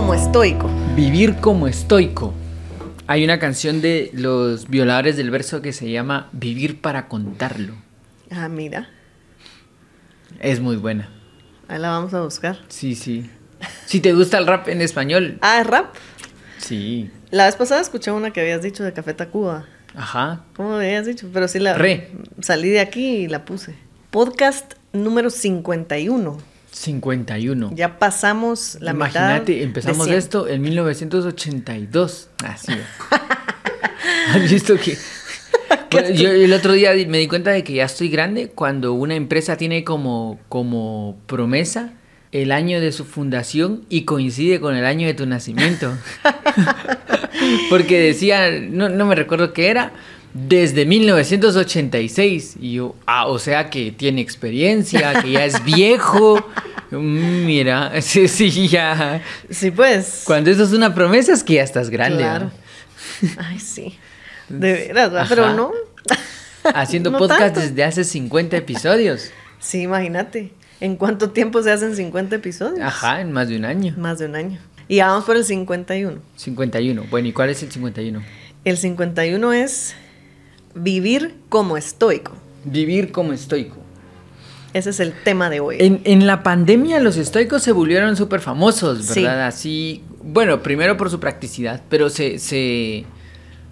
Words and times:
como 0.00 0.14
estoico. 0.14 0.66
Vivir 0.96 1.36
como 1.36 1.68
estoico. 1.68 2.32
Hay 3.06 3.22
una 3.22 3.38
canción 3.38 3.82
de 3.82 4.10
los 4.14 4.66
violadores 4.66 5.18
del 5.18 5.30
verso 5.30 5.60
que 5.60 5.74
se 5.74 5.90
llama 5.90 6.30
Vivir 6.32 6.80
para 6.80 7.06
contarlo. 7.06 7.74
Ah, 8.30 8.48
mira. 8.48 8.88
Es 10.38 10.58
muy 10.58 10.76
buena. 10.76 11.10
Ahí 11.68 11.78
la 11.78 11.90
vamos 11.90 12.14
a 12.14 12.22
buscar. 12.22 12.60
Sí, 12.68 12.94
sí. 12.94 13.30
Si 13.84 14.00
te 14.00 14.14
gusta 14.14 14.38
el 14.38 14.46
rap 14.46 14.68
en 14.68 14.80
español. 14.80 15.36
Ah, 15.42 15.60
¿es 15.60 15.66
rap. 15.66 15.94
Sí. 16.56 17.10
La 17.30 17.44
vez 17.44 17.56
pasada 17.56 17.82
escuché 17.82 18.10
una 18.10 18.30
que 18.30 18.40
habías 18.40 18.62
dicho 18.62 18.82
de 18.82 18.94
Café 18.94 19.12
Tacuba. 19.12 19.66
Ajá. 19.94 20.44
¿Cómo 20.56 20.76
habías 20.76 21.04
dicho? 21.04 21.28
Pero 21.30 21.46
sí 21.46 21.58
la... 21.58 21.74
Re. 21.74 22.10
Salí 22.40 22.70
de 22.70 22.80
aquí 22.80 23.16
y 23.16 23.28
la 23.28 23.44
puse. 23.44 23.74
Podcast 24.10 24.72
número 24.94 25.28
51. 25.28 26.49
51. 26.72 27.72
Ya 27.74 27.98
pasamos 27.98 28.78
la. 28.80 28.92
Imagínate, 28.92 29.62
empezamos 29.62 30.06
100. 30.06 30.18
esto 30.18 30.48
en 30.48 30.62
1982. 30.62 32.28
Así 32.44 32.72
es. 32.72 32.78
¿Has 34.34 34.50
visto 34.50 34.76
que.? 34.76 34.96
Bueno, 35.90 36.10
yo 36.10 36.30
el 36.30 36.52
otro 36.52 36.72
día 36.72 36.92
me 37.08 37.18
di 37.18 37.26
cuenta 37.26 37.50
de 37.50 37.64
que 37.64 37.74
ya 37.74 37.84
estoy 37.84 38.08
grande 38.08 38.48
cuando 38.48 38.92
una 38.92 39.16
empresa 39.16 39.56
tiene 39.56 39.82
como, 39.82 40.38
como 40.48 41.18
promesa 41.26 41.94
el 42.32 42.52
año 42.52 42.80
de 42.80 42.92
su 42.92 43.04
fundación 43.04 43.84
y 43.88 44.02
coincide 44.04 44.60
con 44.60 44.76
el 44.76 44.86
año 44.86 45.08
de 45.08 45.14
tu 45.14 45.26
nacimiento. 45.26 45.92
Porque 47.70 48.00
decía, 48.00 48.50
no, 48.60 48.88
no 48.88 49.06
me 49.06 49.14
recuerdo 49.14 49.52
qué 49.52 49.68
era, 49.68 49.92
desde 50.34 50.86
1986. 50.86 52.56
Y 52.60 52.74
yo, 52.74 52.94
ah, 53.06 53.26
o 53.26 53.38
sea 53.38 53.70
que 53.70 53.92
tiene 53.92 54.20
experiencia, 54.20 55.20
que 55.22 55.32
ya 55.32 55.44
es 55.44 55.62
viejo. 55.64 56.44
Mm, 56.92 57.46
Mira, 57.46 57.92
sí, 58.02 58.26
sí, 58.26 58.66
ya. 58.66 59.22
Sí, 59.48 59.70
pues. 59.70 60.24
Cuando 60.26 60.50
eso 60.50 60.64
es 60.64 60.72
una 60.72 60.92
promesa 60.92 61.32
es 61.32 61.44
que 61.44 61.54
ya 61.54 61.62
estás 61.62 61.88
grande. 61.88 62.24
Claro. 62.24 62.50
¿no? 63.22 63.28
Ay, 63.38 63.60
sí. 63.60 63.96
De 64.48 64.90
veras, 64.92 65.28
pero 65.28 65.54
no. 65.54 65.70
Haciendo 66.64 67.12
No 67.12 67.18
podcast 67.18 67.54
tanto. 67.54 67.60
desde 67.60 67.84
hace 67.84 68.02
50 68.02 68.56
episodios. 68.56 69.30
Sí, 69.60 69.82
imagínate. 69.82 70.50
¿En 70.80 70.96
cuánto 70.96 71.30
tiempo 71.30 71.62
se 71.62 71.70
hacen 71.70 71.94
50 71.94 72.34
episodios? 72.34 72.80
Ajá, 72.80 73.20
en 73.20 73.30
más 73.30 73.48
de 73.48 73.56
un 73.58 73.66
año. 73.66 73.94
Más 73.96 74.18
de 74.18 74.26
un 74.26 74.34
año. 74.34 74.58
Y 74.88 74.98
vamos 74.98 75.24
por 75.24 75.36
el 75.36 75.44
51. 75.44 76.18
51. 76.34 77.04
Bueno, 77.08 77.28
¿y 77.28 77.32
cuál 77.32 77.50
es 77.50 77.62
el 77.62 77.70
51? 77.70 78.20
El 78.64 78.76
51 78.76 79.52
es 79.52 79.94
vivir 80.74 81.34
como 81.48 81.76
estoico. 81.76 82.32
Vivir 82.64 83.12
como 83.12 83.32
estoico. 83.32 83.76
Ese 84.72 84.90
es 84.90 85.00
el 85.00 85.12
tema 85.24 85.50
de 85.50 85.60
hoy. 85.60 85.76
En, 85.80 86.00
en 86.04 86.26
la 86.26 86.42
pandemia 86.42 87.00
los 87.00 87.16
estoicos 87.16 87.62
se 87.62 87.72
volvieron 87.72 88.16
súper 88.16 88.40
famosos, 88.40 89.04
Sí. 89.04 89.22
¿verdad? 89.22 89.46
Así, 89.48 90.04
bueno, 90.22 90.62
primero 90.62 90.96
por 90.96 91.10
su 91.10 91.18
practicidad, 91.18 91.82
pero 91.88 92.08
se, 92.08 92.38
se 92.38 93.04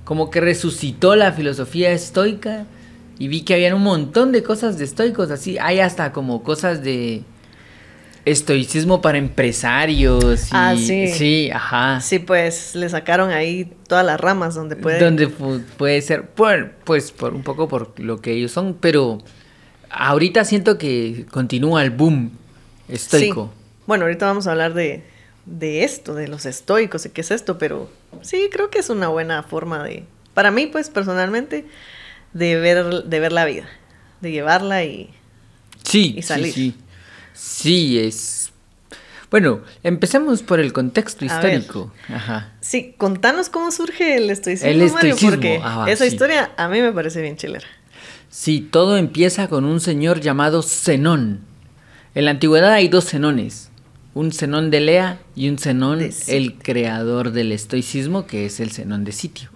como 0.05 0.31
que 0.31 0.41
resucitó 0.41 1.15
la 1.15 1.33
filosofía 1.33 1.93
estoica 1.93 2.65
y 3.19 3.29
vi 3.29 3.43
que 3.43 3.55
habían 3.55 3.75
un 3.75 3.83
montón 3.83 4.33
de 4.33 4.43
cosas 4.43 4.79
de 4.79 4.85
estoicos, 4.87 5.31
así, 5.31 5.57
hay 5.59 5.79
hasta 5.81 6.13
como 6.13 6.43
cosas 6.43 6.83
de 6.83 7.23
estoicismo 8.31 9.01
para 9.01 9.19
empresarios. 9.19 10.47
Y, 10.47 10.51
Ah, 10.53 10.75
sí. 10.77 11.09
Sí, 11.09 11.51
ajá. 11.53 12.01
Sí, 12.01 12.19
pues 12.19 12.75
le 12.75 12.89
sacaron 12.89 13.31
ahí 13.31 13.73
todas 13.87 14.05
las 14.05 14.21
ramas 14.21 14.55
donde 14.55 14.77
puede. 14.77 14.99
Donde 15.01 15.29
pu- 15.29 15.63
puede 15.77 16.01
ser, 16.03 16.29
pues 16.85 17.13
por 17.13 17.35
un 17.35 17.43
poco 17.43 17.69
por 17.69 17.99
lo 18.01 18.21
que 18.21 18.33
ellos 18.33 18.53
son, 18.53 18.75
pero 18.81 19.19
ahorita 19.91 20.45
siento 20.45 20.79
que 20.79 21.27
continúa 21.31 21.83
el 21.83 21.91
boom 21.91 22.31
estoico. 22.89 23.53
Sí. 23.55 23.65
Bueno, 23.87 24.05
ahorita 24.05 24.27
vamos 24.27 24.47
a 24.47 24.53
hablar 24.53 24.75
de, 24.75 25.03
de 25.47 25.85
esto, 25.85 26.15
de 26.15 26.29
los 26.29 26.45
estoicos 26.47 27.07
y 27.07 27.11
qué 27.11 27.23
es 27.23 27.31
esto, 27.31 27.59
pero 27.59 27.91
sí, 28.23 28.49
creo 28.53 28.71
que 28.71 28.79
es 28.81 28.91
una 28.91 29.09
buena 29.09 29.43
forma 29.43 29.83
de, 29.83 30.05
para 30.35 30.51
mí, 30.51 30.67
pues 30.67 30.91
personalmente, 30.91 31.65
de 32.35 32.57
ver, 32.57 33.05
de 33.05 33.21
ver 33.21 33.33
la 33.33 33.45
vida, 33.47 33.67
de 34.21 34.31
llevarla 34.31 34.85
y... 34.85 35.11
Sí, 35.85 36.15
y 36.19 36.23
salir. 36.23 36.53
sí, 36.53 36.75
sí. 36.77 36.79
Sí, 37.39 37.99
es. 37.99 38.51
Bueno, 39.31 39.61
empecemos 39.83 40.43
por 40.43 40.59
el 40.59 40.73
contexto 40.73 41.25
histórico. 41.25 41.93
Ajá. 42.09 42.53
Sí, 42.61 42.95
contanos 42.97 43.49
cómo 43.49 43.71
surge 43.71 44.17
el 44.17 44.31
estoicismo, 44.31 44.69
El 44.69 44.91
Mario, 44.91 45.17
porque 45.21 45.61
ah, 45.63 45.87
esa 45.89 46.05
sí. 46.05 46.13
historia 46.13 46.51
a 46.57 46.69
mí 46.69 46.81
me 46.81 46.93
parece 46.93 47.21
bien 47.21 47.37
chilera. 47.37 47.67
Sí, 48.31 48.61
todo 48.61 48.97
empieza 48.97 49.49
con 49.49 49.65
un 49.65 49.81
señor 49.81 50.21
llamado 50.21 50.63
Zenón. 50.63 51.41
En 52.15 52.25
la 52.25 52.33
antigüedad 52.33 52.73
hay 52.73 52.89
dos 52.89 53.05
Zenones. 53.05 53.71
Un 54.15 54.33
Zenón 54.33 54.71
de 54.71 54.81
Lea 54.81 55.21
y 55.37 55.49
un 55.49 55.59
Zenón, 55.59 56.01
el 56.27 56.55
creador 56.55 57.31
del 57.31 57.53
estoicismo, 57.53 58.27
que 58.27 58.47
es 58.47 58.59
el 58.59 58.73
Zenón 58.73 59.05
de 59.05 59.13
Sitio. 59.13 59.51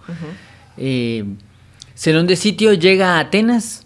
Eh, 0.77 1.25
Zenón 1.97 2.27
de 2.27 2.35
Sitio 2.35 2.73
llega 2.73 3.17
a 3.17 3.19
Atenas 3.19 3.82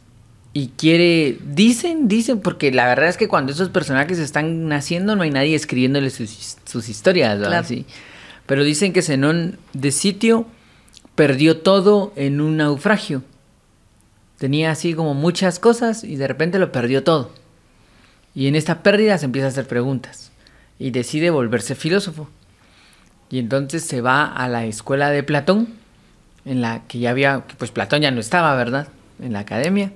y 0.53 0.69
quiere, 0.69 1.37
dicen, 1.45 2.07
dicen, 2.07 2.39
porque 2.39 2.71
la 2.71 2.87
verdad 2.87 3.09
es 3.09 3.17
que 3.17 3.27
cuando 3.27 3.51
esos 3.51 3.69
personajes 3.69 4.17
están 4.17 4.67
naciendo 4.67 5.15
no 5.15 5.23
hay 5.23 5.29
nadie 5.29 5.55
escribiéndole 5.55 6.09
sus, 6.09 6.57
sus 6.65 6.89
historias, 6.89 7.37
¿verdad? 7.37 7.65
Claro. 7.65 7.67
Sí. 7.67 7.85
Pero 8.45 8.63
dicen 8.63 8.93
que 8.93 9.01
Zenón 9.01 9.59
de 9.73 9.91
Sitio 9.91 10.47
perdió 11.15 11.59
todo 11.59 12.13
en 12.15 12.41
un 12.41 12.57
naufragio. 12.57 13.23
Tenía 14.37 14.71
así 14.71 14.93
como 14.93 15.13
muchas 15.13 15.59
cosas 15.59 16.03
y 16.03 16.15
de 16.15 16.27
repente 16.27 16.59
lo 16.59 16.71
perdió 16.71 17.03
todo. 17.03 17.31
Y 18.33 18.47
en 18.47 18.55
esta 18.55 18.83
pérdida 18.83 19.17
se 19.17 19.25
empieza 19.25 19.47
a 19.47 19.49
hacer 19.49 19.67
preguntas 19.67 20.31
y 20.79 20.91
decide 20.91 21.29
volverse 21.29 21.75
filósofo. 21.75 22.29
Y 23.29 23.39
entonces 23.39 23.83
se 23.83 24.01
va 24.01 24.25
a 24.25 24.47
la 24.47 24.65
escuela 24.65 25.09
de 25.09 25.23
Platón, 25.23 25.69
en 26.45 26.61
la 26.61 26.83
que 26.87 26.99
ya 26.99 27.09
había, 27.09 27.43
pues 27.57 27.71
Platón 27.71 28.01
ya 28.01 28.11
no 28.11 28.21
estaba, 28.21 28.55
¿verdad? 28.55 28.87
En 29.19 29.33
la 29.33 29.39
academia. 29.39 29.91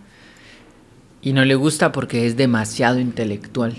Y 1.22 1.34
no 1.34 1.46
le 1.46 1.56
gusta 1.56 1.92
porque 1.92 2.26
es 2.26 2.36
demasiado 2.38 3.00
intelectual. 3.00 3.76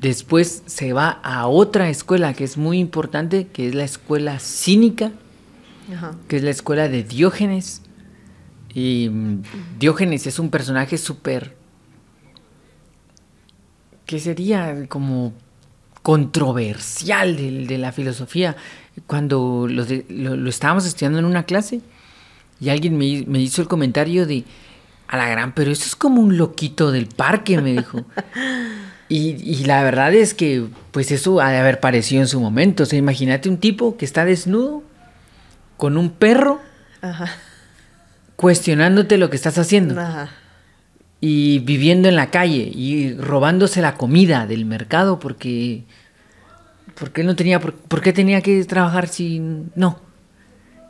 Después 0.00 0.62
se 0.66 0.92
va 0.92 1.08
a 1.22 1.46
otra 1.48 1.88
escuela 1.88 2.34
que 2.34 2.44
es 2.44 2.56
muy 2.56 2.78
importante, 2.78 3.48
que 3.48 3.68
es 3.68 3.74
la 3.74 3.84
escuela 3.84 4.38
cínica, 4.38 5.10
Ajá. 5.92 6.14
que 6.28 6.36
es 6.36 6.42
la 6.42 6.50
escuela 6.50 6.88
de 6.88 7.02
Diógenes. 7.02 7.82
Y 8.74 9.08
mm, 9.10 9.42
Diógenes 9.80 10.26
es 10.26 10.38
un 10.38 10.50
personaje 10.50 10.98
súper... 10.98 11.56
que 14.04 14.20
sería 14.20 14.86
como 14.88 15.32
controversial 16.02 17.36
de, 17.36 17.66
de 17.66 17.78
la 17.78 17.90
filosofía. 17.90 18.54
Cuando 19.06 19.66
lo, 19.68 19.84
de- 19.84 20.06
lo- 20.08 20.36
lo 20.36 20.48
estábamos 20.50 20.86
estudiando 20.86 21.18
en 21.18 21.24
una 21.24 21.42
clase 21.44 21.80
y 22.60 22.68
alguien 22.68 22.96
me 22.96 23.40
hizo 23.40 23.60
el 23.62 23.68
comentario 23.68 24.24
de, 24.26 24.44
a 25.08 25.16
la 25.16 25.28
gran, 25.28 25.54
pero 25.54 25.70
eso 25.70 25.84
es 25.84 25.96
como 25.96 26.20
un 26.20 26.36
loquito 26.36 26.90
del 26.90 27.06
parque, 27.06 27.60
me 27.60 27.72
dijo. 27.72 28.04
Y, 29.08 29.36
y 29.40 29.64
la 29.64 29.84
verdad 29.84 30.12
es 30.14 30.34
que, 30.34 30.66
pues 30.90 31.12
eso 31.12 31.40
ha 31.40 31.50
de 31.50 31.58
haber 31.58 31.78
parecido 31.78 32.22
en 32.22 32.28
su 32.28 32.40
momento. 32.40 32.82
O 32.82 32.86
sea, 32.86 32.98
imagínate 32.98 33.48
un 33.48 33.58
tipo 33.58 33.96
que 33.96 34.04
está 34.04 34.24
desnudo, 34.24 34.82
con 35.76 35.96
un 35.96 36.10
perro, 36.10 36.60
Ajá. 37.02 37.28
cuestionándote 38.34 39.16
lo 39.18 39.30
que 39.30 39.36
estás 39.36 39.58
haciendo. 39.58 40.00
Ajá. 40.00 40.30
Y 41.20 41.60
viviendo 41.60 42.08
en 42.08 42.16
la 42.16 42.30
calle 42.30 42.70
y 42.74 43.14
robándose 43.14 43.80
la 43.80 43.94
comida 43.94 44.46
del 44.46 44.64
mercado 44.64 45.18
porque... 45.18 45.84
Porque 46.98 47.20
él 47.20 47.26
no 47.26 47.36
tenía... 47.36 47.60
¿Por, 47.60 47.74
por 47.74 48.00
qué 48.00 48.12
tenía 48.12 48.40
que 48.40 48.64
trabajar 48.64 49.06
si 49.06 49.40
no? 49.74 50.00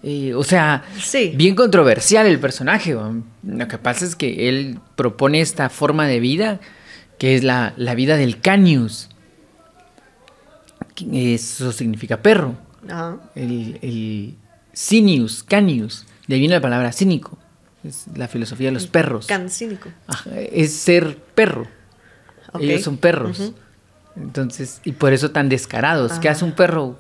Eh, 0.08 0.34
o 0.34 0.44
sea, 0.44 0.84
Sí. 1.00 1.32
bien 1.34 1.56
controversial 1.56 2.26
el 2.28 2.38
personaje. 2.38 2.94
Lo 2.94 3.66
que 3.68 3.76
pasa 3.78 4.04
es 4.04 4.14
que 4.14 4.48
él 4.48 4.78
propone 4.94 5.40
esta 5.40 5.68
forma 5.68 6.06
de 6.06 6.20
vida 6.20 6.60
que 7.18 7.34
es 7.34 7.42
la, 7.42 7.72
la 7.76 7.94
vida 7.96 8.16
del 8.16 8.40
canius. 8.40 9.08
Eso 11.12 11.72
significa 11.72 12.22
perro. 12.22 12.54
Ajá. 12.88 13.16
El, 13.34 13.78
el 13.82 14.34
sinius, 14.72 15.42
canius, 15.42 16.06
de 16.26 16.34
ahí 16.34 16.40
viene 16.40 16.54
la 16.54 16.60
palabra 16.60 16.92
cínico. 16.92 17.38
Es 17.84 18.04
la 18.14 18.28
filosofía 18.28 18.68
de 18.68 18.72
los 18.72 18.86
perros. 18.86 19.26
Cancínico. 19.26 19.88
Ajá, 20.06 20.30
es 20.40 20.72
ser 20.72 21.16
perro. 21.34 21.66
Ellos 22.60 22.82
son 22.82 22.96
perros. 22.96 23.52
Entonces, 24.16 24.80
y 24.84 24.92
por 24.92 25.12
eso 25.12 25.30
tan 25.30 25.48
descarados. 25.48 26.12
¿Qué 26.20 26.28
Ajá. 26.28 26.36
hace 26.36 26.44
un 26.44 26.52
perro? 26.52 26.96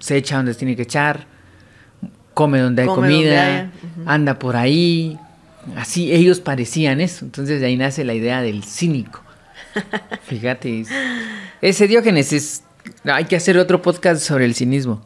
Se 0.00 0.16
echa 0.16 0.36
donde 0.36 0.54
tiene 0.54 0.76
que 0.76 0.82
echar, 0.82 1.26
come 2.34 2.58
donde 2.60 2.82
hay 2.82 2.88
Come 2.88 3.08
donde 3.08 3.14
comida, 3.26 3.70
anda 4.06 4.38
por 4.38 4.56
ahí. 4.56 5.18
Así 5.76 6.12
ellos 6.12 6.40
parecían 6.40 7.00
eso. 7.00 7.24
Entonces 7.24 7.60
de 7.60 7.66
ahí 7.66 7.76
nace 7.76 8.04
la 8.04 8.14
idea 8.14 8.42
del 8.42 8.64
cínico. 8.64 9.22
Fíjate, 10.24 10.80
es- 10.80 10.88
ese 11.60 11.86
Diógenes 11.88 12.32
es... 12.32 12.64
Hay 13.04 13.24
que 13.26 13.36
hacer 13.36 13.56
otro 13.58 13.80
podcast 13.80 14.20
sobre 14.22 14.44
el 14.44 14.54
cinismo. 14.54 15.04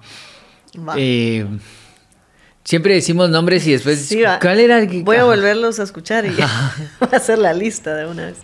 Eh, 0.97 1.47
siempre 2.65 2.95
decimos 2.95 3.29
nombres 3.31 3.67
y 3.67 3.73
después... 3.73 3.99
Sí. 4.07 4.23
¿Cuál 4.41 4.61
era 4.61 4.79
el 4.79 4.89
que- 4.89 5.03
Voy 5.03 5.17
a 5.17 5.25
volverlos 5.25 5.79
a 5.79 5.83
escuchar 5.83 6.25
y 6.27 6.31
voy 7.01 7.09
a 7.13 7.17
hacer 7.17 7.39
la 7.39 7.53
lista 7.53 7.95
de 7.95 8.07
una 8.07 8.27
vez. 8.27 8.39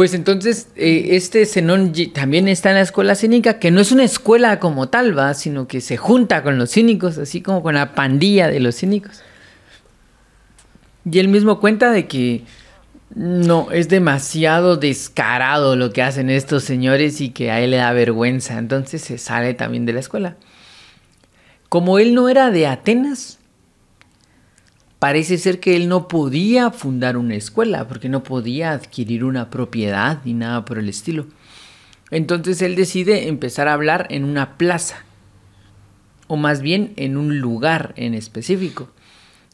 Pues 0.00 0.14
entonces, 0.14 0.68
eh, 0.76 1.08
este 1.10 1.44
Zenón 1.44 1.92
también 2.14 2.48
está 2.48 2.70
en 2.70 2.76
la 2.76 2.80
escuela 2.80 3.14
cínica, 3.14 3.58
que 3.58 3.70
no 3.70 3.82
es 3.82 3.92
una 3.92 4.02
escuela 4.02 4.58
como 4.58 4.88
tal, 4.88 5.18
va, 5.18 5.34
sino 5.34 5.68
que 5.68 5.82
se 5.82 5.98
junta 5.98 6.42
con 6.42 6.56
los 6.56 6.70
cínicos, 6.70 7.18
así 7.18 7.42
como 7.42 7.62
con 7.62 7.74
la 7.74 7.94
pandilla 7.94 8.48
de 8.48 8.60
los 8.60 8.76
cínicos. 8.76 9.20
Y 11.04 11.18
él 11.18 11.28
mismo 11.28 11.60
cuenta 11.60 11.92
de 11.92 12.08
que 12.08 12.44
no, 13.14 13.70
es 13.72 13.90
demasiado 13.90 14.78
descarado 14.78 15.76
lo 15.76 15.92
que 15.92 16.02
hacen 16.02 16.30
estos 16.30 16.64
señores 16.64 17.20
y 17.20 17.28
que 17.28 17.50
a 17.50 17.60
él 17.60 17.72
le 17.72 17.76
da 17.76 17.92
vergüenza, 17.92 18.56
entonces 18.56 19.02
se 19.02 19.18
sale 19.18 19.52
también 19.52 19.84
de 19.84 19.92
la 19.92 20.00
escuela. 20.00 20.36
Como 21.68 21.98
él 21.98 22.14
no 22.14 22.30
era 22.30 22.50
de 22.50 22.66
Atenas, 22.66 23.38
parece 25.00 25.38
ser 25.38 25.58
que 25.58 25.74
él 25.74 25.88
no 25.88 26.06
podía 26.06 26.70
fundar 26.70 27.16
una 27.16 27.34
escuela, 27.34 27.88
porque 27.88 28.08
no 28.08 28.22
podía 28.22 28.70
adquirir 28.70 29.24
una 29.24 29.50
propiedad 29.50 30.20
ni 30.24 30.34
nada 30.34 30.64
por 30.64 30.78
el 30.78 30.88
estilo. 30.88 31.26
Entonces 32.12 32.62
él 32.62 32.76
decide 32.76 33.26
empezar 33.26 33.66
a 33.66 33.72
hablar 33.72 34.06
en 34.10 34.24
una 34.24 34.56
plaza, 34.56 35.04
o 36.28 36.36
más 36.36 36.60
bien 36.60 36.92
en 36.96 37.16
un 37.16 37.40
lugar 37.40 37.94
en 37.96 38.14
específico. 38.14 38.90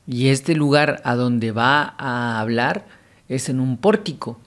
Y 0.07 0.29
este 0.29 0.55
lugar 0.55 1.01
a 1.05 1.15
donde 1.15 1.53
va 1.53 1.95
a 1.97 2.41
hablar 2.41 2.87
es 3.29 3.49
en 3.49 3.61
un 3.61 3.77
pórtico. 3.77 4.39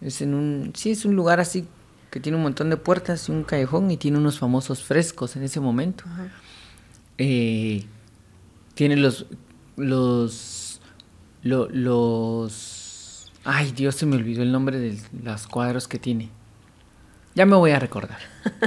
Es 0.00 0.22
en 0.22 0.34
un. 0.34 0.72
Sí, 0.74 0.92
es 0.92 1.04
un 1.04 1.14
lugar 1.14 1.40
así 1.40 1.66
que 2.10 2.20
tiene 2.20 2.36
un 2.36 2.42
montón 2.42 2.70
de 2.70 2.76
puertas 2.76 3.28
y 3.28 3.32
un 3.32 3.44
callejón 3.44 3.90
y 3.90 3.96
tiene 3.96 4.18
unos 4.18 4.38
famosos 4.38 4.82
frescos 4.82 5.36
en 5.36 5.42
ese 5.42 5.60
momento. 5.60 6.04
Eh, 7.16 7.84
tiene 8.74 8.96
los. 8.96 9.26
Los. 9.78 10.80
lo- 11.42 11.68
los. 11.70 13.32
Ay, 13.44 13.72
Dios, 13.72 13.94
se 13.94 14.04
me 14.06 14.16
olvidó 14.16 14.42
el 14.42 14.52
nombre 14.52 14.78
de 14.78 14.98
los 15.22 15.46
cuadros 15.46 15.88
que 15.88 15.98
tiene. 15.98 16.30
Ya 17.34 17.46
me 17.46 17.54
voy 17.56 17.70
a 17.70 17.78
recordar. 17.78 18.18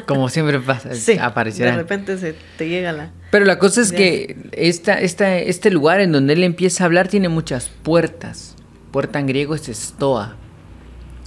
Como 0.08 0.30
siempre 0.30 0.60
pasa, 0.60 0.96
Sí, 0.96 1.18
aparecerán. 1.20 1.76
de 1.76 1.82
repente 1.82 2.18
se 2.18 2.36
te 2.58 2.70
llega 2.70 2.94
la... 2.94 3.12
Pero 3.30 3.44
la 3.44 3.60
cosa 3.60 3.82
es 3.82 3.92
que 3.92 4.38
esta, 4.54 5.00
esta, 5.00 5.38
este 5.38 5.72
lugar 5.72 6.00
en 6.00 6.14
donde 6.14 6.34
él 6.34 6.44
empieza 6.44 6.84
a 6.84 6.86
hablar 6.86 7.10
tiene 7.10 7.28
muchas 7.28 7.70
puertas. 7.84 8.56
Puerta 8.92 9.20
en 9.20 9.28
griego 9.28 9.56
es 9.56 9.68
estoa. 9.68 10.38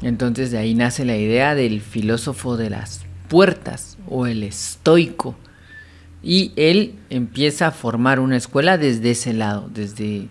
Entonces 0.01 0.51
de 0.53 0.59
ahí 0.59 0.75
nace 0.75 1.05
la 1.05 1.17
idea 1.17 1.55
del 1.55 1.81
filósofo 1.83 2.57
de 2.57 2.71
las 2.71 3.05
puertas 3.29 3.99
o 4.09 4.27
el 4.27 4.43
estoico. 4.43 5.37
Y 6.25 6.53
él 6.57 6.95
empieza 7.11 7.67
a 7.67 7.71
formar 7.71 8.19
una 8.19 8.37
escuela 8.37 8.79
desde 8.79 9.11
ese 9.11 9.35
lado, 9.35 9.69
desde, 9.73 10.29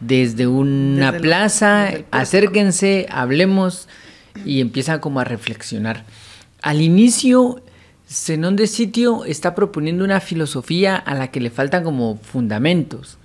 desde 0.00 0.46
una 0.46 1.06
Desde 1.06 1.16
el- 1.16 1.22
plaza, 1.22 1.76
desde 1.84 1.88
el 1.96 2.02
pórtico. 2.04 2.16
acérquense, 2.18 3.06
hablemos 3.10 3.88
y 4.44 4.60
empieza 4.60 5.00
como 5.00 5.18
a 5.20 5.24
reflexionar. 5.24 6.04
Al 6.62 6.80
inicio, 6.80 7.62
Zenón 8.08 8.54
de 8.56 8.66
Sitio 8.68 9.24
está 9.24 9.54
proponiendo 9.54 10.04
una 10.04 10.20
filosofía 10.20 10.94
a 10.96 11.14
la 11.14 11.32
que 11.32 11.40
le 11.40 11.50
faltan 11.50 11.82
como 11.84 12.16
fundamentos. 12.16 13.18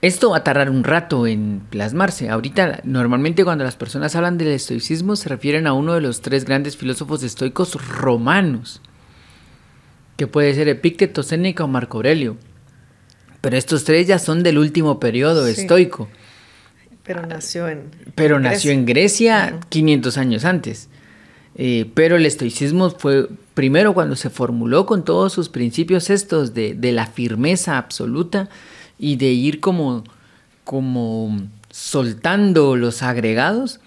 Esto 0.00 0.30
va 0.30 0.38
a 0.38 0.44
tardar 0.44 0.70
un 0.70 0.84
rato 0.84 1.26
en 1.26 1.60
plasmarse. 1.70 2.28
Ahorita, 2.30 2.80
normalmente 2.84 3.44
cuando 3.44 3.64
las 3.64 3.74
personas 3.76 4.14
hablan 4.14 4.38
del 4.38 4.48
estoicismo 4.48 5.16
se 5.16 5.28
refieren 5.28 5.66
a 5.66 5.72
uno 5.72 5.94
de 5.94 6.00
los 6.00 6.20
tres 6.22 6.44
grandes 6.44 6.76
filósofos 6.76 7.22
estoicos 7.24 7.74
romanos, 7.88 8.80
que 10.18 10.26
puede 10.26 10.52
ser 10.52 10.68
Epicteto, 10.68 11.22
Séneca 11.22 11.64
o 11.64 11.68
Marco 11.68 11.96
Aurelio. 11.98 12.36
Pero 13.40 13.56
estos 13.56 13.84
tres 13.84 14.06
ya 14.08 14.18
son 14.18 14.42
del 14.42 14.58
último 14.58 14.98
periodo 15.00 15.46
Sí. 15.46 15.60
estoico. 15.62 16.08
Pero 17.04 17.24
nació 17.24 17.68
en... 17.68 17.84
Pero 18.16 18.38
nació 18.40 18.72
en 18.72 18.84
Grecia 18.84 19.60
500 19.70 20.18
años 20.18 20.44
antes. 20.44 20.88
Eh, 21.54 21.88
pero 21.94 22.16
el 22.16 22.26
estoicismo 22.26 22.90
fue 22.90 23.28
primero 23.54 23.94
cuando 23.94 24.16
se 24.16 24.28
formuló 24.28 24.86
con 24.86 25.04
todos 25.04 25.32
sus 25.32 25.48
principios 25.48 26.10
estos 26.10 26.52
de, 26.52 26.74
de 26.74 26.92
la 26.92 27.06
firmeza 27.06 27.78
absoluta 27.78 28.48
y 28.98 29.16
de 29.16 29.26
ir 29.26 29.60
como, 29.60 30.02
como 30.64 31.40
soltando 31.70 32.74
los 32.76 33.02
agregados. 33.04 33.78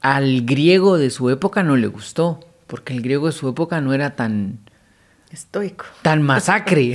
Al 0.00 0.42
griego 0.46 0.96
de 0.96 1.10
su 1.10 1.28
época 1.28 1.62
no 1.62 1.76
le 1.76 1.88
gustó, 1.88 2.40
porque 2.66 2.94
el 2.94 3.02
griego 3.02 3.26
de 3.26 3.32
su 3.32 3.48
época 3.48 3.80
no 3.82 3.92
era 3.92 4.16
tan, 4.16 4.58
Estoico. 5.32 5.84
tan 6.02 6.22
masacre. 6.22 6.94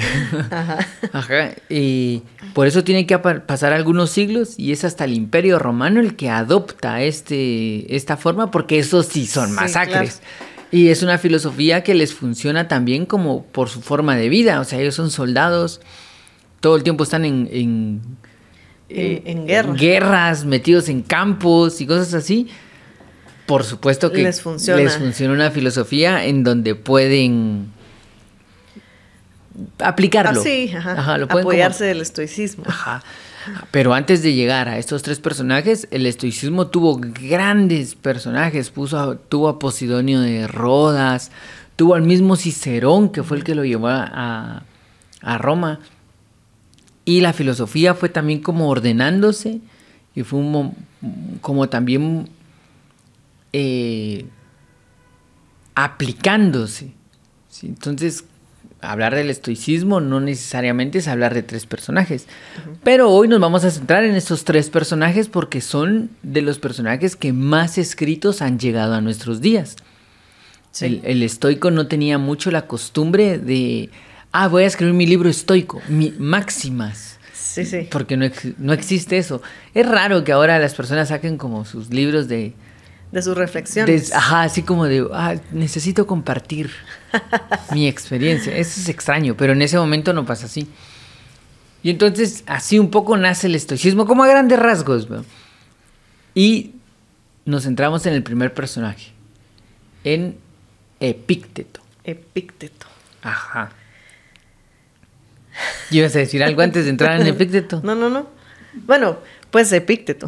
Ajá. 1.13 1.51
Y 1.69 2.23
por 2.53 2.65
eso 2.67 2.83
tiene 2.83 3.05
que 3.05 3.17
pasar 3.19 3.73
algunos 3.73 4.09
siglos 4.09 4.55
y 4.57 4.71
es 4.71 4.83
hasta 4.83 5.03
el 5.05 5.13
Imperio 5.13 5.59
Romano 5.59 5.99
el 5.99 6.15
que 6.15 6.29
adopta 6.29 7.01
este, 7.03 7.95
esta 7.95 8.17
forma 8.17 8.49
porque 8.51 8.79
esos 8.79 9.05
sí 9.05 9.27
son 9.27 9.49
Sí, 9.49 9.55
masacres. 9.55 10.19
claro. 10.19 10.53
Y 10.71 10.87
es 10.89 11.03
una 11.03 11.19
filosofía 11.19 11.83
que 11.83 11.93
les 11.93 12.15
funciona 12.15 12.67
también 12.67 13.05
como 13.05 13.43
por 13.45 13.69
su 13.69 13.81
forma 13.81 14.15
de 14.15 14.27
vida. 14.29 14.59
O 14.59 14.63
sea, 14.63 14.79
ellos 14.79 14.95
son 14.95 15.11
soldados, 15.11 15.81
todo 16.61 16.75
el 16.75 16.81
tiempo 16.81 17.03
están 17.03 17.25
en, 17.25 17.47
en, 17.51 18.01
En- 18.89 19.21
en 19.27 19.45
guerra. 19.47 19.73
guerras, 19.73 20.45
metidos 20.45 20.89
en 20.89 21.03
campos 21.03 21.79
y 21.81 21.85
cosas 21.85 22.15
así. 22.15 22.47
Por 23.45 23.63
supuesto 23.63 24.11
que 24.11 24.23
Les 24.23 24.41
funciona. 24.41 24.81
les 24.81 24.97
funciona 24.97 25.33
una 25.35 25.51
filosofía 25.51 26.25
en 26.25 26.43
donde 26.43 26.73
pueden 26.73 27.67
aplicarlo. 29.79 30.39
Ah, 30.39 30.43
sí, 30.43 30.71
ajá. 30.75 31.17
lo 31.17 31.27
pueden 31.27 31.43
como- 31.45 31.51
Apoyarse 31.51 31.85
del 31.85 32.01
estoicismo. 32.01 32.63
Ajá. 32.67 33.03
Pero 33.71 33.93
antes 33.93 34.23
de 34.23 34.33
llegar 34.33 34.69
a 34.69 34.77
estos 34.77 35.03
tres 35.03 35.19
personajes, 35.19 35.87
el 35.91 36.05
estoicismo 36.05 36.67
tuvo 36.67 36.97
grandes 37.01 37.93
personajes. 37.95 38.69
Puso 38.69 38.97
a- 38.99 39.15
tuvo 39.17 39.49
a 39.49 39.59
Posidonio 39.59 40.21
de 40.21 40.47
Rodas, 40.47 41.29
tuvo 41.75 41.95
al 41.95 42.03
mismo 42.03 42.35
Cicerón, 42.37 43.09
que 43.09 43.21
fue 43.23 43.37
el 43.37 43.43
que 43.43 43.53
lo 43.55 43.65
llevó 43.65 43.87
a, 43.89 44.63
a- 45.21 45.37
Roma. 45.37 45.79
Y 47.05 47.19
la 47.21 47.33
filosofía 47.33 47.95
fue 47.95 48.07
también 48.09 48.41
como 48.41 48.69
ordenándose 48.69 49.59
y 50.15 50.23
fue 50.23 50.39
un 50.39 50.73
como 51.41 51.67
también 51.67 52.29
eh, 53.51 54.25
aplicándose. 55.75 56.93
¿sí? 57.49 57.67
Entonces, 57.67 58.23
hablar 58.83 59.15
del 59.15 59.29
estoicismo 59.29 59.99
no 60.01 60.19
necesariamente 60.19 60.99
es 60.99 61.07
hablar 61.07 61.33
de 61.33 61.43
tres 61.43 61.65
personajes. 61.65 62.27
Pero 62.83 63.09
hoy 63.09 63.27
nos 63.27 63.39
vamos 63.39 63.63
a 63.63 63.71
centrar 63.71 64.03
en 64.03 64.15
estos 64.15 64.43
tres 64.43 64.69
personajes 64.69 65.29
porque 65.29 65.61
son 65.61 66.09
de 66.21 66.41
los 66.41 66.59
personajes 66.59 67.15
que 67.15 67.33
más 67.33 67.77
escritos 67.77 68.41
han 68.41 68.59
llegado 68.59 68.93
a 68.93 69.01
nuestros 69.01 69.41
días. 69.41 69.77
Sí. 70.71 70.85
El, 70.85 71.01
el 71.03 71.23
estoico 71.23 71.71
no 71.71 71.87
tenía 71.87 72.17
mucho 72.17 72.51
la 72.51 72.67
costumbre 72.67 73.37
de, 73.37 73.89
ah, 74.31 74.47
voy 74.47 74.63
a 74.63 74.67
escribir 74.67 74.93
mi 74.93 75.05
libro 75.05 75.29
estoico, 75.29 75.81
mi, 75.87 76.11
máximas. 76.17 77.19
Sí, 77.33 77.65
sí. 77.65 77.87
Porque 77.91 78.17
no, 78.17 78.25
no 78.57 78.73
existe 78.73 79.17
eso. 79.17 79.41
Es 79.73 79.87
raro 79.87 80.23
que 80.23 80.31
ahora 80.31 80.59
las 80.59 80.73
personas 80.73 81.09
saquen 81.09 81.37
como 81.37 81.65
sus 81.65 81.89
libros 81.89 82.27
de... 82.27 82.53
De 83.13 83.21
sus 83.21 83.37
reflexiones. 83.37 84.11
ajá, 84.11 84.41
así 84.41 84.63
como 84.63 84.85
de, 84.85 85.07
ah, 85.13 85.35
necesito 85.51 86.07
compartir 86.07 86.71
mi 87.71 87.87
experiencia. 87.87 88.57
Eso 88.57 88.81
es 88.81 88.89
extraño, 88.89 89.37
pero 89.37 89.53
en 89.53 89.61
ese 89.61 89.77
momento 89.77 90.13
no 90.13 90.25
pasa 90.25 90.47
así. 90.47 90.67
Y 91.83 91.91
entonces 91.91 92.43
así 92.47 92.79
un 92.79 92.89
poco 92.89 93.15
nace 93.15 93.45
el 93.45 93.53
estoicismo, 93.53 94.07
como 94.07 94.23
a 94.23 94.27
grandes 94.27 94.57
rasgos. 94.57 95.11
¿no? 95.11 95.23
Y 96.33 96.71
nos 97.45 97.65
centramos 97.65 98.03
en 98.07 98.13
el 98.13 98.23
primer 98.23 98.51
personaje, 98.55 99.11
en 100.03 100.37
Epícteto. 100.99 101.81
Epícteto. 102.03 102.87
Ajá. 103.21 103.73
¿Ibas 105.91 106.15
a 106.15 106.19
decir 106.19 106.43
algo 106.43 106.63
antes 106.63 106.85
de 106.85 106.89
entrar 106.89 107.21
en 107.21 107.27
Epícteto? 107.27 107.79
No, 107.83 107.93
no, 107.93 108.09
no. 108.09 108.27
Bueno, 108.87 109.19
pues 109.51 109.71
Epícteto. 109.71 110.25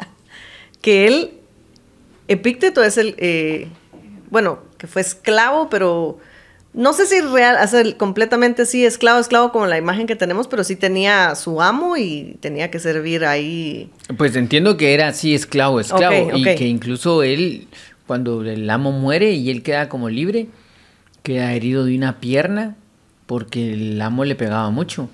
que 0.82 1.06
él, 1.06 1.40
Epícteto 2.28 2.82
es 2.82 2.96
el, 2.98 3.14
eh, 3.18 3.68
bueno, 4.30 4.60
que 4.78 4.86
fue 4.86 5.02
esclavo, 5.02 5.68
pero 5.68 6.18
no 6.72 6.92
sé 6.92 7.06
si 7.06 7.20
real, 7.20 7.68
sea, 7.68 7.82
completamente 7.96 8.66
sí, 8.66 8.84
esclavo, 8.84 9.20
esclavo 9.20 9.52
como 9.52 9.66
la 9.66 9.78
imagen 9.78 10.06
que 10.06 10.16
tenemos, 10.16 10.48
pero 10.48 10.64
sí 10.64 10.74
tenía 10.76 11.34
su 11.34 11.60
amo 11.62 11.96
y 11.96 12.36
tenía 12.40 12.70
que 12.70 12.78
servir 12.80 13.24
ahí. 13.24 13.90
Pues 14.16 14.34
entiendo 14.36 14.76
que 14.76 14.94
era 14.94 15.08
así 15.08 15.34
esclavo, 15.34 15.80
esclavo. 15.80 16.30
Y 16.36 16.42
que 16.56 16.66
incluso 16.66 17.22
él, 17.22 17.68
cuando 18.06 18.42
el 18.42 18.68
amo 18.70 18.90
muere 18.92 19.32
y 19.32 19.50
él 19.50 19.62
queda 19.62 19.88
como 19.88 20.08
libre, 20.08 20.48
queda 21.22 21.52
herido 21.52 21.84
de 21.84 21.96
una 21.96 22.20
pierna 22.20 22.76
porque 23.26 23.72
el 23.74 24.00
amo 24.02 24.24
le 24.24 24.34
pegaba 24.34 24.70
mucho. 24.70 25.08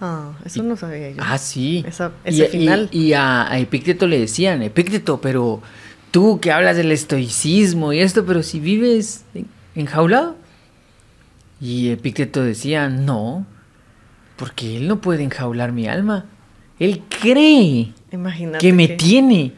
Ah, 0.00 0.32
eso 0.44 0.62
no 0.62 0.76
sabía 0.76 1.10
yo. 1.10 1.16
Ah, 1.20 1.38
sí. 1.38 1.82
Esa- 1.86 2.12
y, 2.26 2.28
ese 2.42 2.48
final. 2.48 2.88
y- 2.92 3.06
y 3.06 3.12
a, 3.14 3.50
a 3.50 3.58
Epícteto 3.58 4.06
le 4.06 4.18
decían, 4.20 4.62
Epícteto, 4.62 5.20
pero 5.20 5.62
tú 6.14 6.38
que 6.40 6.52
hablas 6.52 6.76
del 6.76 6.92
estoicismo 6.92 7.92
y 7.92 7.98
esto, 7.98 8.24
pero 8.24 8.44
si 8.44 8.60
vives 8.60 9.24
en- 9.34 9.48
enjaulado. 9.74 10.36
Y 11.60 11.90
Epícteto 11.90 12.40
decía, 12.44 12.88
no, 12.88 13.44
porque 14.36 14.76
él 14.76 14.86
no 14.86 15.00
puede 15.00 15.24
enjaular 15.24 15.72
mi 15.72 15.88
alma. 15.88 16.26
Él 16.78 17.02
cree 17.20 17.92
Imagínate. 18.12 18.58
que 18.58 18.72
me 18.72 18.86
que- 18.88 18.94
tiene. 18.94 19.52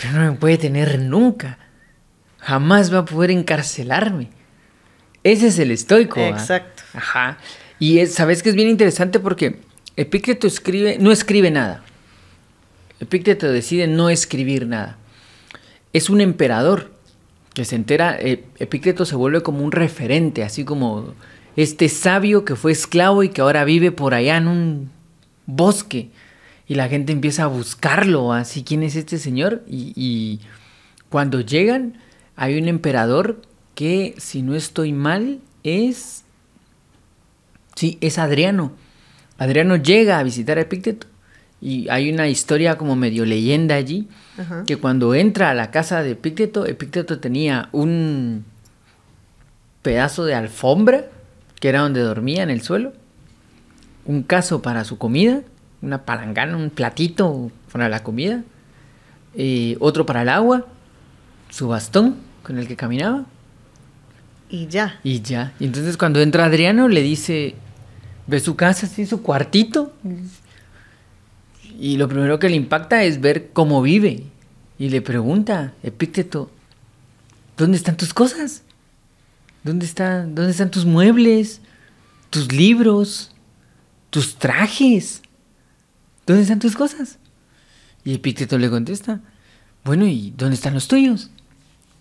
pero 0.00 0.12
no 0.12 0.30
me 0.30 0.38
puede 0.38 0.58
tener 0.58 1.00
nunca. 1.00 1.58
Jamás 2.38 2.94
va 2.94 2.98
a 2.98 3.04
poder 3.04 3.32
encarcelarme. 3.32 4.28
Ese 5.24 5.48
es 5.48 5.58
el 5.58 5.72
estoico. 5.72 6.20
Exacto. 6.20 6.84
Ajá. 6.94 7.38
Y 7.80 7.98
es- 7.98 8.14
sabes 8.14 8.44
que 8.44 8.50
es 8.50 8.54
bien 8.54 8.68
interesante 8.68 9.18
porque 9.18 9.58
Epicteto 9.96 10.46
escribe, 10.46 10.98
no 11.00 11.10
escribe 11.10 11.50
nada. 11.50 11.82
Epicteto 13.00 13.50
decide 13.50 13.88
no 13.88 14.08
escribir 14.08 14.68
nada. 14.68 14.98
Es 15.96 16.10
un 16.10 16.20
emperador 16.20 16.90
que 17.54 17.64
se 17.64 17.74
entera, 17.74 18.18
eh, 18.20 18.44
se 18.58 19.16
vuelve 19.16 19.42
como 19.42 19.64
un 19.64 19.72
referente, 19.72 20.44
así 20.44 20.62
como 20.62 21.14
este 21.56 21.88
sabio 21.88 22.44
que 22.44 22.54
fue 22.54 22.72
esclavo 22.72 23.22
y 23.22 23.30
que 23.30 23.40
ahora 23.40 23.64
vive 23.64 23.92
por 23.92 24.12
allá 24.12 24.36
en 24.36 24.46
un 24.46 24.90
bosque. 25.46 26.10
Y 26.68 26.74
la 26.74 26.90
gente 26.90 27.14
empieza 27.14 27.44
a 27.44 27.46
buscarlo, 27.46 28.34
así, 28.34 28.62
¿quién 28.62 28.82
es 28.82 28.94
este 28.94 29.16
señor? 29.16 29.62
Y, 29.66 29.94
y 29.96 30.40
cuando 31.08 31.40
llegan, 31.40 31.94
hay 32.36 32.60
un 32.60 32.68
emperador 32.68 33.40
que, 33.74 34.14
si 34.18 34.42
no 34.42 34.54
estoy 34.54 34.92
mal, 34.92 35.40
es... 35.62 36.24
Sí, 37.74 37.96
es 38.02 38.18
Adriano. 38.18 38.72
Adriano 39.38 39.76
llega 39.76 40.18
a 40.18 40.22
visitar 40.22 40.58
a 40.58 40.60
Epicteto 40.60 41.06
y 41.60 41.88
hay 41.88 42.12
una 42.12 42.28
historia 42.28 42.76
como 42.76 42.96
medio 42.96 43.24
leyenda 43.24 43.74
allí, 43.76 44.08
Ajá. 44.38 44.64
que 44.66 44.76
cuando 44.76 45.14
entra 45.14 45.50
a 45.50 45.54
la 45.54 45.70
casa 45.70 46.02
de 46.02 46.12
Epicteto, 46.12 46.66
Epicteto 46.66 47.18
tenía 47.18 47.68
un 47.72 48.44
pedazo 49.82 50.24
de 50.24 50.34
alfombra, 50.34 51.06
que 51.60 51.68
era 51.68 51.80
donde 51.80 52.00
dormía 52.00 52.42
en 52.42 52.50
el 52.50 52.60
suelo, 52.60 52.92
un 54.04 54.22
caso 54.22 54.60
para 54.62 54.84
su 54.84 54.98
comida, 54.98 55.40
una 55.82 56.04
palangana, 56.04 56.56
un 56.56 56.70
platito 56.70 57.50
para 57.72 57.88
la 57.88 58.02
comida, 58.02 58.42
eh, 59.34 59.76
otro 59.80 60.06
para 60.06 60.22
el 60.22 60.28
agua, 60.28 60.66
su 61.50 61.68
bastón 61.68 62.16
con 62.42 62.58
el 62.58 62.66
que 62.68 62.76
caminaba 62.76 63.24
Y 64.50 64.66
ya. 64.68 64.98
y 65.02 65.20
ya. 65.22 65.52
Y 65.58 65.64
entonces 65.64 65.96
cuando 65.96 66.20
entra 66.20 66.44
Adriano 66.44 66.88
le 66.88 67.02
dice, 67.02 67.54
ve 68.26 68.40
su 68.40 68.56
casa, 68.56 68.86
así 68.86 69.06
su 69.06 69.22
cuartito. 69.22 69.92
Y 71.78 71.96
lo 71.96 72.08
primero 72.08 72.38
que 72.38 72.48
le 72.48 72.56
impacta 72.56 73.04
es 73.04 73.20
ver 73.20 73.50
cómo 73.52 73.82
vive. 73.82 74.24
Y 74.78 74.88
le 74.88 75.02
pregunta, 75.02 75.74
Epícteto, 75.82 76.50
¿dónde 77.56 77.76
están 77.76 77.96
tus 77.96 78.14
cosas? 78.14 78.62
¿Dónde 79.62 79.86
están, 79.86 80.34
dónde 80.34 80.52
están 80.52 80.70
tus 80.70 80.84
muebles? 80.84 81.60
¿Tus 82.30 82.52
libros? 82.52 83.32
¿Tus 84.10 84.36
trajes? 84.36 85.22
¿Dónde 86.26 86.42
están 86.42 86.60
tus 86.60 86.76
cosas? 86.76 87.18
Y 88.04 88.14
Epícteto 88.14 88.58
le 88.58 88.70
contesta, 88.70 89.20
bueno, 89.84 90.06
¿y 90.06 90.32
dónde 90.36 90.54
están 90.54 90.74
los 90.74 90.88
tuyos? 90.88 91.30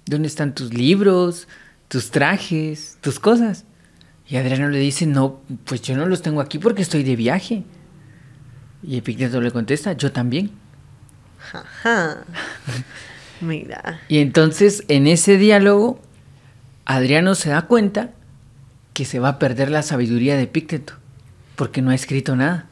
¿Dónde 0.06 0.28
están 0.28 0.54
tus 0.54 0.74
libros, 0.74 1.48
tus 1.88 2.12
trajes, 2.12 2.98
tus 3.02 3.20
cosas? 3.20 3.66
Y 4.28 4.38
Adriano 4.38 4.70
le 4.70 4.80
dice, 4.80 5.06
no, 5.06 5.42
pues 5.66 5.82
yo 5.82 5.96
no 5.96 6.06
los 6.06 6.22
tengo 6.22 6.42
aquí 6.42 6.60
porque 6.60 6.82
estoy 6.82 7.04
de 7.04 7.16
viaje. 7.16 7.64
Y 8.86 8.98
Epicteto 8.98 9.42
le 9.42 9.52
contesta, 9.52 9.94
yo 9.94 10.12
también. 10.12 10.52
Ajá. 11.54 12.24
Mira. 13.42 14.02
Y 14.08 14.20
entonces 14.20 14.84
en 14.88 15.08
ese 15.08 15.38
diálogo, 15.38 16.00
Adriano 16.86 17.36
se 17.36 17.50
da 17.50 17.64
cuenta 17.64 18.12
que 18.94 19.06
se 19.06 19.20
va 19.20 19.30
a 19.30 19.40
perder 19.40 19.72
la 19.72 19.82
sabiduría 19.82 20.38
de 20.38 20.44
Epicteto, 20.44 20.94
porque 21.56 21.82
no 21.82 21.92
ha 21.92 21.96
escrito 21.96 22.36
nada. 22.36 22.68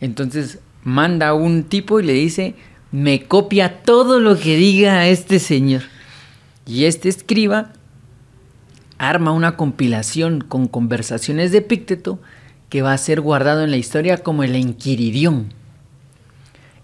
Entonces 0.00 0.58
manda 0.82 1.28
a 1.28 1.34
un 1.34 1.64
tipo 1.64 2.00
y 2.00 2.04
le 2.04 2.14
dice, 2.14 2.54
me 2.90 3.24
copia 3.24 3.82
todo 3.82 4.18
lo 4.18 4.38
que 4.38 4.56
diga 4.56 5.06
este 5.06 5.38
señor. 5.38 5.82
Y 6.66 6.86
este 6.86 7.08
escriba 7.08 7.72
arma 8.98 9.32
una 9.32 9.56
compilación 9.56 10.40
con 10.40 10.68
conversaciones 10.68 11.52
de 11.52 11.58
Epicteto 11.58 12.20
que 12.72 12.80
va 12.80 12.94
a 12.94 12.96
ser 12.98 13.20
guardado 13.20 13.64
en 13.64 13.70
la 13.70 13.76
historia 13.76 14.16
como 14.16 14.44
el 14.44 14.56
Enquiridión. 14.56 15.52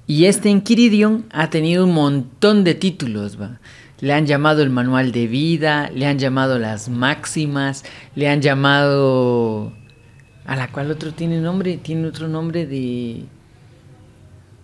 Y 0.07 0.27
este 0.27 0.51
Enquiridión 0.51 1.25
ha 1.31 1.49
tenido 1.49 1.87
un 1.87 1.95
montón 1.95 2.63
de 2.63 2.75
títulos, 2.75 3.41
¿va? 3.41 3.59
Le 4.01 4.13
han 4.13 4.27
llamado 4.27 4.63
el 4.63 4.69
manual 4.69 5.13
de 5.13 5.27
vida, 5.27 5.89
le 5.95 6.05
han 6.05 6.19
llamado 6.19 6.59
las 6.59 6.91
máximas, 6.91 7.87
le 8.15 8.29
han 8.29 8.43
llamado... 8.43 9.73
¿A 10.45 10.57
la 10.57 10.71
cual 10.71 10.91
otro 10.91 11.13
tiene 11.15 11.41
nombre? 11.41 11.79
Tiene 11.79 12.07
otro 12.07 12.29
nombre 12.29 12.67
de... 12.67 13.23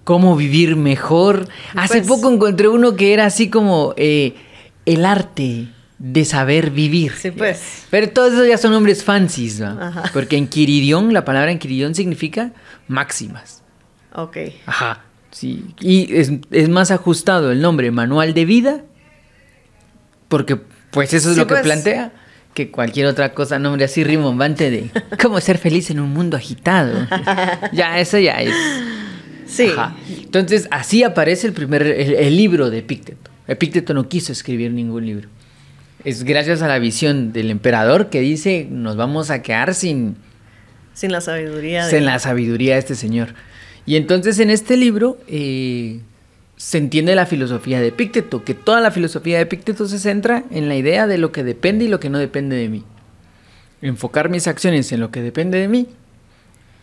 ¿Cómo 0.04 0.36
vivir 0.36 0.76
mejor? 0.76 1.48
Hace 1.74 2.02
Pues- 2.02 2.06
poco 2.06 2.30
encontré 2.30 2.68
uno 2.68 2.96
que 2.96 3.14
era 3.14 3.24
así 3.24 3.48
como 3.48 3.94
eh, 3.96 4.34
el 4.84 5.06
arte 5.06 5.68
de 6.06 6.26
saber 6.26 6.70
vivir. 6.70 7.12
Sí, 7.12 7.30
pues. 7.30 7.86
Pero 7.88 8.10
todos 8.10 8.34
esos 8.34 8.46
ya 8.46 8.58
son 8.58 8.72
nombres 8.72 9.02
fancies. 9.02 9.62
Ajá. 9.62 10.10
Porque 10.12 10.36
en 10.36 10.48
Quiridión, 10.48 11.14
la 11.14 11.24
palabra 11.24 11.50
en 11.50 11.58
Quiridión 11.58 11.94
significa 11.94 12.52
máximas. 12.88 13.62
Ok. 14.14 14.36
Ajá. 14.66 15.00
Sí. 15.30 15.64
Y 15.80 16.14
es, 16.14 16.30
es 16.50 16.68
más 16.68 16.90
ajustado 16.90 17.50
el 17.50 17.62
nombre 17.62 17.90
manual 17.90 18.34
de 18.34 18.44
vida, 18.44 18.82
porque 20.28 20.56
pues 20.90 21.14
eso 21.14 21.30
es 21.30 21.34
Sí, 21.36 21.40
lo 21.40 21.46
que 21.46 21.54
pues. 21.54 21.62
plantea, 21.62 22.12
que 22.52 22.70
cualquier 22.70 23.06
otra 23.06 23.32
cosa, 23.32 23.58
nombre 23.58 23.86
así 23.86 24.04
rimbombante 24.04 24.70
de 24.70 24.90
cómo 25.22 25.40
ser 25.40 25.56
feliz 25.56 25.88
en 25.90 26.00
un 26.00 26.10
mundo 26.12 26.36
agitado. 26.36 27.08
ya, 27.72 27.98
eso 27.98 28.18
ya 28.18 28.42
es. 28.42 28.54
Sí. 29.46 29.68
Ajá. 29.74 29.96
Entonces, 30.08 30.68
así 30.70 31.02
aparece 31.02 31.46
el 31.46 31.54
primer, 31.54 31.82
el, 31.82 32.14
el 32.14 32.36
libro 32.36 32.68
de 32.68 32.78
Epicteto. 32.78 33.30
Epicteto 33.48 33.94
no 33.94 34.06
quiso 34.08 34.32
escribir 34.32 34.70
ningún 34.70 35.06
libro. 35.06 35.28
Es 36.04 36.24
gracias 36.24 36.60
a 36.60 36.68
la 36.68 36.78
visión 36.78 37.32
del 37.32 37.50
emperador 37.50 38.10
que 38.10 38.20
dice, 38.20 38.66
nos 38.70 38.96
vamos 38.96 39.30
a 39.30 39.40
quedar 39.40 39.74
sin, 39.74 40.16
Sin 40.92 41.10
la 41.10 41.22
sabiduría 41.22 41.86
de... 41.86 41.90
sin 41.90 42.04
la 42.04 42.18
sabiduría 42.18 42.74
de 42.74 42.80
este 42.80 42.94
señor. 42.94 43.34
Y 43.86 43.96
entonces 43.96 44.38
en 44.38 44.50
este 44.50 44.76
libro 44.76 45.18
eh, 45.28 46.00
se 46.56 46.78
entiende 46.78 47.14
la 47.14 47.24
filosofía 47.24 47.80
de 47.80 47.88
Epicteto, 47.88 48.44
que 48.44 48.52
toda 48.52 48.80
la 48.80 48.90
filosofía 48.90 49.36
de 49.36 49.42
Epicteto 49.44 49.86
se 49.88 49.98
centra 49.98 50.44
en 50.50 50.68
la 50.68 50.76
idea 50.76 51.06
de 51.06 51.16
lo 51.16 51.32
que 51.32 51.42
depende 51.42 51.86
y 51.86 51.88
lo 51.88 52.00
que 52.00 52.10
no 52.10 52.18
depende 52.18 52.56
de 52.56 52.68
mí. 52.68 52.84
Enfocar 53.80 54.28
mis 54.28 54.46
acciones 54.46 54.92
en 54.92 55.00
lo 55.00 55.10
que 55.10 55.22
depende 55.22 55.58
de 55.58 55.68
mí 55.68 55.88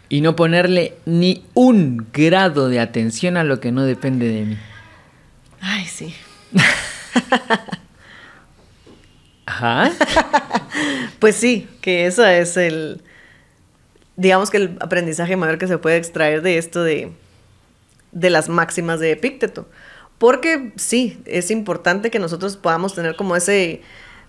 y 0.10 0.22
no 0.22 0.36
ponerle 0.36 0.96
ni 1.06 1.46
un 1.54 2.08
grado 2.12 2.70
de 2.70 2.80
atención 2.80 3.38
a 3.38 3.44
lo 3.44 3.60
que 3.60 3.72
no 3.72 3.84
depende 3.84 4.28
de 4.28 4.46
mí. 4.46 4.58
Ay, 5.62 5.86
sí. 5.86 6.14
Ajá. 9.46 9.92
Pues 11.20 11.36
sí, 11.36 11.70
que 11.82 12.08
eso 12.08 12.26
es 12.26 12.58
el, 12.58 13.04
digamos 14.16 14.50
que 14.50 14.58
el 14.58 14.78
aprendizaje 14.80 15.36
mayor 15.36 15.60
que 15.60 15.68
se 15.68 15.78
puede 15.78 15.98
extraer 15.98 16.42
de 16.42 16.58
esto 16.58 16.84
de, 16.84 17.12
de 18.12 18.30
las 18.32 18.50
máximas 18.50 19.00
de 19.00 19.12
Epícteto. 19.12 19.68
Porque 20.18 20.74
sí, 20.78 21.22
es 21.26 21.52
importante 21.52 22.10
que 22.10 22.18
nosotros 22.18 22.58
podamos 22.58 22.96
tener 22.96 23.16
como 23.16 23.36
ese 23.36 23.82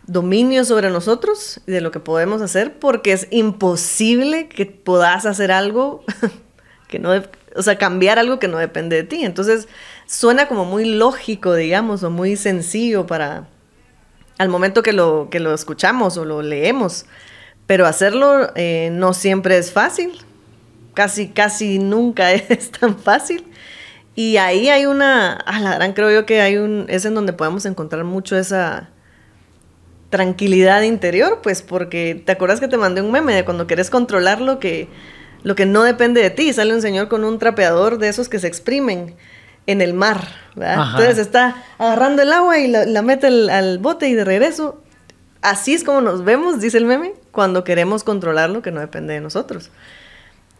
dominio 0.06 0.64
sobre 0.64 0.90
nosotros 0.90 1.60
y 1.66 1.72
de 1.72 1.80
lo 1.80 1.90
que 1.90 2.00
podemos 2.00 2.42
hacer, 2.42 2.78
porque 2.78 3.12
es 3.12 3.28
imposible 3.30 4.48
que 4.48 4.66
puedas 4.66 5.26
hacer 5.26 5.52
algo 5.52 6.04
que 6.88 6.98
no, 6.98 7.10
o 7.56 7.62
sea, 7.62 7.78
cambiar 7.78 8.18
algo 8.18 8.38
que 8.38 8.48
no 8.48 8.58
depende 8.58 8.96
de 8.96 9.04
ti. 9.04 9.24
Entonces, 9.24 9.68
suena 10.06 10.48
como 10.48 10.64
muy 10.64 10.84
lógico, 10.84 11.54
digamos, 11.54 12.02
o 12.02 12.10
muy 12.10 12.36
sencillo 12.36 13.06
para, 13.06 13.48
al 14.42 14.48
momento 14.48 14.82
que 14.82 14.92
lo, 14.92 15.28
que 15.30 15.38
lo 15.38 15.54
escuchamos 15.54 16.16
o 16.16 16.24
lo 16.24 16.42
leemos. 16.42 17.06
Pero 17.68 17.86
hacerlo 17.86 18.50
eh, 18.56 18.90
no 18.92 19.14
siempre 19.14 19.56
es 19.56 19.70
fácil. 19.70 20.18
Casi, 20.94 21.28
casi 21.28 21.78
nunca 21.78 22.32
es 22.32 22.72
tan 22.72 22.98
fácil. 22.98 23.46
Y 24.16 24.36
ahí 24.38 24.68
hay 24.68 24.84
una, 24.84 25.34
a 25.34 25.60
la 25.60 25.76
gran 25.76 25.92
creo 25.92 26.10
yo 26.10 26.26
que 26.26 26.42
hay 26.42 26.56
un, 26.56 26.86
es 26.88 27.04
en 27.04 27.14
donde 27.14 27.32
podemos 27.32 27.64
encontrar 27.66 28.02
mucho 28.02 28.36
esa 28.36 28.90
tranquilidad 30.10 30.82
interior, 30.82 31.38
pues 31.40 31.62
porque 31.62 32.20
te 32.26 32.32
acuerdas 32.32 32.58
que 32.58 32.68
te 32.68 32.76
mandé 32.76 33.00
un 33.00 33.12
meme 33.12 33.32
de 33.32 33.44
cuando 33.44 33.68
querés 33.68 33.90
controlar 33.90 34.40
lo 34.40 34.58
que, 34.58 34.88
lo 35.44 35.54
que 35.54 35.66
no 35.66 35.84
depende 35.84 36.20
de 36.20 36.30
ti. 36.30 36.52
Sale 36.52 36.74
un 36.74 36.82
señor 36.82 37.06
con 37.06 37.22
un 37.22 37.38
trapeador 37.38 37.98
de 37.98 38.08
esos 38.08 38.28
que 38.28 38.40
se 38.40 38.48
exprimen 38.48 39.14
en 39.66 39.80
el 39.80 39.94
mar, 39.94 40.28
¿verdad? 40.54 40.90
Entonces 40.90 41.18
está 41.18 41.62
agarrando 41.78 42.22
el 42.22 42.32
agua 42.32 42.58
y 42.58 42.68
la, 42.68 42.84
la 42.84 43.02
mete 43.02 43.28
al, 43.28 43.50
al 43.50 43.78
bote 43.78 44.08
y 44.08 44.14
de 44.14 44.24
regreso. 44.24 44.82
Así 45.40 45.74
es 45.74 45.84
como 45.84 46.00
nos 46.00 46.24
vemos, 46.24 46.60
dice 46.60 46.78
el 46.78 46.84
meme, 46.84 47.14
cuando 47.32 47.64
queremos 47.64 48.04
controlar 48.04 48.50
lo 48.50 48.62
que 48.62 48.70
no 48.70 48.80
depende 48.80 49.14
de 49.14 49.20
nosotros. 49.20 49.70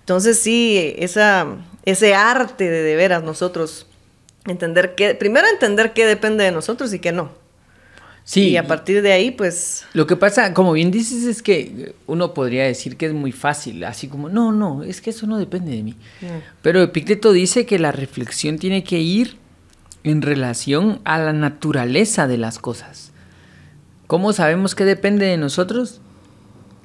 Entonces 0.00 0.38
sí, 0.38 0.94
esa, 0.98 1.46
ese 1.84 2.14
arte 2.14 2.68
de 2.68 2.82
de 2.82 2.96
veras 2.96 3.22
nosotros 3.22 3.86
entender 4.46 4.94
que, 4.94 5.14
primero 5.14 5.46
entender 5.46 5.92
qué 5.92 6.06
depende 6.06 6.42
de 6.44 6.50
nosotros 6.50 6.92
y 6.92 6.98
qué 6.98 7.12
no. 7.12 7.30
Sí. 8.24 8.50
Y 8.50 8.56
a 8.56 8.66
partir 8.66 9.02
de 9.02 9.12
ahí, 9.12 9.32
pues, 9.32 9.84
Lo 9.94 10.06
que 10.06 10.16
pasa, 10.16 10.54
como 10.54 10.72
bien 10.72 10.90
dices, 10.90 11.24
es 11.24 11.42
que 11.42 11.94
uno 12.06 12.34
podría 12.34 12.64
decir 12.64 12.96
que 12.96 13.06
es 13.06 13.12
muy 13.12 13.32
fácil, 13.32 13.82
así 13.84 14.08
como, 14.08 14.28
no, 14.28 14.52
no, 14.52 14.84
es 14.84 15.00
que 15.00 15.10
eso 15.10 15.26
no 15.26 15.38
depende 15.38 15.72
de 15.72 15.82
mí. 15.82 15.96
Mm. 16.20 16.26
Pero 16.62 16.82
Epicteto 16.82 17.32
dice 17.32 17.66
que 17.66 17.78
la 17.78 17.92
reflexión 17.92 18.58
tiene 18.58 18.84
que 18.84 19.00
ir 19.00 19.38
en 20.04 20.22
relación 20.22 21.00
a 21.04 21.18
la 21.18 21.32
naturaleza 21.32 22.26
de 22.26 22.38
las 22.38 22.58
cosas. 22.58 23.12
¿Cómo 24.06 24.32
sabemos 24.32 24.74
que 24.74 24.84
depende 24.84 25.26
de 25.26 25.36
nosotros? 25.36 26.00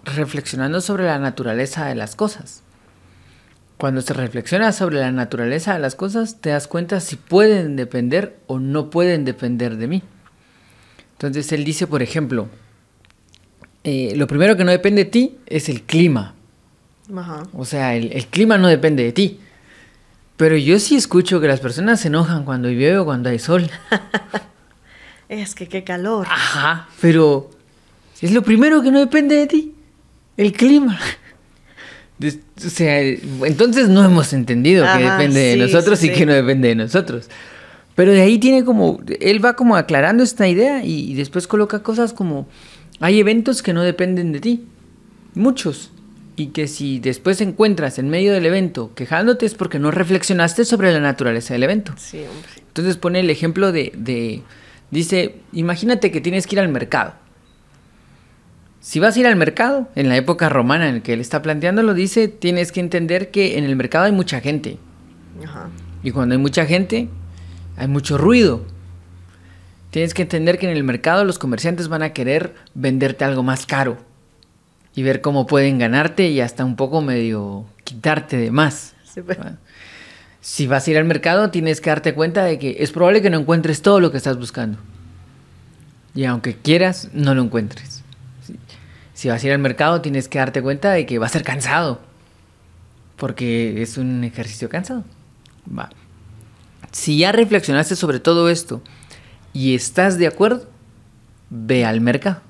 Reflexionando 0.05 0.81
sobre 0.81 1.05
la 1.05 1.19
naturaleza 1.19 1.85
de 1.85 1.95
las 1.95 2.15
cosas. 2.15 2.63
Cuando 3.77 4.01
se 4.01 4.13
reflexiona 4.13 4.71
sobre 4.71 4.99
la 4.99 5.11
naturaleza 5.11 5.73
de 5.73 5.79
las 5.79 5.95
cosas, 5.95 6.41
te 6.41 6.49
das 6.49 6.67
cuenta 6.67 6.99
si 6.99 7.15
pueden 7.15 7.75
depender 7.75 8.39
o 8.47 8.59
no 8.59 8.89
pueden 8.89 9.23
depender 9.23 9.77
de 9.77 9.87
mí. 9.87 10.03
Entonces 11.17 11.51
él 11.51 11.63
dice, 11.63 11.87
por 11.87 12.03
ejemplo, 12.03 12.47
eh, 13.83 14.13
lo 14.15 14.27
primero 14.27 14.55
que 14.55 14.63
no 14.63 14.71
depende 14.71 15.05
de 15.05 15.09
ti 15.09 15.37
es 15.47 15.69
el 15.69 15.81
clima. 15.81 16.35
O 17.53 17.65
sea, 17.65 17.95
el, 17.95 18.11
el, 18.11 18.27
clima 18.27 18.57
no 18.57 18.67
depende 18.67 19.03
de 19.03 19.13
ti. 19.13 19.39
Pero 20.35 20.55
yo 20.57 20.79
sí 20.79 20.95
escucho 20.95 21.41
que 21.41 21.47
las 21.47 21.59
personas 21.59 22.01
se 22.01 22.09
enojan 22.09 22.45
cuando 22.45 22.69
llueve 22.69 22.99
o 22.99 23.05
cuando 23.05 23.29
hay 23.29 23.39
sol. 23.39 23.69
es 25.29 25.55
que 25.55 25.67
qué 25.67 25.83
calor. 25.83 26.27
Ajá, 26.29 26.87
pero 27.01 27.49
es 28.21 28.31
lo 28.31 28.43
primero 28.43 28.81
que 28.81 28.91
no 28.91 28.99
depende 28.99 29.35
de 29.35 29.47
ti, 29.47 29.75
el 30.37 30.53
clima. 30.53 30.99
O 32.19 32.69
sea, 32.69 32.99
entonces 32.99 33.89
no 33.89 34.03
hemos 34.03 34.33
entendido 34.33 34.83
que 34.91 35.03
depende 35.03 35.39
de 35.39 35.57
nosotros 35.57 36.03
y 36.03 36.11
que 36.11 36.25
no 36.25 36.33
depende 36.33 36.69
de 36.69 36.73
nosotros. 36.73 37.29
Pero 37.97 38.13
de 38.13 38.21
ahí 38.21 38.37
tiene 38.37 38.63
como, 38.63 39.01
él 39.19 39.43
va 39.43 39.57
como 39.57 39.75
aclarando 39.75 40.23
esta 40.23 40.47
idea 40.47 40.85
y, 40.85 41.13
después 41.15 41.47
coloca 41.47 41.83
cosas 41.83 42.13
como, 42.13 42.47
hay 43.01 43.19
eventos 43.19 43.61
que 43.61 43.73
no 43.73 43.83
dependen 43.83 44.31
de 44.31 44.39
ti, 44.39 44.65
muchos, 45.33 45.91
y 46.35 46.47
que 46.47 46.67
si 46.67 46.99
después 46.99 47.41
encuentras 47.41 47.99
en 47.99 48.09
medio 48.09 48.31
del 48.31 48.45
evento 48.45 48.93
quejándote 48.93 49.45
es 49.45 49.55
porque 49.55 49.79
no 49.79 49.91
reflexionaste 49.91 50.63
sobre 50.63 50.93
la 50.93 50.99
naturaleza 50.99 51.55
del 51.55 51.63
evento. 51.63 51.93
Sí, 51.97 52.19
hombre. 52.19 52.63
Entonces 52.67 52.95
pone 52.97 53.19
el 53.19 53.29
ejemplo 53.31 53.71
de, 53.71 53.91
de, 53.97 54.43
dice, 54.91 55.37
imagínate 55.51 56.11
que 56.11 56.21
tienes 56.21 56.45
que 56.45 56.55
ir 56.55 56.59
al 56.59 56.69
mercado 56.69 57.15
si 58.87 59.01
vas 59.01 59.17
a 59.17 59.19
ir 59.19 59.27
al 59.27 59.35
mercado, 59.35 59.89
en 59.95 60.07
la 60.07 60.15
época 60.15 60.47
romana 60.47 60.87
en 60.87 60.95
la 60.95 61.03
que 61.03 61.11
él 61.11 61.19
está 61.19 61.41
planteándolo, 61.41 61.93
dice, 61.93 62.29
tienes 62.29 62.71
que 62.71 62.79
entender 62.79 63.31
que 63.31 63.57
en 63.57 63.65
el 63.65 63.75
mercado 63.75 64.05
hay 64.05 64.13
mucha 64.13 64.39
gente. 64.39 64.77
Y 66.03 66.11
cuando 66.11 66.35
hay 66.35 66.39
mucha 66.39 66.65
gente, 66.65 67.09
hay 67.77 67.87
mucho 67.87 68.17
ruido. 68.17 68.65
Tienes 69.91 70.13
que 70.13 70.23
entender 70.23 70.59
que 70.59 70.69
en 70.69 70.75
el 70.75 70.83
mercado 70.83 71.23
los 71.23 71.39
comerciantes 71.39 71.87
van 71.87 72.03
a 72.03 72.11
querer 72.11 72.55
venderte 72.73 73.23
algo 73.23 73.43
más 73.43 73.65
caro 73.65 73.97
y 74.93 75.03
ver 75.03 75.21
cómo 75.21 75.47
pueden 75.47 75.77
ganarte 75.77 76.27
y 76.27 76.41
hasta 76.41 76.65
un 76.65 76.75
poco 76.75 77.01
medio 77.01 77.65
quitarte 77.83 78.37
de 78.37 78.51
más. 78.51 78.93
Pues. 79.25 79.37
Si 80.41 80.67
vas 80.67 80.87
a 80.87 80.91
ir 80.91 80.97
al 80.97 81.05
mercado, 81.05 81.49
tienes 81.49 81.81
que 81.81 81.89
darte 81.89 82.13
cuenta 82.13 82.43
de 82.43 82.59
que 82.59 82.77
es 82.79 82.91
probable 82.91 83.21
que 83.21 83.29
no 83.29 83.39
encuentres 83.39 83.81
todo 83.81 83.99
lo 83.99 84.11
que 84.11 84.17
estás 84.17 84.37
buscando. 84.37 84.77
Y 86.13 86.25
aunque 86.25 86.55
quieras, 86.55 87.09
no 87.13 87.33
lo 87.33 87.41
encuentres 87.41 87.97
si 89.17 89.29
vas 89.29 89.43
a 89.43 89.47
ir 89.47 89.53
al 89.53 89.57
mercado 89.57 89.99
tienes 89.99 90.29
que 90.29 90.37
darte 90.37 90.61
cuenta 90.61 90.91
de 90.91 91.07
que 91.07 91.17
va 91.17 91.25
a 91.25 91.29
ser 91.29 91.41
cansado. 91.41 91.99
Porque 93.15 93.81
es 93.81 93.97
un 93.97 94.23
ejercicio 94.23 94.69
cansado. 94.69 95.03
Va. 95.67 95.89
Si 96.97 97.19
ya 97.19 97.31
reflexionaste 97.31 97.95
sobre 97.95 98.19
todo 98.19 98.49
esto 98.49 98.81
y 99.53 99.75
estás 99.75 100.17
de 100.17 100.25
acuerdo, 100.25 100.67
ve 101.51 101.85
al 101.85 102.01
mercado. 102.01 102.41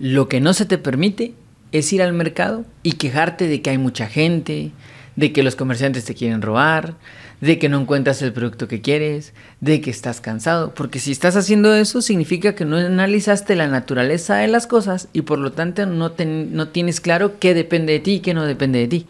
Lo 0.00 0.28
que 0.28 0.40
no 0.40 0.52
se 0.52 0.66
te 0.66 0.78
permite 0.78 1.32
es 1.70 1.92
ir 1.92 2.02
al 2.02 2.12
mercado 2.12 2.64
y 2.82 2.94
quejarte 2.94 3.46
de 3.46 3.62
que 3.62 3.70
hay 3.70 3.78
mucha 3.78 4.08
gente, 4.08 4.72
de 5.14 5.32
que 5.32 5.44
los 5.44 5.54
comerciantes 5.54 6.04
te 6.04 6.16
quieren 6.16 6.42
robar, 6.42 6.96
de 7.40 7.60
que 7.60 7.68
no 7.68 7.80
encuentras 7.80 8.20
el 8.20 8.32
producto 8.32 8.66
que 8.66 8.80
quieres, 8.80 9.32
de 9.60 9.80
que 9.80 9.90
estás 9.90 10.20
cansado. 10.20 10.74
Porque 10.74 10.98
si 10.98 11.12
estás 11.12 11.36
haciendo 11.36 11.72
eso, 11.72 12.02
significa 12.02 12.56
que 12.56 12.64
no 12.64 12.76
analizaste 12.78 13.54
la 13.54 13.68
naturaleza 13.68 14.38
de 14.38 14.48
las 14.48 14.66
cosas 14.66 15.06
y 15.12 15.22
por 15.22 15.38
lo 15.38 15.52
tanto 15.52 15.86
no, 15.86 16.12
no 16.18 16.68
tienes 16.70 17.00
claro 17.00 17.38
qué 17.38 17.54
depende 17.54 17.92
de 17.92 18.00
ti 18.00 18.14
y 18.14 18.20
qué 18.20 18.34
no 18.34 18.44
depende 18.44 18.80
de 18.80 18.88
ti. 18.88 19.06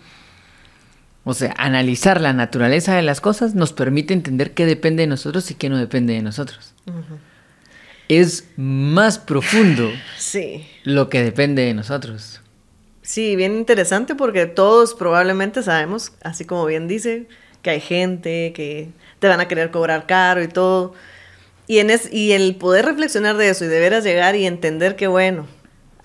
O 1.28 1.34
sea, 1.34 1.52
analizar 1.58 2.20
la 2.20 2.32
naturaleza 2.32 2.94
de 2.94 3.02
las 3.02 3.20
cosas 3.20 3.56
nos 3.56 3.72
permite 3.72 4.14
entender 4.14 4.54
qué 4.54 4.64
depende 4.64 5.02
de 5.02 5.08
nosotros 5.08 5.50
y 5.50 5.54
qué 5.54 5.68
no 5.68 5.76
depende 5.76 6.12
de 6.12 6.22
nosotros. 6.22 6.72
Es 8.08 8.44
más 8.56 9.18
profundo 9.18 9.90
sí. 10.18 10.68
lo 10.84 11.08
que 11.08 11.24
depende 11.24 11.62
de 11.62 11.74
nosotros. 11.74 12.40
Sí, 13.02 13.34
bien 13.34 13.56
interesante 13.56 14.14
porque 14.14 14.46
todos 14.46 14.94
probablemente 14.94 15.64
sabemos, 15.64 16.12
así 16.22 16.44
como 16.44 16.64
bien 16.64 16.86
dice, 16.86 17.26
que 17.60 17.70
hay 17.70 17.80
gente, 17.80 18.52
que 18.54 18.90
te 19.18 19.26
van 19.26 19.40
a 19.40 19.48
querer 19.48 19.72
cobrar 19.72 20.06
caro 20.06 20.44
y 20.44 20.48
todo. 20.48 20.94
Y, 21.66 21.80
en 21.80 21.90
es, 21.90 22.08
y 22.12 22.34
el 22.34 22.54
poder 22.54 22.84
reflexionar 22.84 23.36
de 23.36 23.48
eso 23.48 23.64
y 23.64 23.68
de 23.68 23.80
veras 23.80 24.04
llegar 24.04 24.36
y 24.36 24.46
entender 24.46 24.94
que, 24.94 25.08
bueno, 25.08 25.48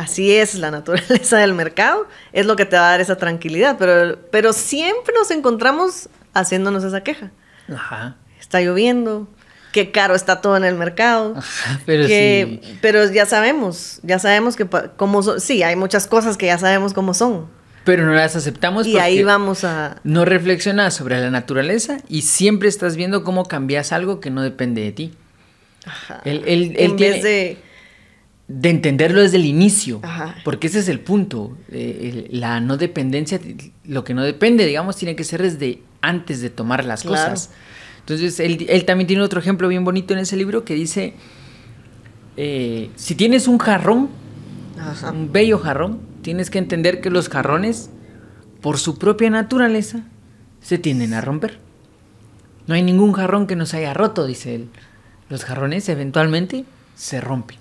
así 0.02 0.36
es 0.36 0.56
la 0.56 0.72
naturaleza 0.72 1.38
del 1.38 1.54
mercado, 1.54 2.08
es 2.34 2.46
lo 2.46 2.56
que 2.56 2.66
te 2.66 2.76
va 2.76 2.88
a 2.88 2.92
dar 2.92 3.02
esa 3.02 3.18
tranquilidad. 3.18 3.78
Pero, 3.78 4.20
pero 4.32 4.54
siempre 4.54 5.14
nos 5.18 5.32
encontramos 5.32 6.10
haciéndonos 6.34 6.84
esa 6.84 7.02
queja. 7.02 7.32
Ajá. 7.74 8.16
Está 8.40 8.62
lloviendo, 8.62 9.28
qué 9.72 9.92
caro 9.92 10.16
está 10.16 10.42
todo 10.42 10.58
en 10.58 10.64
el 10.64 10.76
mercado. 10.76 11.36
pero 11.86 12.08
sí. 12.08 12.62
Pero 12.82 13.10
ya 13.12 13.26
sabemos, 13.26 14.00
ya 14.04 14.20
sabemos 14.20 14.56
que 14.56 14.68
como 14.98 15.24
son, 15.24 15.40
sí, 15.40 15.64
hay 15.64 15.76
muchas 15.76 16.08
cosas 16.08 16.38
que 16.38 16.48
ya 16.48 16.58
sabemos 16.58 16.94
cómo 16.94 17.14
son. 17.14 17.48
Pero 17.84 18.06
no 18.06 18.14
las 18.14 18.36
aceptamos 18.36 18.86
y 18.86 19.00
ahí 19.00 19.24
vamos 19.24 19.64
a... 19.64 19.98
No 20.04 20.24
reflexionas 20.24 20.94
sobre 20.94 21.20
la 21.20 21.32
naturaleza 21.32 21.98
y 22.08 22.22
siempre 22.22 22.70
estás 22.70 22.96
viendo 22.96 23.24
cómo 23.24 23.46
cambias 23.46 23.92
algo 23.92 24.20
que 24.20 24.30
no 24.30 24.44
depende 24.44 24.84
de 24.84 24.92
ti. 24.92 25.14
Ajá. 25.86 26.22
en 26.24 26.96
vez 26.96 27.24
de... 27.24 27.71
De 28.54 28.70
entenderlo 28.70 29.22
desde 29.22 29.38
el 29.38 29.46
inicio. 29.46 30.00
Ajá. 30.04 30.36
Porque 30.44 30.68
ese 30.68 30.80
es 30.80 30.90
el 30.90 31.00
punto. 31.00 31.58
Eh, 31.70 32.28
la 32.32 32.60
no 32.60 32.78
dependencia, 32.78 33.40
lo 33.86 34.04
que 34.04 34.14
no 34.14 34.24
depende, 34.24 34.66
digamos, 34.66 34.98
tiene 34.98 35.16
que 35.16 35.24
ser 35.24 35.42
desde 35.42 35.82
antes 36.02 36.42
de 36.42 36.50
tomar 36.50 36.86
las 36.86 37.04
cosas. 37.04 37.52
Entonces, 38.00 38.40
él, 38.40 38.66
él, 38.68 38.86
también 38.86 39.08
tiene 39.08 39.24
otro 39.24 39.40
ejemplo 39.40 39.68
bien 39.68 39.84
bonito 39.84 40.14
en 40.14 40.20
ese 40.20 40.36
libro 40.36 40.66
que 40.66 40.74
dice, 40.74 41.14
eh, 42.38 42.90
si 42.96 43.16
tienes 43.16 43.48
un 43.48 43.58
jarrón, 43.58 44.10
un 45.12 45.32
bello 45.32 45.60
jarrón, 45.60 46.00
tienes 46.22 46.50
que 46.50 46.58
entender 46.58 47.02
que 47.02 47.10
los 47.10 47.30
jarrones, 47.30 47.90
por 48.62 48.78
su 48.78 48.98
propia 48.98 49.30
naturaleza, 49.30 50.04
se 50.62 50.78
tienden 50.78 51.14
a 51.14 51.22
romper. 51.22 51.60
No 52.68 52.76
hay 52.76 52.84
ningún 52.84 53.14
jarrón 53.14 53.48
que 53.48 53.56
nos 53.56 53.74
haya 53.74 53.94
roto, 53.94 54.26
dice 54.26 54.56
él. 54.56 54.70
Los 55.30 55.46
jarrones 55.46 55.88
eventualmente 55.90 56.66
se 56.96 57.22
rompen. 57.22 57.58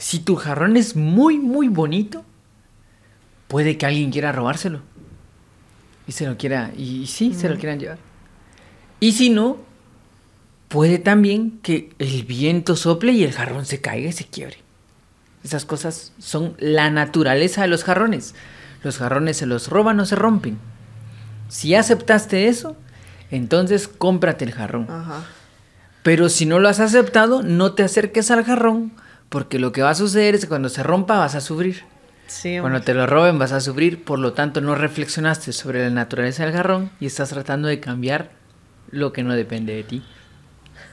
Si 0.00 0.18
tu 0.18 0.36
jarrón 0.36 0.78
es 0.78 0.96
muy, 0.96 1.38
muy 1.38 1.68
bonito, 1.68 2.24
puede 3.48 3.76
que 3.76 3.84
alguien 3.84 4.10
quiera 4.10 4.32
robárselo. 4.32 4.80
Y 6.06 6.12
se 6.12 6.26
lo 6.26 6.38
quiera, 6.38 6.70
y, 6.74 7.06
sí, 7.06 7.34
se 7.34 7.50
lo 7.50 7.58
quieran 7.58 7.78
llevar. 7.78 7.98
Y 8.98 9.12
si 9.12 9.28
no, 9.28 9.58
puede 10.68 10.98
también 10.98 11.60
que 11.62 11.90
el 11.98 12.24
viento 12.24 12.76
sople 12.76 13.12
y 13.12 13.24
el 13.24 13.34
jarrón 13.34 13.66
se 13.66 13.82
caiga 13.82 14.08
y 14.08 14.12
se 14.12 14.24
quiebre. 14.24 14.56
Esas 15.44 15.66
cosas 15.66 16.14
son 16.18 16.54
la 16.58 16.90
naturaleza 16.90 17.60
de 17.60 17.68
los 17.68 17.84
jarrones. 17.84 18.34
Los 18.82 18.96
jarrones 18.96 19.36
se 19.36 19.44
los 19.44 19.68
roban 19.68 20.00
o 20.00 20.06
se 20.06 20.16
rompen. 20.16 20.56
Si 21.50 21.74
aceptaste 21.74 22.48
eso, 22.48 22.74
entonces 23.30 23.86
cómprate 23.86 24.46
el 24.46 24.52
jarrón. 24.52 24.88
Pero 26.02 26.30
si 26.30 26.46
no 26.46 26.58
lo 26.58 26.70
has 26.70 26.80
aceptado, 26.80 27.42
no 27.42 27.74
te 27.74 27.82
acerques 27.82 28.30
al 28.30 28.44
jarrón, 28.44 28.92
porque 29.30 29.58
lo 29.58 29.72
que 29.72 29.80
va 29.80 29.90
a 29.90 29.94
suceder 29.94 30.34
es 30.34 30.42
que 30.42 30.48
cuando 30.48 30.68
se 30.68 30.82
rompa 30.82 31.16
vas 31.16 31.34
a 31.36 31.40
sufrir. 31.40 31.84
cuando 32.60 32.82
te 32.82 32.92
lo 32.92 33.06
roben 33.06 33.38
vas 33.38 33.52
a 33.52 33.60
sufrir, 33.60 34.04
por 34.04 34.18
lo 34.18 34.34
tanto 34.34 34.60
no 34.60 34.74
reflexionaste 34.74 35.52
sobre 35.52 35.84
la 35.84 35.90
naturaleza 35.90 36.44
del 36.44 36.52
jarrón 36.52 36.90
y 37.00 37.06
estás 37.06 37.30
tratando 37.30 37.68
de 37.68 37.80
cambiar 37.80 38.32
lo 38.90 39.12
que 39.12 39.22
no 39.22 39.34
depende 39.34 39.74
de 39.74 39.84
ti. 39.84 40.02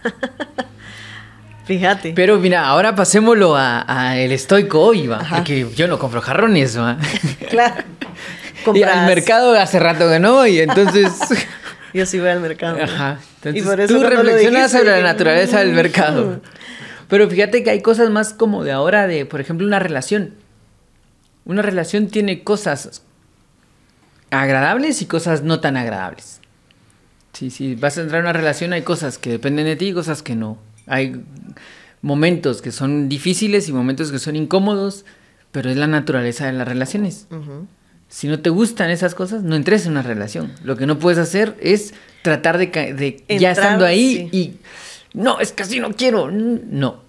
Fíjate. 1.65 2.13
Pero 2.15 2.37
mira, 2.37 2.65
ahora 2.65 2.95
pasémoslo 2.95 3.55
a, 3.57 4.15
el 4.17 4.31
estoico 4.31 4.81
hoy, 4.81 5.07
va. 5.07 5.19
Porque 5.29 5.67
yo 5.75 5.87
no 5.87 5.99
compro 5.99 6.21
jarrones, 6.21 6.79
va. 6.79 6.97
Claro. 7.49 7.83
Y 8.73 8.83
al 8.83 9.05
mercado 9.05 9.57
hace 9.57 9.79
rato 9.79 10.09
que 10.09 10.19
no, 10.19 10.45
y 10.45 10.59
entonces. 10.59 11.13
yo 11.93 12.05
sí 12.05 12.19
voy 12.19 12.27
al 12.27 12.41
mercado. 12.41 12.77
Ajá. 12.83 13.17
Entonces, 13.41 13.87
tú 13.87 14.03
reflexionas 14.03 14.71
sobre 14.73 14.91
la 14.91 15.01
naturaleza 15.01 15.59
del 15.59 15.71
mercado. 15.71 16.41
Pero 17.07 17.29
fíjate 17.29 17.63
que 17.63 17.69
hay 17.69 17.81
cosas 17.81 18.09
más 18.09 18.33
como 18.33 18.63
de 18.63 18.71
ahora, 18.71 19.07
de, 19.07 19.25
por 19.25 19.39
ejemplo, 19.39 19.65
una 19.65 19.79
relación. 19.79 20.33
Una 21.45 21.61
relación 21.61 22.07
tiene 22.07 22.43
cosas 22.43 23.03
agradables 24.29 25.01
y 25.01 25.05
cosas 25.05 25.43
no 25.43 25.59
tan 25.59 25.77
agradables. 25.77 26.41
Sí, 27.33 27.49
sí, 27.49 27.75
vas 27.75 27.97
a 27.97 28.01
entrar 28.01 28.19
en 28.19 28.25
una 28.25 28.33
relación, 28.33 28.73
hay 28.73 28.81
cosas 28.81 29.17
que 29.17 29.29
dependen 29.29 29.65
de 29.65 29.75
ti 29.75 29.89
y 29.89 29.93
cosas 29.93 30.23
que 30.23 30.35
no. 30.35 30.57
Hay 30.87 31.23
momentos 32.01 32.61
que 32.61 32.71
son 32.71 33.09
difíciles 33.09 33.69
y 33.69 33.73
momentos 33.73 34.11
que 34.11 34.19
son 34.19 34.35
incómodos, 34.35 35.05
pero 35.51 35.69
es 35.69 35.77
la 35.77 35.87
naturaleza 35.87 36.47
de 36.47 36.53
las 36.53 36.67
relaciones. 36.67 37.27
Si 38.09 38.27
no 38.27 38.39
te 38.39 38.49
gustan 38.49 38.89
esas 38.89 39.15
cosas, 39.15 39.43
no 39.43 39.55
entres 39.55 39.85
en 39.85 39.91
una 39.91 40.01
relación. 40.01 40.51
Lo 40.63 40.77
que 40.77 40.85
no 40.85 40.97
puedes 40.97 41.19
hacer 41.19 41.55
es 41.61 41.93
tratar 42.21 42.57
de, 42.57 43.23
ya 43.27 43.51
estando 43.51 43.85
ahí 43.85 44.29
y 44.31 44.55
no, 45.17 45.39
es 45.39 45.51
que 45.51 45.63
así 45.63 45.79
no 45.79 45.93
quiero. 45.93 46.29
No, 46.31 47.01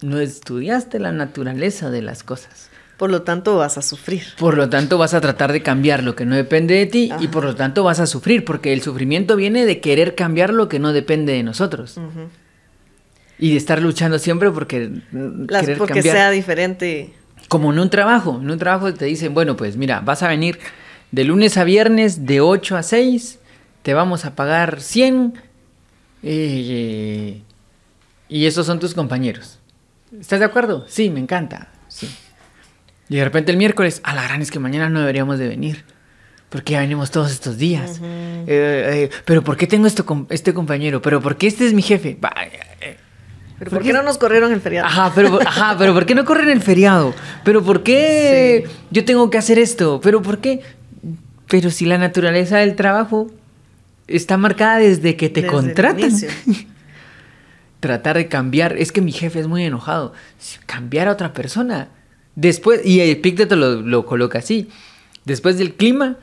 no 0.00 0.20
estudiaste 0.20 1.00
la 1.00 1.10
naturaleza 1.10 1.90
de 1.90 2.00
las 2.00 2.22
cosas. 2.22 2.70
Por 2.96 3.10
lo 3.10 3.22
tanto 3.22 3.56
vas 3.56 3.76
a 3.76 3.82
sufrir. 3.82 4.22
Por 4.38 4.56
lo 4.56 4.70
tanto 4.70 4.98
vas 4.98 5.12
a 5.12 5.20
tratar 5.20 5.50
de 5.50 5.62
cambiar 5.62 6.04
lo 6.04 6.14
que 6.14 6.24
no 6.24 6.36
depende 6.36 6.74
de 6.74 6.86
ti 6.86 7.10
y 7.18 7.26
por 7.26 7.44
lo 7.44 7.56
tanto 7.56 7.82
vas 7.82 7.98
a 7.98 8.06
sufrir, 8.06 8.44
porque 8.44 8.72
el 8.72 8.82
sufrimiento 8.82 9.34
viene 9.34 9.66
de 9.66 9.80
querer 9.80 10.14
cambiar 10.14 10.54
lo 10.54 10.68
que 10.68 10.78
no 10.78 10.92
depende 10.92 11.32
de 11.32 11.42
nosotros. 11.42 11.98
Y 13.40 13.50
de 13.50 13.56
estar 13.56 13.82
luchando 13.82 14.20
siempre 14.20 14.52
porque... 14.52 14.92
Las, 15.10 15.68
porque 15.70 16.02
sea 16.02 16.30
diferente. 16.30 17.12
Como 17.48 17.72
en 17.72 17.80
un 17.80 17.90
trabajo. 17.90 18.38
En 18.40 18.48
un 18.48 18.58
trabajo 18.58 18.94
te 18.94 19.06
dicen, 19.06 19.34
bueno, 19.34 19.56
pues 19.56 19.76
mira, 19.76 19.98
vas 19.98 20.22
a 20.22 20.28
venir 20.28 20.60
de 21.10 21.24
lunes 21.24 21.56
a 21.56 21.64
viernes 21.64 22.26
de 22.26 22.40
8 22.40 22.76
a 22.76 22.84
6, 22.84 23.40
te 23.82 23.94
vamos 23.94 24.24
a 24.24 24.36
pagar 24.36 24.80
100 24.80 25.34
eh, 26.22 27.42
y 28.28 28.46
esos 28.46 28.66
son 28.66 28.78
tus 28.78 28.94
compañeros. 28.94 29.58
¿Estás 30.18 30.40
de 30.40 30.46
acuerdo? 30.46 30.84
Sí, 30.88 31.10
me 31.10 31.20
encanta. 31.20 31.68
Sí. 31.88 32.08
Y 33.08 33.16
de 33.16 33.24
repente 33.24 33.50
el 33.50 33.58
miércoles, 33.58 34.00
a 34.04 34.14
la 34.14 34.22
gran 34.22 34.40
es 34.42 34.50
que 34.50 34.58
mañana 34.58 34.88
no 34.88 35.00
deberíamos 35.00 35.38
de 35.38 35.48
venir. 35.48 35.84
Porque 36.48 36.74
ya 36.74 36.80
venimos 36.80 37.10
todos 37.10 37.32
estos 37.32 37.56
días. 37.56 37.98
Eh, 38.02 38.46
eh, 38.46 39.10
pero 39.24 39.42
¿por 39.42 39.56
qué 39.56 39.66
tengo 39.66 39.86
esto 39.86 40.26
este 40.28 40.52
compañero? 40.52 41.00
¿Pero 41.00 41.20
por 41.20 41.36
qué 41.36 41.46
este 41.46 41.66
es 41.66 41.72
mi 41.72 41.80
jefe? 41.80 42.18
¿Pero 43.58 43.70
por, 43.70 43.82
qué 43.82 43.92
no 43.92 44.02
nos 44.02 44.18
corrieron 44.18 44.52
el 44.52 44.60
feriado? 44.60 44.86
Ajá, 44.86 45.12
pero, 45.14 45.40
ajá, 45.40 45.76
pero 45.78 45.94
¿por 45.94 46.04
qué 46.04 46.14
no 46.14 46.26
corren 46.26 46.50
el 46.50 46.60
feriado? 46.60 47.14
¿Pero 47.42 47.62
por 47.62 47.82
qué 47.82 48.64
yo 48.90 49.04
tengo 49.04 49.30
que 49.30 49.38
hacer 49.38 49.58
esto? 49.58 50.00
¿Pero 50.02 50.20
por 50.20 50.38
qué? 50.38 50.60
Pero 51.48 51.70
si 51.70 51.86
la 51.86 51.96
naturaleza 51.96 52.58
del 52.58 52.76
trabajo 52.76 53.30
está 54.06 54.36
marcada 54.36 54.78
desde 54.78 55.16
que 55.16 55.28
te 55.28 55.46
contratan. 55.46 56.12
Tratar 57.80 58.16
de 58.16 58.28
cambiar. 58.28 58.76
Es 58.76 58.92
que 58.92 59.00
mi 59.00 59.12
jefe 59.12 59.40
es 59.40 59.48
muy 59.48 59.64
enojado. 59.64 60.12
Cambiar 60.66 61.08
a 61.08 61.12
otra 61.12 61.32
persona 61.32 61.88
Después, 62.34 62.80
y 62.84 63.00
Epicteto 63.00 63.56
lo, 63.56 63.82
lo 63.82 64.06
coloca 64.06 64.38
así, 64.38 64.68
después 65.24 65.58
del 65.58 65.74
clima, 65.74 66.16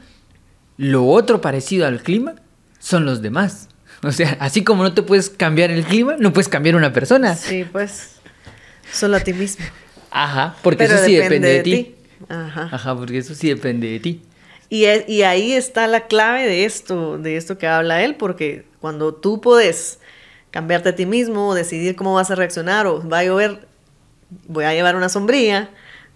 lo 0.77 1.05
otro 1.05 1.39
parecido 1.41 1.85
al 1.85 2.01
clima 2.01 2.35
son 2.79 3.05
los 3.05 3.21
demás. 3.21 3.69
O 4.01 4.11
sea, 4.11 4.37
así 4.39 4.63
como 4.63 4.83
no 4.83 4.93
te 4.93 5.03
puedes 5.03 5.29
cambiar 5.29 5.71
el 5.71 5.83
clima, 5.83 6.15
no 6.17 6.33
puedes 6.33 6.49
cambiar 6.49 6.75
una 6.75 6.93
persona. 6.93 7.35
Sí, 7.35 7.65
pues, 7.71 8.15
solo 8.91 9.17
a 9.17 9.19
ti 9.19 9.33
mismo. 9.33 9.65
Ajá, 10.09 10.55
porque 10.63 10.85
eso 10.85 10.97
sí 11.05 11.15
depende, 11.15 11.49
de, 11.49 11.61
ti. 11.61 11.95
Ajá. 12.27 12.69
Ajá, 12.71 12.95
porque 12.95 13.19
eso 13.19 13.35
sí 13.35 13.49
depende 13.49 13.89
de 13.89 13.99
ti. 13.99 14.21
Y, 14.69 14.85
y, 14.85 15.23
ahí 15.23 15.53
está 15.53 15.87
la 15.87 16.05
clave 16.07 16.45
de 16.45 16.65
esto, 16.65 17.17
de 17.17 17.37
esto 17.37 17.57
que 17.57 17.65
habla 17.65 18.03
él, 18.03 18.15
porque 18.15 18.65
cuando 18.79 19.15
tú 19.15 19.41
puedes 19.41 19.99
cambiarte 20.51 20.89
a 20.89 20.95
ti 20.95 21.07
mismo, 21.07 21.55
decidir 21.55 21.95
cómo 21.95 22.13
vas 22.13 22.29
a 22.29 22.35
reaccionar, 22.35 22.85
o 22.85 23.07
va 23.07 23.19
a 23.19 23.23
llover, 23.23 23.67
voy 24.47 24.65
a 24.65 24.73
llevar 24.73 24.95
una 24.95 25.09
sombría, 25.09 25.69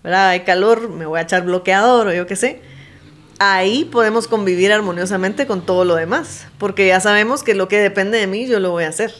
¿verdad? 0.03 0.29
Hay 0.29 0.41
calor, 0.41 0.89
me 0.89 1.05
voy 1.05 1.19
a 1.19 1.23
echar 1.23 1.45
bloqueador 1.45 2.07
o 2.07 2.13
yo 2.13 2.27
qué 2.27 2.35
sé. 2.35 2.61
Ahí 3.39 3.85
podemos 3.85 4.27
convivir 4.27 4.71
armoniosamente 4.71 5.47
con 5.47 5.65
todo 5.65 5.85
lo 5.85 5.95
demás, 5.95 6.45
porque 6.59 6.87
ya 6.87 6.99
sabemos 6.99 7.43
que 7.43 7.55
lo 7.55 7.67
que 7.67 7.79
depende 7.79 8.19
de 8.19 8.27
mí 8.27 8.47
yo 8.47 8.59
lo 8.59 8.71
voy 8.71 8.83
a 8.83 8.89
hacer. 8.89 9.11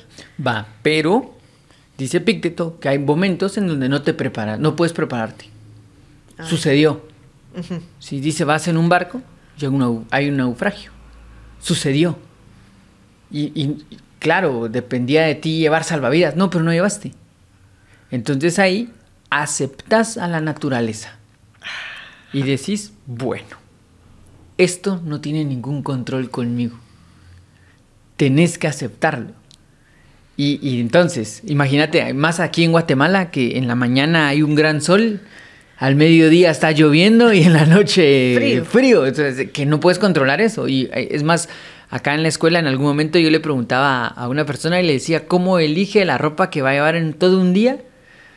Va, 0.46 0.68
pero 0.82 1.34
dice 1.98 2.22
Pícteto 2.22 2.80
que 2.80 2.90
hay 2.90 3.00
momentos 3.00 3.58
en 3.58 3.68
donde 3.68 3.90
no 3.90 4.04
te 4.04 4.14
preparas, 4.14 4.60
no 4.60 4.76
puedes 4.76 4.94
prepararte. 4.94 5.50
Ah. 6.38 6.46
Sucedió. 6.46 7.13
Si 8.00 8.20
dice 8.20 8.44
vas 8.44 8.68
en 8.68 8.78
un 8.78 8.90
barco, 8.90 9.22
hay 10.12 10.30
un 10.30 10.38
naufragio. 10.38 10.92
Sucedió. 11.60 12.18
Y, 13.32 13.52
y, 13.60 13.86
claro, 14.20 14.70
dependía 14.70 15.24
de 15.24 15.36
ti 15.36 15.60
llevar 15.60 15.84
salvavidas. 15.84 16.36
No, 16.36 16.50
pero 16.50 16.64
no 16.64 16.72
llevaste. 16.72 17.14
Entonces 18.12 18.60
ahí 18.60 18.92
aceptas 19.30 20.18
a 20.18 20.28
la 20.28 20.40
naturaleza 20.40 21.18
y 22.32 22.44
decís, 22.44 22.94
bueno, 23.06 23.58
esto 24.58 25.02
no 25.04 25.22
tiene 25.22 25.46
ningún 25.46 25.82
control 25.82 26.30
conmigo. 26.30 26.78
Tenés 28.18 28.58
que 28.58 28.68
aceptarlo. 28.68 29.32
Y, 30.36 30.80
entonces, 30.80 31.44
imagínate, 31.46 32.12
más 32.16 32.40
aquí 32.40 32.64
en 32.64 32.72
Guatemala, 32.72 33.30
que 33.30 33.58
en 33.58 33.68
la 33.68 33.76
mañana 33.76 34.28
hay 34.28 34.42
un 34.42 34.56
gran 34.56 34.82
sol, 34.82 35.22
al 35.78 35.96
mediodía 35.96 36.52
está 36.52 36.72
lloviendo 36.72 37.34
y 37.34 37.44
en 37.44 37.54
la 37.54 37.66
noche 37.66 38.36
frío. 38.36 38.66
frío. 38.66 39.06
Entonces, 39.06 39.52
que 39.52 39.66
no 39.66 39.80
puedes 39.80 40.00
controlar 40.00 40.42
eso. 40.42 40.68
Y 40.68 40.90
eh, 40.94 41.10
es 41.12 41.24
más, 41.24 41.50
acá 41.90 42.14
en 42.14 42.24
la 42.24 42.30
escuela 42.30 42.60
en 42.60 42.68
algún 42.68 42.86
momento 42.86 43.20
yo 43.20 43.30
le 43.30 43.40
preguntaba 43.40 44.08
a 44.08 44.28
una 44.28 44.46
persona 44.46 44.82
y 44.82 44.86
le 44.86 44.94
decía, 44.94 45.28
¿cómo 45.28 45.60
elige 45.60 46.06
la 46.06 46.18
ropa 46.18 46.50
que 46.50 46.62
va 46.62 46.72
a 46.72 46.74
llevar 46.74 46.96
en 46.96 47.14
todo 47.14 47.40
un 47.40 47.54
día? 47.54 47.80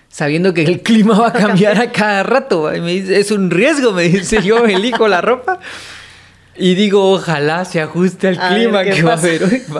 sabiendo 0.09 0.55
que 0.55 0.63
el 0.63 0.81
clima 0.81 1.19
va 1.19 1.29
a 1.29 1.33
cambiar 1.47 1.79
a 1.79 1.93
cada 1.93 2.23
rato. 2.23 2.75
Y 2.75 2.81
me 2.81 2.93
dice, 2.93 3.21
es 3.21 3.31
un 3.31 3.51
riesgo, 3.51 3.93
me 3.93 4.05
dice, 4.05 4.43
yo 4.43 4.65
elijo 4.67 5.09
la 5.09 5.21
ropa. 5.21 5.61
Y 6.57 6.75
digo, 6.75 7.13
ojalá 7.13 7.67
se 7.67 7.83
ajuste 7.83 8.29
al 8.29 8.39
clima 8.39 8.83
que 8.85 9.03
va 9.03 9.13
a 9.13 9.19
haber 9.19 9.45
hoy. 9.45 9.63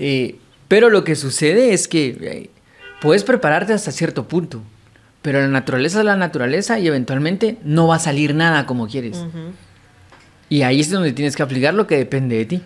Eh, 0.00 0.36
pero 0.68 0.90
lo 0.90 1.02
que 1.02 1.16
sucede 1.16 1.72
es 1.72 1.88
que 1.88 2.16
eh, 2.20 2.50
puedes 3.00 3.24
prepararte 3.24 3.72
hasta 3.72 3.90
cierto 3.90 4.28
punto, 4.28 4.62
pero 5.22 5.40
la 5.40 5.48
naturaleza 5.48 6.00
es 6.00 6.04
la 6.04 6.16
naturaleza 6.16 6.78
y 6.78 6.86
eventualmente 6.86 7.58
no 7.64 7.88
va 7.88 7.96
a 7.96 8.00
salir 8.00 8.34
nada 8.34 8.66
como 8.66 8.88
quieres. 8.88 9.24
Y 10.48 10.62
ahí 10.62 10.80
es 10.80 10.90
donde 10.90 11.12
tienes 11.12 11.36
que 11.36 11.42
aplicar 11.42 11.74
lo 11.74 11.86
que 11.86 11.96
depende 11.96 12.36
de 12.36 12.44
ti. 12.44 12.62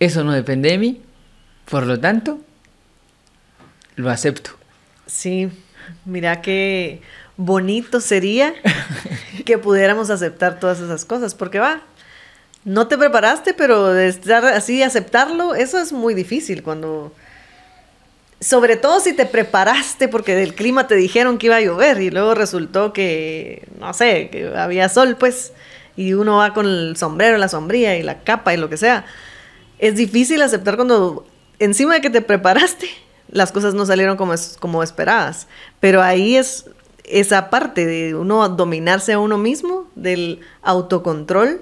Eso 0.00 0.24
no 0.24 0.32
depende 0.32 0.70
de 0.70 0.78
mí, 0.78 1.02
por 1.70 1.86
lo 1.86 1.98
tanto, 2.00 2.40
lo 3.94 4.10
acepto. 4.10 4.50
Sí, 5.06 5.48
mira 6.04 6.42
qué 6.42 7.00
bonito 7.36 8.00
sería 8.00 8.54
que 9.44 9.58
pudiéramos 9.58 10.10
aceptar 10.10 10.58
todas 10.58 10.80
esas 10.80 11.04
cosas, 11.04 11.34
porque 11.34 11.58
va, 11.58 11.82
no 12.64 12.88
te 12.88 12.98
preparaste, 12.98 13.54
pero 13.54 13.92
de 13.92 14.08
estar 14.08 14.44
así 14.44 14.82
aceptarlo, 14.82 15.54
eso 15.54 15.78
es 15.78 15.92
muy 15.92 16.14
difícil 16.14 16.62
cuando... 16.62 17.12
Sobre 18.40 18.76
todo 18.76 19.00
si 19.00 19.14
te 19.14 19.24
preparaste 19.24 20.08
porque 20.08 20.34
del 20.34 20.54
clima 20.54 20.86
te 20.86 20.94
dijeron 20.94 21.38
que 21.38 21.46
iba 21.46 21.56
a 21.56 21.60
llover 21.60 22.00
y 22.02 22.10
luego 22.10 22.34
resultó 22.34 22.92
que, 22.92 23.66
no 23.78 23.94
sé, 23.94 24.28
que 24.30 24.52
había 24.54 24.88
sol, 24.88 25.16
pues, 25.18 25.52
y 25.96 26.12
uno 26.12 26.36
va 26.36 26.52
con 26.52 26.66
el 26.66 26.96
sombrero, 26.96 27.38
la 27.38 27.48
sombría 27.48 27.96
y 27.96 28.02
la 28.02 28.20
capa 28.20 28.52
y 28.52 28.58
lo 28.58 28.68
que 28.68 28.76
sea. 28.76 29.06
Es 29.78 29.96
difícil 29.96 30.42
aceptar 30.42 30.76
cuando 30.76 31.26
encima 31.58 31.94
de 31.94 32.00
que 32.02 32.10
te 32.10 32.20
preparaste, 32.20 32.88
las 33.30 33.52
cosas 33.52 33.74
no 33.74 33.86
salieron 33.86 34.16
como, 34.16 34.34
es, 34.34 34.56
como 34.60 34.82
esperadas. 34.82 35.48
Pero 35.80 36.02
ahí 36.02 36.36
es 36.36 36.66
esa 37.04 37.50
parte 37.50 37.86
de 37.86 38.14
uno 38.14 38.48
dominarse 38.48 39.12
a 39.12 39.18
uno 39.18 39.38
mismo, 39.38 39.88
del 39.94 40.40
autocontrol, 40.62 41.60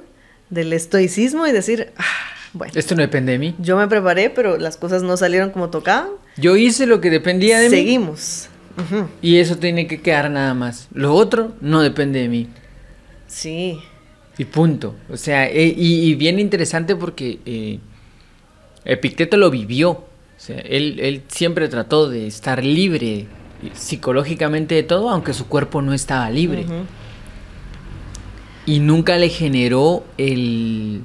del 0.50 0.72
estoicismo 0.72 1.46
y 1.46 1.52
decir, 1.52 1.92
ah, 1.96 2.33
bueno. 2.54 2.72
Esto 2.74 2.94
no 2.94 3.02
depende 3.02 3.32
de 3.32 3.38
mí. 3.38 3.54
Yo 3.58 3.76
me 3.76 3.86
preparé, 3.86 4.30
pero 4.30 4.56
las 4.56 4.76
cosas 4.76 5.02
no 5.02 5.16
salieron 5.16 5.50
como 5.50 5.70
tocaban. 5.70 6.08
Yo 6.36 6.56
hice 6.56 6.86
lo 6.86 7.00
que 7.00 7.10
dependía 7.10 7.58
de 7.58 7.68
mí. 7.68 7.76
Seguimos. 7.76 8.48
Y 9.22 9.36
eso 9.36 9.56
tiene 9.56 9.86
que 9.86 10.00
quedar 10.00 10.30
nada 10.30 10.54
más. 10.54 10.88
Lo 10.92 11.14
otro 11.14 11.52
no 11.60 11.82
depende 11.82 12.20
de 12.20 12.28
mí. 12.28 12.48
Sí. 13.28 13.78
Y 14.38 14.46
punto. 14.46 14.96
O 15.10 15.16
sea, 15.16 15.46
eh, 15.46 15.74
y, 15.76 16.14
bien 16.14 16.40
interesante 16.40 16.96
porque 16.96 17.38
eh, 17.44 17.78
Epicteto 18.84 19.36
lo 19.36 19.50
vivió 19.50 20.04
él, 20.48 21.22
siempre 21.28 21.68
trató 21.68 22.08
de 22.08 22.26
estar 22.26 22.64
libre 22.64 23.26
psicológicamente 23.72 24.74
de 24.74 24.82
todo, 24.82 25.08
aunque 25.10 25.32
su 25.32 25.46
cuerpo 25.46 25.80
no 25.80 25.94
estaba 25.94 26.28
libre. 26.30 26.66
Y 28.66 28.80
nunca 28.80 29.16
le 29.16 29.28
generó 29.28 30.04
el, 30.18 31.02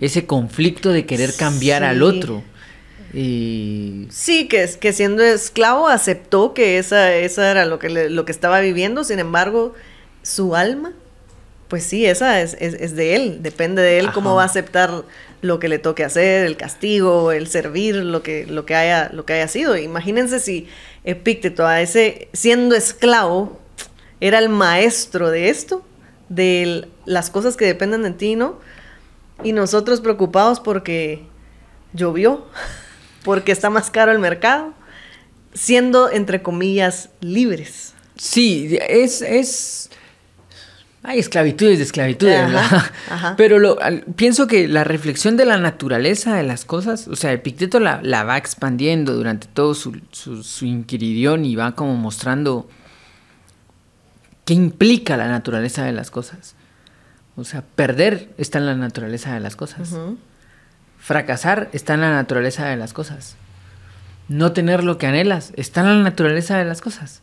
ese 0.00 0.26
conflicto 0.26 0.90
de 0.90 1.06
querer 1.06 1.34
cambiar 1.34 1.84
al 1.84 2.02
otro. 2.02 2.42
Sí, 3.12 4.46
que, 4.48 4.68
que 4.80 4.92
siendo 4.92 5.22
esclavo 5.22 5.88
aceptó 5.88 6.54
que 6.54 6.78
esa, 6.78 7.14
esa 7.14 7.50
era 7.50 7.64
lo 7.64 7.78
que, 7.78 7.88
lo 7.88 8.24
que 8.24 8.32
estaba 8.32 8.60
viviendo, 8.60 9.04
sin 9.04 9.18
embargo, 9.18 9.74
su 10.22 10.54
alma, 10.54 10.92
pues 11.68 11.84
sí, 11.84 12.04
esa 12.06 12.40
es, 12.40 12.56
es, 12.60 12.96
de 12.96 13.16
él, 13.16 13.42
depende 13.42 13.80
de 13.82 13.98
él 13.98 14.10
cómo 14.12 14.34
va 14.34 14.42
a 14.42 14.46
aceptar 14.46 15.04
lo 15.40 15.58
que 15.60 15.68
le 15.68 15.78
toque 15.78 16.04
hacer, 16.04 16.44
el 16.44 16.56
castigo, 16.56 17.32
el 17.32 17.46
servir, 17.46 17.94
lo 17.96 18.22
que, 18.22 18.44
lo 18.46 18.66
que, 18.66 18.74
haya, 18.74 19.10
lo 19.12 19.24
que 19.24 19.34
haya 19.34 19.48
sido. 19.48 19.76
Imagínense 19.76 20.40
si 20.40 20.66
Epícteto, 21.04 21.66
a 21.66 21.80
ese, 21.80 22.28
siendo 22.32 22.74
esclavo, 22.74 23.58
era 24.20 24.38
el 24.38 24.48
maestro 24.48 25.30
de 25.30 25.48
esto, 25.48 25.84
de 26.28 26.88
las 27.06 27.30
cosas 27.30 27.56
que 27.56 27.66
dependen 27.66 28.02
de 28.02 28.10
ti, 28.10 28.36
¿no? 28.36 28.58
Y 29.44 29.52
nosotros 29.52 30.00
preocupados 30.00 30.60
porque 30.60 31.24
llovió, 31.92 32.46
porque 33.24 33.52
está 33.52 33.70
más 33.70 33.90
caro 33.90 34.12
el 34.12 34.18
mercado, 34.18 34.72
siendo, 35.54 36.10
entre 36.10 36.42
comillas, 36.42 37.10
libres. 37.20 37.94
Sí, 38.16 38.76
es, 38.88 39.22
es 39.22 39.88
Hay 41.02 41.18
esclavitudes 41.18 41.78
de 41.78 41.84
esclavitudes, 41.84 42.38
Ajá, 42.38 42.92
ajá. 43.08 43.34
Pero 43.38 43.58
lo, 43.58 43.80
al- 43.80 44.02
pienso 44.16 44.46
que 44.46 44.68
la 44.68 44.84
reflexión 44.84 45.38
de 45.38 45.46
la 45.46 45.56
naturaleza 45.56 46.34
de 46.36 46.42
las 46.42 46.66
cosas, 46.66 47.08
o 47.08 47.16
sea, 47.16 47.32
Epicteto 47.32 47.80
la, 47.80 48.00
la 48.02 48.24
va 48.24 48.36
expandiendo 48.36 49.14
durante 49.14 49.46
todo 49.46 49.74
su, 49.74 49.98
su, 50.12 50.42
su 50.42 50.66
inquiridión 50.66 51.46
y 51.46 51.56
va 51.56 51.74
como 51.74 51.96
mostrando 51.96 52.68
qué 54.44 54.52
implica 54.54 55.16
la 55.16 55.28
naturaleza 55.28 55.84
de 55.84 55.92
las 55.92 56.10
cosas. 56.10 56.54
O 57.36 57.44
sea, 57.44 57.62
perder 57.62 58.28
está 58.38 58.58
en 58.58 58.66
la 58.66 58.74
naturaleza 58.74 59.32
de 59.34 59.40
las 59.40 59.56
cosas. 59.56 59.96
Fracasar 60.98 61.70
está 61.72 61.94
en 61.94 62.02
la 62.02 62.12
naturaleza 62.12 62.66
de 62.66 62.76
las 62.76 62.92
cosas. 62.92 63.36
No 64.28 64.52
tener 64.52 64.84
lo 64.84 64.98
que 64.98 65.06
anhelas 65.06 65.52
está 65.56 65.80
en 65.80 65.86
la 65.86 66.02
naturaleza 66.02 66.58
de 66.58 66.64
las 66.64 66.80
cosas. 66.80 67.22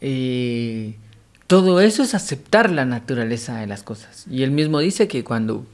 Eh, 0.00 0.96
todo 1.46 1.80
eso 1.80 2.02
es 2.02 2.14
aceptar 2.14 2.70
la 2.70 2.84
naturaleza 2.84 3.58
de 3.58 3.66
las 3.66 3.82
cosas. 3.82 4.24
Y 4.30 4.42
él 4.42 4.50
mismo 4.50 4.78
dice 4.78 5.08
que 5.08 5.24
cuando, 5.24 5.66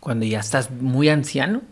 cuando 0.00 0.24
ya 0.24 0.40
estás 0.40 0.70
muy 0.70 1.08
anciano, 1.08 1.62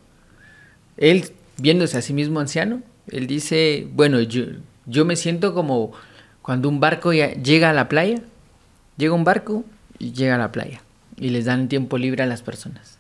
él 0.96 1.30
viéndose 1.58 1.98
a 1.98 2.02
sí 2.02 2.12
mismo 2.12 2.40
anciano, 2.40 2.82
él 3.08 3.26
dice, 3.26 3.88
bueno, 3.92 4.20
yo, 4.20 4.44
yo 4.86 5.04
me 5.04 5.16
siento 5.16 5.54
como 5.54 5.92
cuando 6.42 6.68
un 6.68 6.80
barco 6.80 7.12
ya 7.12 7.32
llega 7.32 7.70
a 7.70 7.72
la 7.72 7.88
playa, 7.88 8.20
llega 8.96 9.14
un 9.14 9.24
barco 9.24 9.64
llega 9.98 10.34
a 10.34 10.38
la 10.38 10.52
playa 10.52 10.82
y 11.16 11.30
les 11.30 11.44
dan 11.44 11.68
tiempo 11.68 11.98
libre 11.98 12.22
a 12.22 12.26
las 12.26 12.42
personas. 12.42 12.98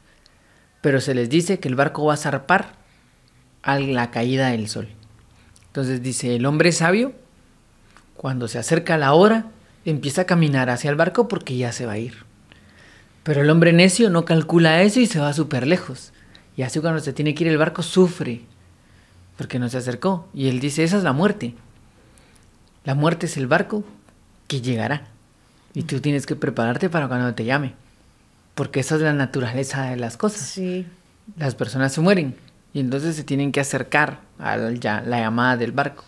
Pero 0.80 1.00
se 1.00 1.14
les 1.14 1.28
dice 1.28 1.58
que 1.58 1.68
el 1.68 1.74
barco 1.74 2.04
va 2.04 2.14
a 2.14 2.18
zarpar 2.18 2.72
a 3.62 3.78
la 3.78 4.10
caída 4.10 4.48
del 4.48 4.68
sol. 4.68 4.88
Entonces 5.68 6.02
dice, 6.02 6.36
el 6.36 6.46
hombre 6.46 6.72
sabio, 6.72 7.12
cuando 8.16 8.48
se 8.48 8.58
acerca 8.58 8.96
la 8.96 9.12
hora, 9.12 9.46
empieza 9.84 10.22
a 10.22 10.26
caminar 10.26 10.70
hacia 10.70 10.90
el 10.90 10.96
barco 10.96 11.28
porque 11.28 11.56
ya 11.56 11.72
se 11.72 11.86
va 11.86 11.92
a 11.92 11.98
ir. 11.98 12.24
Pero 13.22 13.42
el 13.42 13.50
hombre 13.50 13.72
necio 13.72 14.08
no 14.08 14.24
calcula 14.24 14.82
eso 14.82 15.00
y 15.00 15.06
se 15.06 15.18
va 15.18 15.32
súper 15.32 15.66
lejos. 15.66 16.12
Y 16.56 16.62
así 16.62 16.80
cuando 16.80 17.00
se 17.00 17.12
tiene 17.12 17.34
que 17.34 17.44
ir 17.44 17.50
el 17.50 17.58
barco 17.58 17.82
sufre 17.82 18.42
porque 19.36 19.58
no 19.58 19.68
se 19.68 19.78
acercó. 19.78 20.28
Y 20.32 20.48
él 20.48 20.60
dice, 20.60 20.84
esa 20.84 20.96
es 20.96 21.02
la 21.02 21.12
muerte. 21.12 21.54
La 22.84 22.94
muerte 22.94 23.26
es 23.26 23.36
el 23.36 23.46
barco 23.46 23.84
que 24.46 24.60
llegará. 24.60 25.08
Y 25.76 25.82
tú 25.82 26.00
tienes 26.00 26.24
que 26.26 26.34
prepararte 26.34 26.88
para 26.88 27.06
cuando 27.06 27.34
te 27.34 27.44
llame. 27.44 27.74
Porque 28.54 28.80
esa 28.80 28.94
es 28.96 29.02
la 29.02 29.12
naturaleza 29.12 29.90
de 29.90 29.96
las 29.96 30.16
cosas. 30.16 30.40
Sí. 30.40 30.86
Las 31.36 31.54
personas 31.54 31.92
se 31.92 32.00
mueren 32.00 32.34
y 32.72 32.80
entonces 32.80 33.14
se 33.14 33.24
tienen 33.24 33.52
que 33.52 33.60
acercar 33.60 34.20
a 34.38 34.56
la, 34.56 34.72
ya- 34.72 35.02
la 35.02 35.20
llamada 35.20 35.58
del 35.58 35.72
barco. 35.72 36.04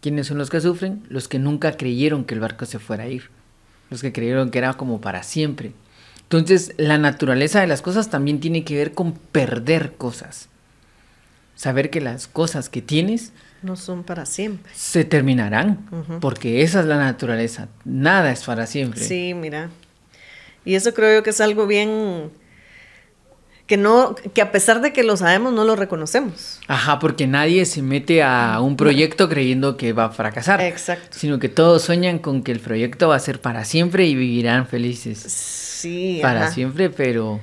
¿Quiénes 0.00 0.26
son 0.26 0.38
los 0.38 0.50
que 0.50 0.60
sufren? 0.60 1.04
Los 1.08 1.28
que 1.28 1.38
nunca 1.38 1.76
creyeron 1.76 2.24
que 2.24 2.34
el 2.34 2.40
barco 2.40 2.66
se 2.66 2.80
fuera 2.80 3.04
a 3.04 3.08
ir. 3.08 3.30
Los 3.90 4.02
que 4.02 4.12
creyeron 4.12 4.50
que 4.50 4.58
era 4.58 4.74
como 4.74 5.00
para 5.00 5.22
siempre. 5.22 5.70
Entonces, 6.22 6.72
la 6.76 6.98
naturaleza 6.98 7.60
de 7.60 7.68
las 7.68 7.82
cosas 7.82 8.10
también 8.10 8.40
tiene 8.40 8.64
que 8.64 8.74
ver 8.76 8.92
con 8.92 9.12
perder 9.12 9.92
cosas. 9.92 10.48
Saber 11.54 11.90
que 11.90 12.00
las 12.00 12.26
cosas 12.26 12.68
que 12.68 12.82
tienes 12.82 13.32
No 13.62 13.76
son 13.76 14.04
para 14.04 14.26
siempre. 14.26 14.70
se 14.74 15.04
terminarán, 15.04 16.18
porque 16.20 16.62
esa 16.62 16.80
es 16.80 16.86
la 16.86 16.98
naturaleza. 16.98 17.68
Nada 17.84 18.30
es 18.30 18.44
para 18.44 18.66
siempre. 18.66 19.00
Sí, 19.00 19.34
mira. 19.34 19.70
Y 20.64 20.74
eso 20.74 20.92
creo 20.94 21.18
yo 21.18 21.22
que 21.22 21.30
es 21.30 21.40
algo 21.40 21.66
bien 21.66 22.30
que 23.66 23.76
no, 23.76 24.14
que 24.32 24.42
a 24.42 24.52
pesar 24.52 24.80
de 24.80 24.92
que 24.92 25.02
lo 25.02 25.16
sabemos, 25.16 25.52
no 25.52 25.64
lo 25.64 25.74
reconocemos. 25.74 26.60
Ajá, 26.68 27.00
porque 27.00 27.26
nadie 27.26 27.64
se 27.66 27.82
mete 27.82 28.22
a 28.22 28.60
un 28.60 28.76
proyecto 28.76 29.28
creyendo 29.28 29.76
que 29.76 29.92
va 29.92 30.04
a 30.04 30.10
fracasar. 30.10 30.60
Exacto. 30.60 31.16
Sino 31.18 31.40
que 31.40 31.48
todos 31.48 31.82
sueñan 31.82 32.20
con 32.20 32.42
que 32.44 32.52
el 32.52 32.60
proyecto 32.60 33.08
va 33.08 33.16
a 33.16 33.20
ser 33.20 33.40
para 33.40 33.64
siempre 33.64 34.06
y 34.06 34.14
vivirán 34.14 34.68
felices. 34.68 35.18
Sí, 35.18 36.20
Para 36.22 36.44
ajá. 36.44 36.52
siempre, 36.52 36.90
pero 36.90 37.40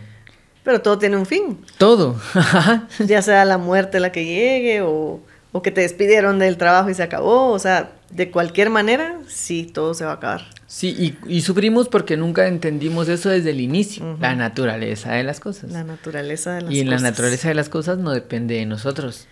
Pero 0.64 0.82
todo 0.82 0.98
tiene 0.98 1.18
un 1.18 1.26
fin. 1.26 1.60
todo. 1.78 2.16
Ajá. 2.34 2.88
Ya 3.00 3.22
sea 3.22 3.44
la 3.44 3.58
muerte 3.58 4.00
la 4.00 4.12
que 4.14 4.24
llegue 4.26 4.82
o, 4.82 5.20
o 5.54 5.62
que 5.62 5.72
te 5.72 5.82
despidieron 5.82 6.40
del 6.40 6.58
trabajo 6.58 6.90
y 6.90 6.94
se 6.94 7.04
acabó. 7.04 7.52
O 7.52 7.60
sea, 7.60 7.92
de 8.10 8.30
cualquier 8.32 8.70
manera, 8.70 9.20
sí, 9.28 9.70
todo 9.72 9.94
se 9.94 10.04
va 10.04 10.12
a 10.12 10.16
acabar. 10.16 10.42
sí, 10.68 10.90
y, 11.00 11.34
y 11.34 11.42
sufrimos 11.42 11.88
porque 11.88 12.18
nunca 12.18 12.48
entendimos 12.48 13.08
eso 13.08 13.30
desde 13.30 13.52
el 13.52 13.62
inicio, 13.62 14.18
la 14.20 14.36
naturaleza 14.36 15.14
de 15.14 15.24
las 15.24 15.40
cosas. 15.40 15.72
La 15.72 15.84
naturaleza 15.86 16.56
de 16.56 16.62
las 16.64 16.74
y 16.74 16.80
en 16.82 16.88
cosas. 16.88 17.02
la 17.02 17.10
naturaleza 17.10 17.48
de 17.48 17.54
las 17.54 17.70
cosas 17.70 17.98
no 18.00 18.12
depende 18.12 18.56
de 18.56 18.66
nosotros. 18.66 19.28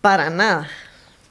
Para 0.00 0.30
nada. 0.30 0.68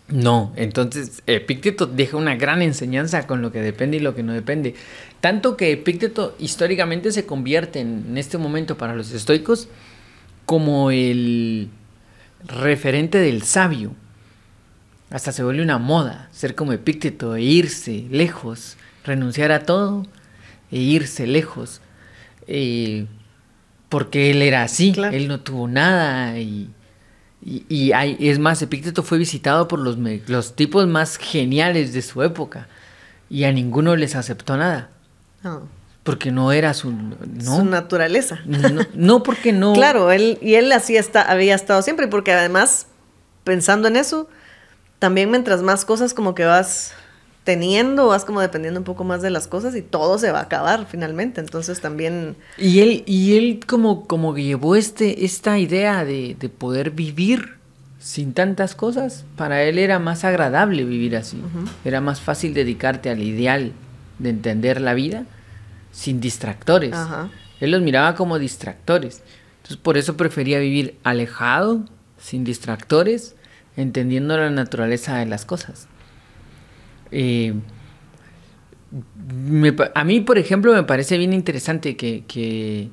No, 0.10 0.52
entonces 0.58 1.24
Epicteto 1.26 1.86
deja 1.86 2.18
una 2.18 2.36
gran 2.36 2.62
enseñanza 2.62 3.26
con 3.28 3.42
lo 3.42 3.54
que 3.54 3.62
depende 3.62 3.96
y 3.96 4.00
lo 4.02 4.14
que 4.14 4.24
no 4.24 4.34
depende. 4.34 4.76
Tanto 5.22 5.56
que 5.56 5.72
Epicteto 5.72 6.36
históricamente 6.38 7.14
se 7.14 7.26
convierte 7.26 7.80
en, 7.80 8.06
en 8.10 8.18
este 8.18 8.38
momento 8.38 8.78
para 8.78 8.94
los 8.94 9.12
estoicos 9.14 9.70
como 10.46 10.92
el 10.92 11.70
referente 12.48 13.18
del 13.20 13.44
sabio. 13.44 13.94
Hasta 15.10 15.32
se 15.32 15.44
vuelve 15.44 15.62
una 15.64 15.78
moda 15.78 16.30
ser 16.32 16.56
como 16.56 16.72
Epicteto 16.74 17.36
e 17.36 17.42
irse 17.42 18.06
lejos, 18.10 18.78
renunciar 19.04 19.52
a 19.52 19.64
todo 19.66 20.06
e 20.72 20.78
irse 20.80 21.28
lejos. 21.28 21.82
Eh, 22.48 23.06
porque 23.90 24.32
él 24.32 24.42
era 24.42 24.64
así, 24.64 24.94
Claro. 24.94 25.16
él 25.16 25.28
no 25.28 25.42
tuvo 25.42 25.68
nada 25.68 26.40
y, 26.40 26.70
y, 27.44 27.66
y 27.68 27.92
hay, 27.92 28.16
es 28.22 28.40
más, 28.40 28.62
Epicteto 28.62 29.04
fue 29.04 29.18
visitado 29.18 29.68
por 29.68 29.80
los, 29.80 29.98
los 30.30 30.56
tipos 30.56 30.88
más 30.88 31.18
geniales 31.18 31.92
de 31.92 32.02
su 32.02 32.24
época 32.24 32.68
y 33.30 33.44
a 33.44 33.52
ninguno 33.52 33.96
les 33.98 34.16
aceptó 34.16 34.56
nada. 34.56 34.90
Porque 36.04 36.32
no 36.32 36.52
era 36.52 36.74
su... 36.74 36.94
Su 37.40 37.64
naturaleza. 37.64 38.40
no, 38.46 38.86
no 38.94 39.24
porque 39.24 39.54
no... 39.54 39.74
Claro, 39.82 40.12
él, 40.12 40.40
y 40.42 40.56
él 40.56 40.72
así 40.72 40.98
está, 40.98 41.22
había 41.22 41.56
estado 41.56 41.82
siempre, 41.82 42.08
porque 42.08 42.32
además, 42.32 42.88
pensando 43.44 43.88
en 43.88 43.96
eso, 43.96 44.28
también 45.00 45.30
mientras 45.30 45.62
más 45.62 45.86
cosas 45.86 46.14
como 46.14 46.34
que 46.34 46.46
vas 46.46 46.94
teniendo, 47.44 48.08
vas 48.08 48.26
como 48.26 48.42
dependiendo 48.42 48.80
un 48.80 48.84
poco 48.84 49.04
más 49.04 49.22
de 49.22 49.30
las 49.32 49.48
cosas 49.48 49.76
y 49.76 49.82
todo 49.82 50.18
se 50.18 50.32
va 50.32 50.40
a 50.40 50.44
acabar 50.44 50.88
finalmente. 50.90 51.40
Entonces 51.40 51.82
también, 51.82 52.36
Y 52.58 52.80
él, 52.80 53.04
y 53.06 53.38
él 53.38 53.60
como, 53.66 54.08
como 54.08 54.36
llevó 54.36 54.76
este, 54.76 55.26
esta 55.26 55.60
idea 55.60 56.04
de, 56.06 56.36
de 56.40 56.50
poder 56.50 56.92
vivir 56.92 57.58
sin 58.00 58.34
tantas 58.34 58.74
cosas. 58.74 59.26
Para 59.36 59.64
él 59.64 59.78
era 59.78 60.00
más 60.00 60.24
agradable 60.24 60.84
vivir 60.84 61.16
así. 61.16 61.40
Era 61.86 62.02
más 62.02 62.22
fácil 62.22 62.56
dedicarte 62.56 63.10
al 63.10 63.22
ideal 63.22 63.72
de 64.18 64.30
entender 64.30 64.82
la 64.82 64.96
vida 64.96 65.26
sin 65.92 66.20
distractores. 66.22 66.94
Ajá. 66.94 67.30
Él 67.60 67.72
los 67.72 67.82
miraba 67.82 68.16
como 68.16 68.40
distractores. 68.40 69.22
Entonces 69.58 69.78
por 69.78 69.98
eso 69.98 70.18
prefería 70.18 70.60
vivir 70.60 70.98
alejado, 71.04 71.84
sin 72.18 72.44
distractores, 72.44 73.36
entendiendo 73.78 74.36
la 74.38 74.50
naturaleza 74.50 75.18
de 75.18 75.26
las 75.28 75.46
cosas. 75.46 75.88
Eh, 77.12 77.54
me 79.34 79.74
a 79.96 80.04
mí, 80.04 80.20
por 80.22 80.38
ejemplo, 80.38 80.74
me 80.74 80.84
parece 80.84 81.18
bien 81.18 81.34
interesante 81.34 81.96
que, 81.96 82.24
que 82.28 82.90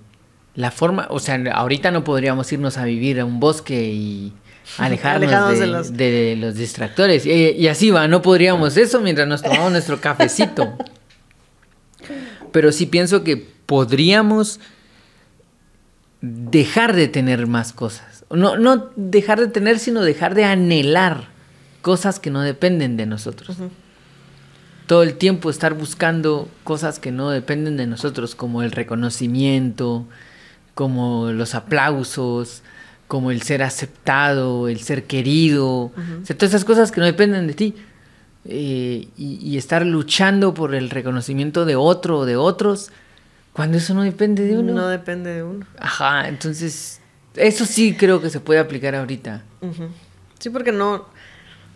la 0.55 0.71
forma, 0.71 1.07
o 1.11 1.19
sea, 1.19 1.41
ahorita 1.55 1.91
no 1.91 2.05
podríamos 2.05 2.53
irnos 2.53 2.79
a 2.79 2.85
vivir 2.85 3.21
a 3.21 3.25
un 3.25 3.41
bosque 3.41 3.91
y 3.91 4.33
alejarnos 4.79 5.33
Alejarnos 5.33 5.59
de, 5.59 5.67
de 5.67 5.67
los- 5.73 5.97
de 5.97 6.37
los 6.39 6.55
distractores. 6.55 7.27
Y, 7.27 7.33
y 7.33 7.69
así 7.69 7.91
va, 7.91 8.07
no 8.09 8.23
podríamos 8.23 8.77
eso 8.77 9.01
mientras 9.01 9.27
nos 9.27 9.43
tomamos 9.43 9.73
nuestro 9.73 10.01
cafecito. 10.01 10.77
Pero 12.53 12.73
sí 12.73 12.87
pienso 12.87 13.25
que 13.25 13.37
podríamos 13.37 14.61
dejar 16.21 16.95
de 16.95 17.09
tener 17.09 17.47
más 17.47 17.73
cosas. 17.73 18.25
No, 18.31 18.57
no 18.57 18.91
dejar 18.97 19.41
de 19.41 19.49
tener, 19.49 19.79
sino 19.79 20.03
dejar 20.03 20.35
de 20.35 20.45
anhelar 20.45 21.29
cosas 21.83 22.19
que 22.21 22.31
no 22.31 22.43
dependen 22.43 22.97
de 22.97 23.07
nosotros. 23.07 23.57
Todo 24.87 25.03
el 25.03 25.15
tiempo 25.15 25.51
estar 25.51 25.75
buscando 25.75 26.49
cosas 26.65 26.99
que 26.99 27.13
no 27.13 27.31
dependen 27.31 27.77
de 27.77 27.87
nosotros, 27.87 28.35
como 28.35 28.63
el 28.63 28.73
reconocimiento, 28.73 30.07
como 30.75 31.33
los 31.33 31.55
aplausos, 31.55 32.63
como 33.07 33.31
el 33.31 33.43
ser 33.43 33.63
aceptado, 33.63 34.69
el 34.69 34.81
ser 34.81 35.05
querido, 35.05 35.67
o 35.67 35.93
sea, 36.25 36.37
todas 36.37 36.51
esas 36.51 36.65
cosas 36.65 36.93
que 36.93 37.01
no 37.01 37.07
dependen 37.07 37.47
de 37.47 37.55
ti. 37.55 37.75
Eh, 38.51 39.09
y, 39.17 39.39
y 39.43 39.59
estar 39.59 39.85
luchando 39.85 40.55
por 40.55 40.75
el 40.75 40.89
reconocimiento 40.89 41.67
de 41.67 41.77
otro 41.77 42.21
o 42.21 42.25
de 42.25 42.37
otros, 42.37 42.91
cuando 43.53 43.77
eso 43.77 43.93
no 43.93 44.03
depende 44.03 44.45
de 44.45 44.57
uno. 44.57 44.73
no 44.73 44.89
depende 44.89 45.35
de 45.35 45.43
uno. 45.43 45.67
Ajá, 45.79 46.29
entonces 46.29 47.01
eso 47.35 47.67
sí 47.67 47.95
creo 47.95 48.21
que 48.21 48.31
se 48.31 48.41
puede 48.41 48.61
aplicar 48.61 48.95
ahorita. 48.95 49.43
Sí, 50.39 50.51
porque 50.51 50.73
no, 50.73 51.07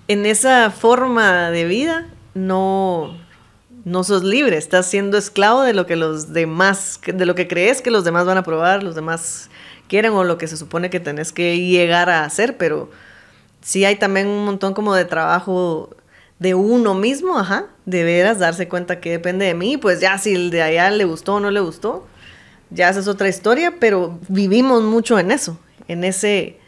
en 0.09 0.27
esa 0.27 0.71
forma 0.71 1.51
de 1.51 1.65
vida, 1.65 2.07
no, 2.35 3.19
no 3.85 4.05
sos 4.05 4.25
libre, 4.25 4.57
estás 4.57 4.87
siendo 4.87 5.19
esclavo 5.19 5.63
de 5.63 5.75
lo 5.75 5.87
que 5.87 5.97
los 5.97 6.33
demás, 6.33 7.01
de 7.05 7.27
lo 7.27 7.35
que 7.35 7.49
crees 7.49 7.83
que 7.83 7.91
los 7.91 8.05
demás 8.05 8.27
van 8.27 8.39
a 8.39 8.43
probar, 8.43 8.83
los 8.83 8.95
demás 8.95 9.51
quieren 9.89 10.13
o 10.13 10.25
lo 10.25 10.39
que 10.39 10.49
se 10.49 10.57
supone 10.57 10.89
que 10.89 11.01
tenés 11.01 11.33
que 11.33 11.59
llegar 11.59 12.09
a 12.11 12.25
hacer, 12.25 12.57
pero 12.57 12.91
sí 13.61 13.85
hay 13.85 13.97
también 13.97 14.27
un 14.27 14.45
montón 14.45 14.75
como 14.75 14.95
de 14.95 15.05
trabajo 15.05 15.95
de 16.43 16.57
uno 16.57 16.95
mismo, 16.95 17.39
ajá, 17.39 17.67
de 17.87 18.03
veras 18.03 18.41
darse 18.41 18.67
cuenta 18.67 18.99
que 18.99 19.13
depende 19.13 19.47
de 19.47 19.55
mí, 19.55 19.77
pues 19.77 20.01
ya 20.01 20.19
si 20.19 20.35
el 20.35 20.51
de 20.51 20.61
allá 20.61 20.91
le 20.91 21.05
gustó 21.05 21.37
o 21.37 21.41
no 21.41 21.53
le 21.53 21.61
gustó, 21.61 22.05
ya 22.71 22.89
esa 22.89 22.99
es 22.99 23.07
otra 23.07 23.29
historia, 23.29 23.75
pero 23.79 24.19
vivimos 24.29 24.83
mucho 24.83 25.21
en 25.21 25.31
eso, 25.31 25.57
en 25.87 26.03
ese 26.03 26.59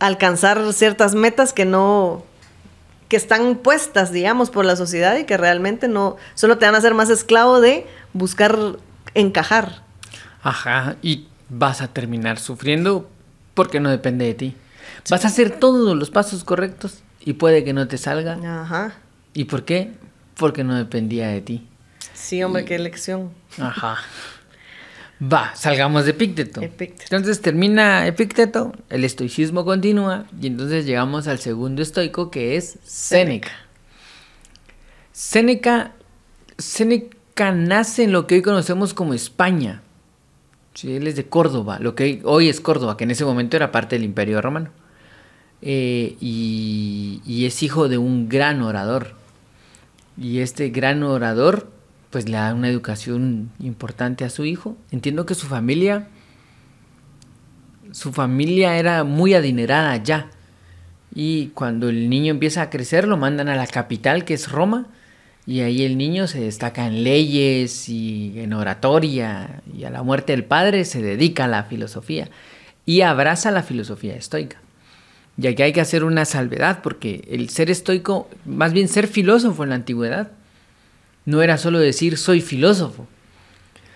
alcanzar 0.00 0.72
ciertas 0.72 1.14
metas 1.14 1.52
que 1.52 1.64
no 1.64 2.24
que 3.08 3.16
están 3.16 3.56
puestas, 3.56 4.10
digamos, 4.10 4.50
por 4.50 4.64
la 4.64 4.74
sociedad 4.74 5.16
y 5.16 5.24
que 5.24 5.36
realmente 5.36 5.86
no 5.86 6.16
solo 6.34 6.58
te 6.58 6.64
van 6.64 6.74
a 6.74 6.78
hacer 6.78 6.94
más 6.94 7.08
esclavo 7.08 7.60
de 7.60 7.86
buscar 8.14 8.58
encajar. 9.14 9.82
Ajá, 10.42 10.96
y 11.02 11.28
vas 11.50 11.82
a 11.82 11.88
terminar 11.88 12.40
sufriendo 12.40 13.08
porque 13.54 13.78
no 13.78 13.90
depende 13.90 14.24
de 14.24 14.34
ti. 14.34 14.56
Vas 15.08 15.24
a 15.24 15.28
hacer 15.28 15.50
todos 15.50 15.96
los 15.96 16.10
pasos 16.10 16.42
correctos 16.42 17.02
y 17.24 17.34
puede 17.34 17.64
que 17.64 17.72
no 17.72 17.88
te 17.88 17.98
salga. 17.98 18.34
Ajá. 18.62 18.94
¿Y 19.34 19.44
por 19.44 19.64
qué? 19.64 19.92
Porque 20.36 20.64
no 20.64 20.74
dependía 20.76 21.28
de 21.28 21.40
ti. 21.40 21.66
Sí, 22.14 22.42
hombre, 22.42 22.64
qué 22.64 22.74
elección. 22.74 23.30
Ajá. 23.58 23.98
Va, 25.22 25.54
salgamos 25.54 26.04
de 26.04 26.10
Epicteto. 26.12 26.60
Entonces 26.62 27.40
termina 27.40 28.06
Epicteto, 28.06 28.72
el 28.90 29.04
estoicismo 29.04 29.64
continúa 29.64 30.26
y 30.40 30.48
entonces 30.48 30.84
llegamos 30.84 31.28
al 31.28 31.38
segundo 31.38 31.80
estoico 31.80 32.30
que 32.30 32.56
es 32.56 32.78
Séneca. 32.82 33.52
Séneca, 35.12 35.92
Séneca 36.58 37.52
nace 37.52 38.04
en 38.04 38.12
lo 38.12 38.26
que 38.26 38.36
hoy 38.36 38.42
conocemos 38.42 38.94
como 38.94 39.14
España. 39.14 39.82
Sí, 40.74 40.96
él 40.96 41.06
es 41.06 41.14
de 41.14 41.26
Córdoba, 41.28 41.78
lo 41.78 41.94
que 41.94 42.20
hoy 42.24 42.48
es 42.48 42.60
Córdoba, 42.60 42.96
que 42.96 43.04
en 43.04 43.12
ese 43.12 43.24
momento 43.24 43.56
era 43.56 43.70
parte 43.70 43.94
del 43.94 44.04
Imperio 44.04 44.40
Romano. 44.40 44.70
Eh, 45.62 46.16
y, 46.20 47.22
y 47.24 47.46
es 47.46 47.62
hijo 47.62 47.88
de 47.88 47.98
un 47.98 48.28
gran 48.28 48.62
orador. 48.62 49.14
Y 50.20 50.40
este 50.40 50.70
gran 50.70 51.02
orador 51.02 51.70
pues 52.10 52.28
le 52.28 52.36
da 52.36 52.54
una 52.54 52.68
educación 52.68 53.50
importante 53.58 54.24
a 54.24 54.30
su 54.30 54.44
hijo. 54.44 54.76
Entiendo 54.90 55.24
que 55.24 55.34
su 55.34 55.46
familia, 55.46 56.08
su 57.92 58.12
familia 58.12 58.76
era 58.76 59.02
muy 59.02 59.34
adinerada 59.34 59.96
ya. 59.96 60.28
Y 61.14 61.48
cuando 61.48 61.88
el 61.88 62.10
niño 62.10 62.30
empieza 62.30 62.62
a 62.62 62.70
crecer, 62.70 63.08
lo 63.08 63.16
mandan 63.16 63.48
a 63.48 63.56
la 63.56 63.66
capital, 63.66 64.24
que 64.24 64.34
es 64.34 64.50
Roma, 64.50 64.86
y 65.46 65.60
ahí 65.60 65.84
el 65.84 65.98
niño 65.98 66.26
se 66.26 66.40
destaca 66.40 66.86
en 66.86 67.02
leyes 67.02 67.88
y 67.88 68.34
en 68.36 68.52
oratoria, 68.52 69.62
y 69.76 69.84
a 69.84 69.90
la 69.90 70.02
muerte 70.02 70.32
del 70.32 70.44
padre 70.44 70.84
se 70.84 71.02
dedica 71.02 71.44
a 71.44 71.48
la 71.48 71.64
filosofía 71.64 72.28
y 72.86 73.02
abraza 73.02 73.50
la 73.50 73.62
filosofía 73.62 74.14
estoica. 74.14 74.61
Y 75.42 75.48
aquí 75.48 75.64
hay 75.64 75.72
que 75.72 75.80
hacer 75.80 76.04
una 76.04 76.24
salvedad, 76.24 76.82
porque 76.84 77.26
el 77.28 77.48
ser 77.48 77.68
estoico, 77.68 78.30
más 78.44 78.72
bien 78.72 78.86
ser 78.86 79.08
filósofo 79.08 79.64
en 79.64 79.70
la 79.70 79.74
antigüedad, 79.74 80.30
no 81.24 81.42
era 81.42 81.58
solo 81.58 81.80
decir 81.80 82.16
soy 82.16 82.40
filósofo, 82.40 83.08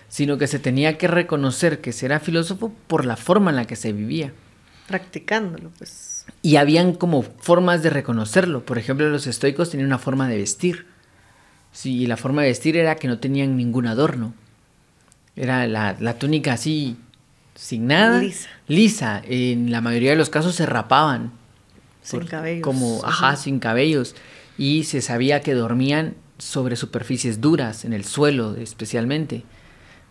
sino 0.09 0.37
que 0.37 0.47
se 0.47 0.59
tenía 0.59 0.97
que 0.97 1.07
reconocer 1.07 1.79
que 1.79 1.93
se 1.93 2.05
era 2.05 2.19
filósofo 2.19 2.73
por 2.87 3.05
la 3.05 3.15
forma 3.15 3.51
en 3.51 3.55
la 3.55 3.65
que 3.65 3.77
se 3.77 3.93
vivía. 3.93 4.33
Practicándolo, 4.89 5.69
pues. 5.77 6.25
Y 6.41 6.57
habían 6.57 6.93
como 6.93 7.21
formas 7.21 7.81
de 7.81 7.91
reconocerlo. 7.91 8.65
Por 8.65 8.77
ejemplo, 8.77 9.09
los 9.09 9.25
estoicos 9.25 9.69
tenían 9.69 9.87
una 9.87 9.99
forma 9.99 10.27
de 10.27 10.35
vestir. 10.35 10.85
Sí, 11.71 12.01
y 12.01 12.07
la 12.07 12.17
forma 12.17 12.41
de 12.41 12.49
vestir 12.49 12.75
era 12.75 12.95
que 12.95 13.07
no 13.07 13.19
tenían 13.19 13.55
ningún 13.55 13.87
adorno. 13.87 14.33
Era 15.37 15.65
la, 15.65 16.19
túnica 16.19 16.51
así, 16.51 16.97
sin 17.57 17.87
nada. 17.87 18.21
Lisa. 18.21 18.49
Lisa. 18.67 19.21
En 19.25 19.71
la 19.71 19.81
mayoría 19.81 20.11
de 20.11 20.15
los 20.15 20.29
casos 20.29 20.55
se 20.55 20.65
rapaban. 20.65 21.31
Sin 22.01 22.25
cabellos. 22.25 22.63
Como, 22.63 23.01
ajá, 23.03 23.35
sin 23.35 23.59
cabellos. 23.59 24.15
Y 24.57 24.85
se 24.85 25.01
sabía 25.01 25.41
que 25.41 25.53
dormían 25.53 26.15
sobre 26.37 26.75
superficies 26.75 27.41
duras, 27.41 27.83
en 27.83 27.93
el 27.93 28.05
suelo 28.05 28.55
especialmente, 28.55 29.43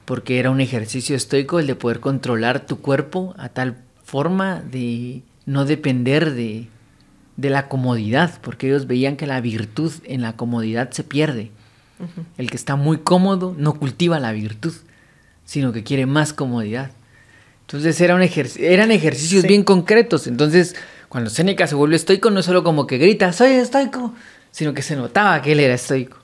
porque 0.04 0.38
era 0.38 0.50
un 0.50 0.60
ejercicio 0.60 1.16
estoico 1.16 1.60
el 1.60 1.66
de 1.66 1.76
poder 1.76 2.00
controlar 2.00 2.66
tu 2.66 2.80
cuerpo 2.80 3.34
a 3.38 3.48
tal 3.48 3.76
forma 4.04 4.60
de 4.60 5.22
no 5.46 5.64
depender 5.64 6.32
de, 6.32 6.68
de 7.36 7.50
la 7.50 7.68
comodidad, 7.68 8.40
porque 8.42 8.66
ellos 8.66 8.86
veían 8.86 9.16
que 9.16 9.26
la 9.26 9.40
virtud 9.40 9.92
en 10.04 10.22
la 10.22 10.36
comodidad 10.36 10.90
se 10.90 11.04
pierde. 11.04 11.50
El 12.36 12.50
que 12.50 12.56
está 12.56 12.76
muy 12.76 12.98
cómodo 12.98 13.54
no 13.56 13.78
cultiva 13.78 14.20
la 14.20 14.32
virtud, 14.32 14.74
sino 15.44 15.72
que 15.72 15.82
quiere 15.82 16.04
más 16.04 16.34
comodidad. 16.34 16.90
Entonces 17.66 18.00
era 18.00 18.14
un 18.14 18.22
eran 18.22 18.92
ejercicios 18.92 19.42
bien 19.44 19.64
concretos. 19.64 20.28
Entonces, 20.28 20.76
cuando 21.08 21.30
Séneca 21.30 21.66
se 21.66 21.74
vuelve 21.74 21.96
estoico, 21.96 22.30
no 22.30 22.38
es 22.38 22.46
solo 22.46 22.62
como 22.62 22.86
que 22.86 22.96
grita, 22.96 23.32
soy 23.32 23.54
estoico, 23.54 24.14
sino 24.52 24.72
que 24.72 24.82
se 24.82 24.94
notaba 24.94 25.42
que 25.42 25.50
él 25.50 25.58
era 25.58 25.74
estoico. 25.74 26.18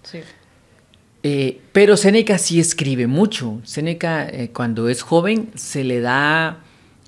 Eh, 1.25 1.61
pero 1.73 1.97
Séneca 1.97 2.39
sí 2.39 2.61
escribe 2.61 3.09
mucho. 3.09 3.61
Séneca, 3.65 4.29
eh, 4.29 4.51
cuando 4.55 4.89
es 4.89 5.03
joven, 5.03 5.51
se 5.57 5.83
le 5.83 6.01
da 6.01 6.59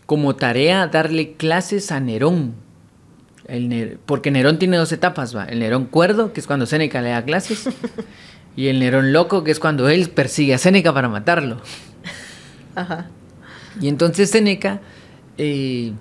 como 0.07 0.35
tarea 0.35 0.89
darle 0.89 1.35
clases 1.35 1.93
a 1.93 2.01
Nerón. 2.01 2.55
porque 4.07 4.33
Nerón 4.33 4.59
tiene 4.59 4.79
dos 4.79 4.91
etapas, 4.91 5.37
¿va? 5.37 5.45
El 5.45 5.61
Nerón 5.61 5.85
cuerdo, 5.85 6.33
que 6.33 6.41
es 6.41 6.49
cuando 6.49 6.67
Séneca 6.67 7.01
le 7.03 7.11
da 7.11 7.23
clases, 7.25 7.69
y 8.57 8.67
el 8.67 8.81
Nerón 8.81 9.13
loco, 9.13 9.45
que 9.45 9.53
es 9.53 9.61
cuando 9.61 9.89
él 9.89 10.11
persigue 10.11 10.55
a 10.55 10.59
Séneca 10.59 10.93
para 10.93 11.09
matarlo. 11.09 11.61
Ajá. 12.75 13.11
Y 13.81 13.89
entonces 13.89 14.31
Séneca, 14.31 14.81
eh, 15.39 15.93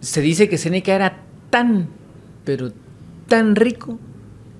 se 0.00 0.20
dice 0.20 0.48
que 0.48 0.58
Séneca 0.58 0.94
era 0.94 1.18
tan, 1.50 1.88
pero 2.44 2.72
tan 3.28 3.54
rico 3.56 3.98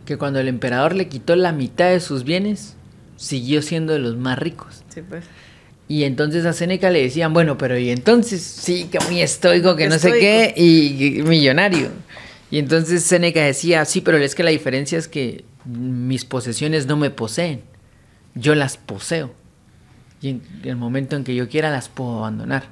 que 0.05 0.19
cuando 0.19 0.41
el 0.41 0.49
emperador 0.49 0.95
le 0.95 1.09
quitó 1.09 1.37
la 1.37 1.53
mitad 1.53 1.91
de 1.91 2.01
sus 2.01 2.25
bienes, 2.25 2.77
siguió 3.17 3.63
siendo 3.63 3.93
de 3.93 4.01
los 4.01 4.17
más 4.17 4.39
ricos. 4.39 4.83
Sí, 4.89 5.03
pues. 5.03 5.25
Y 5.91 6.05
entonces 6.05 6.47
a 6.47 6.53
Seneca 6.53 6.89
le 6.91 7.03
decían, 7.03 7.33
bueno, 7.33 7.59
pero 7.59 7.77
y 7.77 7.91
entonces 7.91 8.43
sí, 8.43 8.89
que 8.91 9.01
muy 9.01 9.21
estoico, 9.23 9.75
que 9.75 9.89
no 9.89 9.99
sé 9.99 10.13
qué, 10.13 10.55
y, 10.57 11.23
millonario. 11.23 11.89
Y 12.49 12.59
entonces 12.59 13.03
Seneca 13.03 13.43
decía, 13.43 13.85
sí, 13.85 14.01
pero 14.01 14.17
es 14.19 14.37
que 14.37 14.45
la 14.45 14.51
diferencia 14.51 14.99
es 14.99 15.09
que 15.09 15.45
mis 15.65 16.25
posesiones 16.25 16.87
no 16.87 16.97
me 16.97 17.11
poseen, 17.11 17.63
yo 18.37 18.55
las 18.55 18.77
poseo. 18.77 19.35
Y 20.23 20.29
en 20.29 20.43
el 20.65 20.77
momento 20.77 21.17
en 21.17 21.25
que 21.25 21.35
yo 21.35 21.49
quiera 21.49 21.71
las 21.71 21.89
puedo 21.89 22.19
abandonar. 22.19 22.65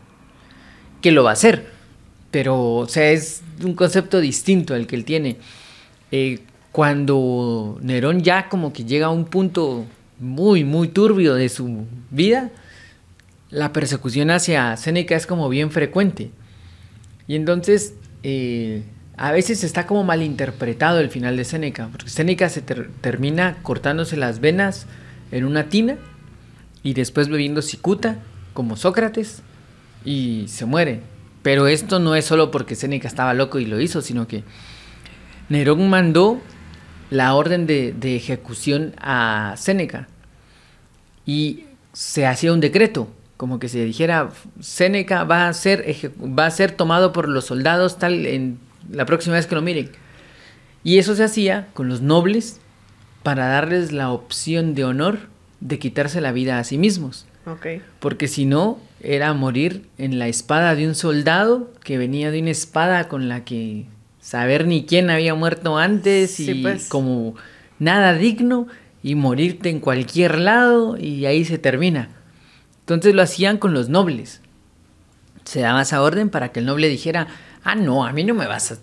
Que 1.01 1.13
lo 1.13 1.25
va 1.25 1.31
a 1.31 1.33
hacer, 1.35 1.67
pero, 2.31 2.75
o 2.75 2.89
sea, 2.89 3.11
es 3.11 3.43
un 3.65 3.75
concepto 3.75 4.21
distinto 4.21 4.75
al 4.75 4.87
que 4.87 4.97
él 4.97 5.05
tiene. 5.05 5.37
Eh, 6.11 6.41
cuando 6.73 7.79
Nerón 7.83 8.23
ya 8.23 8.49
como 8.49 8.73
que 8.73 8.85
llega 8.85 9.07
a 9.07 9.11
un 9.11 9.25
punto 9.25 9.85
muy, 10.19 10.65
muy 10.65 10.89
turbio 10.89 11.35
de 11.35 11.49
su 11.49 11.87
vida, 12.11 12.51
la 13.51 13.73
persecución 13.73 14.31
hacia 14.31 14.77
Séneca 14.77 15.17
es 15.17 15.27
como 15.27 15.49
bien 15.49 15.71
frecuente. 15.71 16.31
Y 17.27 17.37
entonces, 17.37 17.95
eh, 18.23 18.83
a 19.17 19.33
veces 19.33 19.65
está 19.65 19.87
como 19.87 20.05
malinterpretado 20.05 21.01
el 21.01 21.11
final 21.11 21.37
de 21.37 21.45
Séneca, 21.45 21.89
porque 21.91 22.11
Séneca 22.11 22.49
se 22.49 22.63
termina 22.63 23.59
cortándose 23.63 24.17
las 24.17 24.41
venas 24.41 24.87
en 25.33 25.45
una 25.45 25.69
tina 25.69 25.97
y 26.89 26.95
después 26.95 27.29
bebiendo 27.29 27.61
cicuta, 27.61 28.17
como 28.55 28.75
Sócrates, 28.75 29.43
y 30.07 30.47
se 30.49 30.65
muere. 30.65 31.03
Pero 31.43 31.67
esto 31.67 31.99
no 31.99 32.15
es 32.15 32.25
solo 32.25 32.51
porque 32.51 32.77
Séneca 32.77 33.07
estaba 33.07 33.35
loco 33.35 33.59
y 33.59 33.67
lo 33.67 33.79
hizo, 33.79 34.01
sino 34.01 34.27
que 34.27 34.43
Nerón 35.51 35.91
mandó 35.91 36.41
la 37.11 37.35
orden 37.35 37.67
de, 37.67 38.17
ejecución 38.17 38.95
a 38.97 39.53
Séneca 39.59 40.09
y 41.27 41.65
se 41.93 42.27
hacía 42.27 42.55
un 42.55 42.61
decreto, 42.61 43.09
como 43.37 43.59
que 43.59 43.69
se 43.69 43.85
dijera, 43.85 44.31
Séneca 44.59 45.25
va 45.25 45.47
a 45.47 45.53
ser, 45.53 45.85
va 46.19 46.47
a 46.47 46.51
ser 46.51 46.73
tomado 46.73 47.13
por 47.13 47.29
los 47.29 47.45
soldados 47.45 47.99
tal 47.99 48.25
en 48.25 48.59
la 48.91 49.05
próxima 49.05 49.37
vez 49.37 49.47
que 49.47 49.57
lo 49.57 49.61
miren. 49.61 49.91
Y 50.85 50.97
eso 50.97 51.15
se 51.15 51.25
hacía 51.25 51.69
con 51.75 51.91
los 51.91 52.01
nobles 52.01 52.63
para 53.23 53.47
darles 53.47 53.93
la 53.93 54.11
opción 54.11 54.75
de 54.75 54.85
honor 54.87 55.19
de 55.61 55.79
quitarse 55.79 56.21
la 56.21 56.33
vida 56.33 56.59
a 56.59 56.65
sí 56.65 56.79
mismos. 56.79 57.27
Porque 58.01 58.29
si 58.29 58.45
no, 58.45 58.79
era 59.01 59.33
morir 59.33 59.87
en 59.97 60.19
la 60.19 60.29
espada 60.29 60.75
de 60.75 60.87
un 60.87 60.95
soldado 60.95 61.73
que 61.83 61.97
venía 61.97 62.31
de 62.31 62.41
una 62.41 62.51
espada 62.51 63.09
con 63.09 63.29
la 63.29 63.45
que 63.45 63.87
saber 64.21 64.67
ni 64.67 64.85
quién 64.85 65.09
había 65.09 65.35
muerto 65.35 65.79
antes 65.79 66.39
y 66.41 66.55
pues. 66.57 66.89
como 66.89 67.35
nada 67.79 68.15
digno 68.15 68.67
y 69.03 69.15
morirte 69.15 69.71
en 69.71 69.81
cualquier 69.81 70.39
lado 70.39 70.99
y 70.99 71.25
ahí 71.27 71.45
se 71.45 71.59
termina. 71.59 72.11
Entonces 72.81 73.15
lo 73.15 73.23
hacían 73.23 73.59
con 73.59 73.73
los 73.73 73.89
nobles. 73.89 74.43
Se 75.45 75.61
daba 75.61 75.83
esa 75.83 76.03
orden 76.03 76.29
para 76.29 76.53
que 76.53 76.61
el 76.61 76.67
noble 76.67 76.89
dijera, 76.89 77.29
ah, 77.65 77.75
no, 77.75 78.05
a 78.05 78.13
mí 78.13 78.25
no 78.25 78.35
me 78.35 78.47
vas 78.47 78.73
a 78.73 78.79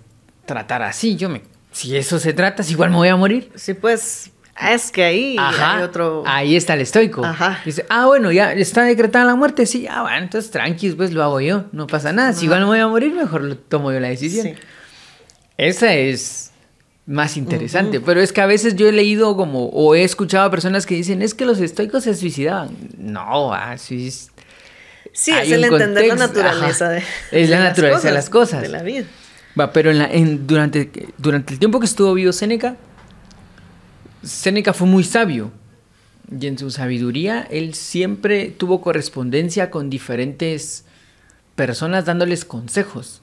tratar 0.45 0.82
así, 0.82 1.15
yo 1.15 1.30
me... 1.30 1.43
Si 1.71 1.95
eso 1.97 2.19
se 2.19 2.34
trata, 2.34 2.63
igual 2.69 2.89
me 2.89 2.95
voy 2.95 3.09
a 3.09 3.17
morir. 3.17 3.51
Sí, 3.55 3.73
pues 3.73 4.32
es 4.60 4.91
que 4.91 5.03
ahí 5.03 5.36
hay 5.38 5.82
otro. 5.82 6.24
Ahí 6.26 6.56
está 6.56 6.76
el 6.76 6.82
estoico. 6.82 7.22
Dice, 7.66 7.86
ah, 7.89 8.06
bueno, 8.06 8.32
ya 8.32 8.53
está 8.53 8.84
decretada 8.84 9.26
la 9.26 9.36
muerte. 9.36 9.66
Sí, 9.66 9.88
ah, 9.89 10.03
bueno, 10.03 10.18
entonces 10.18 10.51
tranqui, 10.51 10.91
pues 10.91 11.12
lo 11.12 11.24
hago 11.24 11.41
yo. 11.41 11.66
No 11.72 11.88
pasa 11.88 12.14
nada. 12.14 12.34
Si 12.34 12.45
igual 12.45 12.62
no 12.62 12.68
voy 12.68 12.80
a 12.80 12.88
morir, 12.88 13.14
mejor 13.14 13.43
lo 13.43 13.58
tomo 13.58 13.91
yo 13.91 13.99
la 13.99 14.10
decisión. 14.10 14.47
Sí. 14.47 14.53
Esa 15.58 15.93
es 15.93 16.51
más 17.06 17.38
interesante. 17.38 17.99
Pero 17.99 18.22
es 18.22 18.32
que 18.32 18.41
a 18.41 18.45
veces 18.45 18.76
yo 18.76 18.88
he 18.88 18.91
leído 18.91 19.36
como, 19.36 19.68
o 19.68 19.95
he 19.95 20.03
escuchado 20.03 20.45
a 20.45 20.51
personas 20.51 20.86
que 20.86 20.95
dicen, 20.95 21.22
es 21.22 21.34
que 21.34 21.45
los 21.45 21.60
estoicos 21.60 22.03
se 22.03 22.16
suicidaban. 22.16 22.70
No, 22.97 23.53
así 23.53 24.08
es. 24.08 24.32
Sí, 25.12 25.32
es 25.32 25.51
el 25.51 25.64
entender 25.64 26.08
la 26.08 26.16
naturaleza 26.16 26.89
de, 26.89 27.03
Es 27.32 27.49
la 27.49 27.60
naturaleza 27.60 28.08
de 28.08 28.14
las 28.14 28.30
cosas. 28.30 28.62
De 28.62 28.70
la 28.70 28.84
vida. 28.84 29.06
Va, 29.58 29.72
pero 29.72 29.91
en 29.91 29.99
la, 29.99 30.12
en, 30.12 30.45
durante, 30.45 30.89
durante 31.18 31.53
el 31.53 31.60
tiempo 31.60 31.80
que 31.80 31.86
estuvo 31.86 32.14
vivo 32.14 32.34
Séneca, 32.34 32.76
Séneca 34.26 34.73
fue 34.73 34.88
muy 34.88 35.03
sabio. 35.03 35.51
Y 36.39 36.47
en 36.47 36.57
su 36.57 36.71
sabiduría, 36.71 37.47
él 37.51 37.76
siempre 37.76 38.49
tuvo 38.49 38.82
correspondencia 38.82 39.69
con 39.69 39.89
diferentes 39.89 40.86
personas 41.55 42.05
dándoles 42.05 42.43
consejos. 42.43 43.21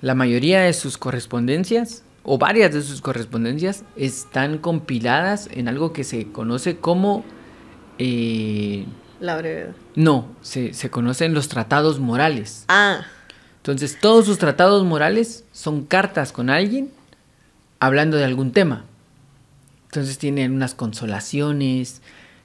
La 0.00 0.14
mayoría 0.14 0.62
de 0.62 0.72
sus 0.72 0.96
correspondencias, 0.96 2.02
o 2.22 2.38
varias 2.38 2.72
de 2.72 2.82
sus 2.82 3.02
correspondencias, 3.02 3.84
están 3.96 4.58
compiladas 4.58 5.48
en 5.52 5.68
algo 5.68 5.92
que 5.92 6.04
se 6.04 6.32
conoce 6.32 6.78
como... 6.78 7.24
Eh, 7.98 8.86
la 9.20 9.36
brevedad. 9.36 9.74
No, 9.94 10.28
se, 10.42 10.74
se 10.74 10.90
conocen 10.90 11.34
los 11.34 11.48
tratados 11.48 12.00
morales. 12.00 12.64
Ah. 12.68 13.06
Entonces, 13.58 13.98
todos 14.00 14.26
sus 14.26 14.38
tratados 14.38 14.84
morales 14.84 15.44
son 15.52 15.84
cartas 15.84 16.32
con 16.32 16.50
alguien 16.50 16.90
hablando 17.80 18.16
de 18.16 18.24
algún 18.24 18.52
tema. 18.52 18.84
Entonces 19.96 20.18
tienen 20.18 20.52
unas 20.52 20.74
consolaciones, 20.74 22.02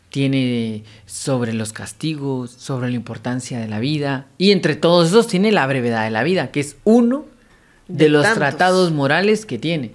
tiene 0.10 0.84
sobre 1.06 1.52
los 1.52 1.74
castigos, 1.74 2.52
sobre 2.52 2.89
la 2.89 2.95
importancia 2.95 3.60
de 3.60 3.68
la 3.68 3.80
vida, 3.80 4.28
y 4.38 4.52
entre 4.52 4.78
todos 4.78 5.10
esos 5.10 5.28
tiene 5.28 5.52
la 5.52 5.68
brevedad 5.68 6.06
de 6.06 6.12
la 6.12 6.24
vida, 6.24 6.52
que 6.52 6.62
es 6.62 6.78
uno 6.86 7.26
de, 7.89 8.08
los 8.08 8.26
tratados 8.34 8.93
morales 8.93 9.45
que 9.45 9.58
tiene. 9.58 9.91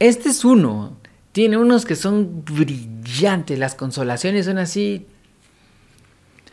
Este 0.00 0.30
es 0.30 0.44
uno, 0.44 0.96
tiene 1.30 1.56
unos 1.56 1.84
que 1.84 1.94
son 1.94 2.44
brillantes, 2.44 3.58
las 3.60 3.76
consolaciones 3.76 4.46
son 4.46 4.58
así 4.58 5.06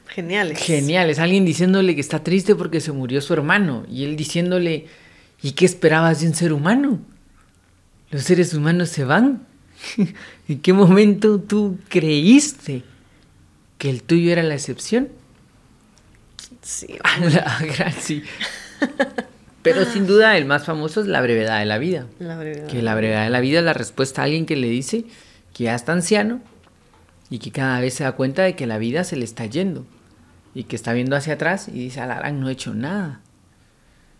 Geniales. 0.07 0.59
Geniales. 0.59 1.19
Alguien 1.19 1.43
diciéndole 1.43 1.93
que 1.95 2.01
está 2.01 2.23
triste 2.23 2.55
porque 2.55 2.79
se 2.79 2.91
murió 2.91 3.19
su 3.19 3.33
hermano. 3.33 3.85
Y 3.91 4.05
él 4.05 4.15
diciéndole, 4.15 4.85
¿y 5.41 5.51
qué 5.51 5.65
esperabas 5.65 6.21
de 6.21 6.27
un 6.27 6.35
ser 6.35 6.53
humano? 6.53 6.99
Los 8.11 8.23
seres 8.23 8.53
humanos 8.53 8.87
se 8.87 9.03
van. 9.03 9.45
¿En 10.47 10.59
qué 10.61 10.73
momento 10.73 11.39
tú 11.39 11.77
creíste 11.89 12.83
que 13.77 13.89
el 13.89 14.03
tuyo 14.03 14.31
era 14.31 14.43
la 14.43 14.53
excepción? 14.53 15.09
Sí. 16.61 16.97
sí. 17.99 18.23
Pero 19.61 19.85
sin 19.85 20.05
duda 20.05 20.37
el 20.37 20.45
más 20.45 20.65
famoso 20.65 21.01
es 21.01 21.07
la 21.07 21.21
brevedad 21.21 21.59
de 21.59 21.65
la 21.65 21.77
vida. 21.77 22.05
La 22.19 22.37
brevedad. 22.37 22.67
Que 22.67 22.81
la 22.81 22.93
brevedad 22.95 23.23
de 23.23 23.29
la 23.31 23.39
vida 23.39 23.59
es 23.59 23.65
la 23.65 23.73
respuesta 23.73 24.21
a 24.21 24.25
alguien 24.25 24.45
que 24.45 24.55
le 24.55 24.69
dice 24.69 25.05
que 25.53 25.65
ya 25.65 25.75
está 25.75 25.93
anciano 25.93 26.41
y 27.29 27.39
que 27.39 27.51
cada 27.51 27.79
vez 27.79 27.95
se 27.95 28.03
da 28.03 28.11
cuenta 28.11 28.43
de 28.43 28.55
que 28.55 28.67
la 28.67 28.77
vida 28.77 29.03
se 29.03 29.15
le 29.15 29.25
está 29.25 29.45
yendo 29.45 29.85
y 30.53 30.65
que 30.65 30.75
está 30.75 30.93
viendo 30.93 31.15
hacia 31.15 31.33
atrás 31.33 31.67
y 31.67 31.79
dice, 31.79 32.01
Alarán, 32.01 32.39
no 32.39 32.49
he 32.49 32.51
hecho 32.51 32.73
nada. 32.73 33.21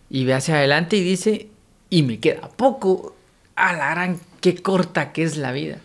Y 0.10 0.26
ve 0.26 0.34
hacia 0.34 0.56
adelante 0.56 0.98
y 0.98 1.04
dice, 1.04 1.50
y 1.90 2.04
me 2.04 2.20
queda 2.20 2.50
poco. 2.50 3.16
Alarán, 3.56 4.20
qué 4.46 4.62
corta 4.62 5.12
que 5.12 5.24
es 5.24 5.38
la 5.38 5.52
vida. 5.52 5.78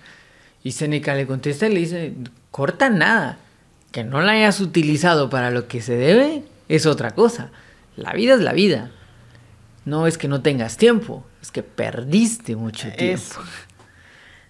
Y 0.62 0.72
Seneca 0.72 1.14
le 1.14 1.26
contesta 1.26 1.66
y 1.66 1.72
le 1.72 1.80
dice, 1.80 2.12
corta 2.50 2.90
nada. 2.90 3.38
Que 3.90 4.04
no 4.04 4.20
la 4.20 4.32
hayas 4.32 4.60
utilizado 4.60 5.30
para 5.30 5.50
lo 5.50 5.66
que 5.66 5.80
se 5.80 5.96
debe 5.96 6.42
es 6.68 6.84
otra 6.84 7.12
cosa. 7.12 7.50
La 7.96 8.12
vida 8.12 8.34
es 8.34 8.40
la 8.40 8.52
vida. 8.52 8.90
No 9.86 10.06
es 10.06 10.18
que 10.18 10.28
no 10.28 10.42
tengas 10.42 10.76
tiempo, 10.76 11.24
es 11.40 11.50
que 11.50 11.62
perdiste 11.62 12.54
mucho 12.54 12.92
tiempo. 12.92 13.40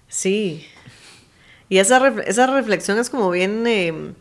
Sí. 0.08 0.66
Y 1.68 1.78
esa, 1.78 2.04
esa 2.26 2.48
reflexión 2.48 2.98
es 2.98 3.10
como 3.10 3.30
bien... 3.30 3.64
Eh, 3.68 4.12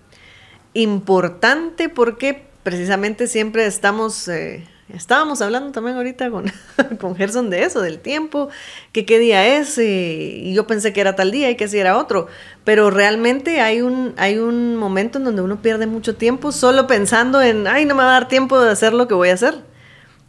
importante 0.74 1.90
porque 1.90 2.46
precisamente 2.64 3.26
siempre 3.26 3.66
estamos, 3.66 4.28
eh, 4.28 4.68
estábamos 4.94 5.42
hablando 5.42 5.72
también 5.72 5.98
ahorita 5.98 6.30
con, 6.30 6.52
con 7.00 7.16
Gerson 7.16 7.50
de 7.50 7.64
eso, 7.64 7.82
del 7.82 8.00
tiempo, 8.00 8.50
que 8.92 9.06
qué 9.06 9.20
día 9.20 9.58
es, 9.58 9.78
y 9.78 10.54
yo 10.54 10.68
pensé 10.68 10.94
que 10.94 11.02
era 11.02 11.16
tal 11.16 11.32
día 11.32 11.50
y 11.50 11.56
que 11.56 11.68
si 11.68 11.78
era 11.78 11.98
otro, 11.98 12.28
pero 12.64 12.90
realmente 12.90 13.62
hay 13.62 13.82
un, 13.82 14.14
hay 14.18 14.38
un 14.38 14.76
momento 14.76 15.18
en 15.18 15.26
donde 15.26 15.42
uno 15.42 15.62
pierde 15.62 15.88
mucho 15.88 16.16
tiempo 16.16 16.52
solo 16.52 16.88
pensando 16.88 17.42
en, 17.42 17.68
ay, 17.68 17.86
no 17.86 17.96
me 17.96 18.04
va 18.04 18.10
a 18.10 18.20
dar 18.20 18.28
tiempo 18.28 18.60
de 18.60 18.72
hacer 18.72 18.94
lo 18.94 19.08
que 19.08 19.14
voy 19.14 19.30
a 19.30 19.34
hacer. 19.34 19.56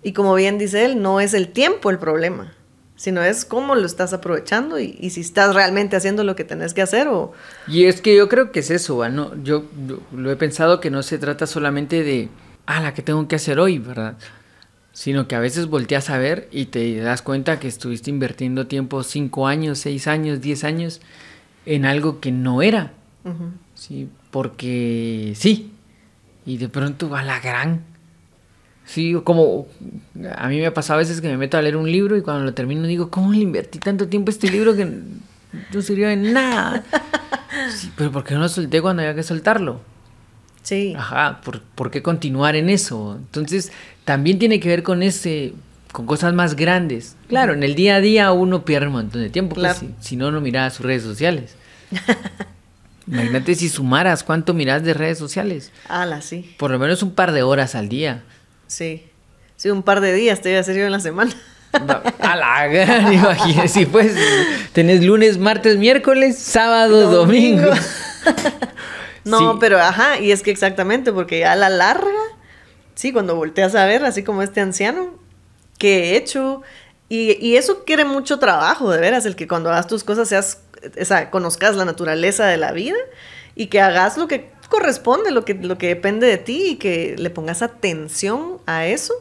Y 0.03 0.13
como 0.13 0.35
bien 0.35 0.59
dice 0.59 0.85
él, 0.85 1.03
no 1.03 1.21
es 1.21 1.35
el 1.35 1.49
tiempo 1.49 1.91
el 1.91 1.99
problema, 1.99 2.55
sino 2.97 3.23
es 3.23 3.45
cómo 3.45 3.75
lo 3.75 3.85
estás 3.85 4.13
aprovechando 4.13 4.79
y, 4.79 5.11
si 5.11 5.21
estás 5.21 5.55
realmente 5.55 5.97
haciendo 5.97 6.25
lo 6.25 6.37
que 6.37 6.45
tenés 6.45 6.73
que 6.73 6.83
hacer 6.83 7.09
o... 7.09 7.33
Y 7.67 7.85
es 7.85 8.01
que 8.01 8.17
yo 8.17 8.29
creo 8.29 8.53
que 8.53 8.61
es 8.61 8.71
eso, 8.71 9.07
¿no? 9.09 9.35
yo, 9.43 9.65
lo 10.13 10.31
he 10.31 10.37
pensado 10.37 10.81
que 10.81 10.91
no 10.91 11.03
se 11.03 11.19
trata 11.19 11.47
solamente 11.47 12.03
de, 12.03 12.31
ah, 12.67 12.81
la 12.81 12.95
que 12.95 13.03
tengo 13.03 13.27
que 13.29 13.37
hacer 13.37 13.59
hoy, 13.59 13.79
¿verdad? 13.79 14.17
Sino 15.01 15.27
que 15.27 15.35
a 15.35 15.41
veces 15.41 15.67
volteas 15.67 16.11
a 16.11 16.19
ver 16.19 16.47
y 16.53 16.67
te 16.67 16.95
das 16.99 17.23
cuenta 17.23 17.59
que 17.59 17.69
estuviste 17.69 18.11
invirtiendo 18.11 18.67
tiempo 18.67 19.03
cinco 19.03 19.47
años, 19.47 19.79
seis 19.79 20.07
años, 20.07 20.43
diez 20.43 20.63
años 20.63 21.01
en 21.65 21.87
algo 21.87 22.21
que 22.21 22.33
no 22.33 22.61
era, 22.61 22.93
¿sí? 23.75 24.11
Porque 24.31 25.33
sí, 25.37 25.73
y 26.45 26.59
de 26.59 26.69
pronto 26.69 27.09
va 27.09 27.23
la 27.23 27.41
gran 27.41 27.81
Sí, 28.85 29.15
como 29.25 29.69
a 30.37 30.49
mí 30.49 30.59
me 30.59 30.67
ha 30.67 30.75
pasado 30.75 30.99
a 30.99 31.03
veces 31.03 31.23
que 31.23 31.29
me 31.29 31.37
meto 31.37 31.57
a 31.57 31.63
leer 31.63 31.77
un 31.77 31.91
libro 31.91 32.17
y 32.17 32.23
cuando 32.23 32.45
lo 32.45 32.53
termino 32.53 32.89
digo, 32.89 33.09
¿cómo 33.09 33.33
le 33.33 33.39
invertí 33.39 33.79
tanto 33.79 34.09
tiempo 34.09 34.31
a 34.31 34.35
este 34.35 34.51
libro 34.51 34.75
que 34.75 34.85
no 34.85 35.81
sirvió 35.81 36.09
de 36.09 36.17
nada? 36.17 36.85
Sí, 37.71 37.91
pero 37.97 38.13
¿por 38.13 38.25
qué 38.25 38.35
no 38.35 38.41
lo 38.41 38.49
solté 38.49 38.83
cuando 38.83 39.03
había 39.03 39.15
que 39.15 39.23
soltarlo? 39.23 39.81
Sí. 40.71 40.95
Ajá, 40.97 41.41
¿por, 41.75 41.91
qué 41.91 42.01
continuar 42.01 42.55
en 42.55 42.71
eso? 42.71 43.17
Entonces, 43.19 43.73
también 44.05 44.39
tiene 44.39 44.61
que 44.61 44.69
ver 44.69 44.85
con 44.85 45.03
ese, 45.03 45.53
con 45.91 46.07
cosas 46.07 46.33
más 46.33 46.55
grandes. 46.55 47.17
Claro, 47.27 47.55
en 47.55 47.65
el 47.65 47.75
día 47.75 47.97
a 47.97 48.01
día 48.01 48.31
uno 48.31 48.65
pierde 48.65 48.87
un 48.87 48.93
montón 48.93 49.21
de 49.21 49.31
tiempo, 49.31 49.57
pues, 49.57 49.81
si, 49.99 50.15
no, 50.15 50.31
no 50.31 50.41
miras 50.41 50.75
sus 50.75 50.87
redes 50.87 51.03
sociales. 51.03 51.57
Imagínate 53.09 53.57
si 53.57 53.69
sumaras 53.69 54.23
cuánto 54.23 54.55
miras 54.55 54.85
de 54.85 54.95
redes 54.95 55.19
sociales. 55.19 55.73
Ala, 55.89 56.23
sí. 56.23 56.55
Por 56.57 56.71
lo 56.71 56.79
menos 56.79 57.03
un 57.03 57.17
par 57.17 57.33
de 57.33 57.43
horas 57.43 57.75
al 57.75 57.89
día. 57.89 58.23
Sí. 58.69 59.07
Sí, 59.57 59.71
un 59.71 59.83
par 59.83 60.01
de 60.01 60.13
días 60.13 60.41
te 60.41 60.51
iba 60.51 60.59
a 60.59 60.61
hacer 60.61 60.77
yo 60.77 60.85
en 60.85 60.93
la 60.93 61.01
semana. 61.01 61.33
A 61.73 62.37
la 62.37 62.69
gran, 62.69 63.13
imagínese, 63.13 63.89
pues 63.89 64.15
tenés 64.73 65.05
lunes, 65.05 65.37
martes, 65.37 65.79
miércoles, 65.79 66.39
sábado, 66.39 67.11
domingo. 67.11 67.73
no, 69.25 69.59
pero 69.59 69.79
ajá, 69.79 70.19
y 70.19 70.33
es 70.33 70.43
que 70.43 70.51
exactamente, 70.51 71.13
porque 71.13 71.45
a 71.45 71.57
la 71.57 71.69
larga, 71.69 72.11
sí, 72.95 73.13
cuando 73.13 73.37
volteas 73.37 73.75
a 73.75 73.85
ver, 73.87 74.05
así 74.05 74.23
como 74.23 74.43
este 74.43 74.61
anciano, 74.61 75.11
que 75.79 76.11
he 76.11 76.17
hecho, 76.17 76.63
y, 77.09 77.37
y, 77.45 77.57
eso 77.57 77.85
quiere 77.85 78.05
mucho 78.05 78.39
trabajo, 78.39 78.91
de 78.91 79.01
veras, 79.01 79.27
el 79.27 79.37
que 79.37 79.49
cuando 79.49 79.71
hagas 79.71 79.87
tus 79.87 80.05
cosas 80.05 80.29
seas, 80.29 80.61
esa, 80.97 81.31
conozcas 81.31 81.77
la 81.77 81.85
naturaleza 81.85 82.47
de 82.47 82.57
la 82.57 82.73
vida 82.73 82.99
y 83.55 83.67
que 83.67 83.81
hagas 83.81 84.17
lo 84.17 84.29
que 84.29 84.51
corresponde, 84.69 85.31
lo 85.31 85.45
que, 85.45 85.55
lo 85.55 85.77
que 85.77 85.89
depende 85.89 86.27
de 86.27 86.39
ti 86.39 86.69
y 86.71 86.77
que 86.77 87.17
le 87.19 87.31
pongas 87.31 87.63
atención 87.63 88.59
a 88.67 88.87
eso 88.87 89.13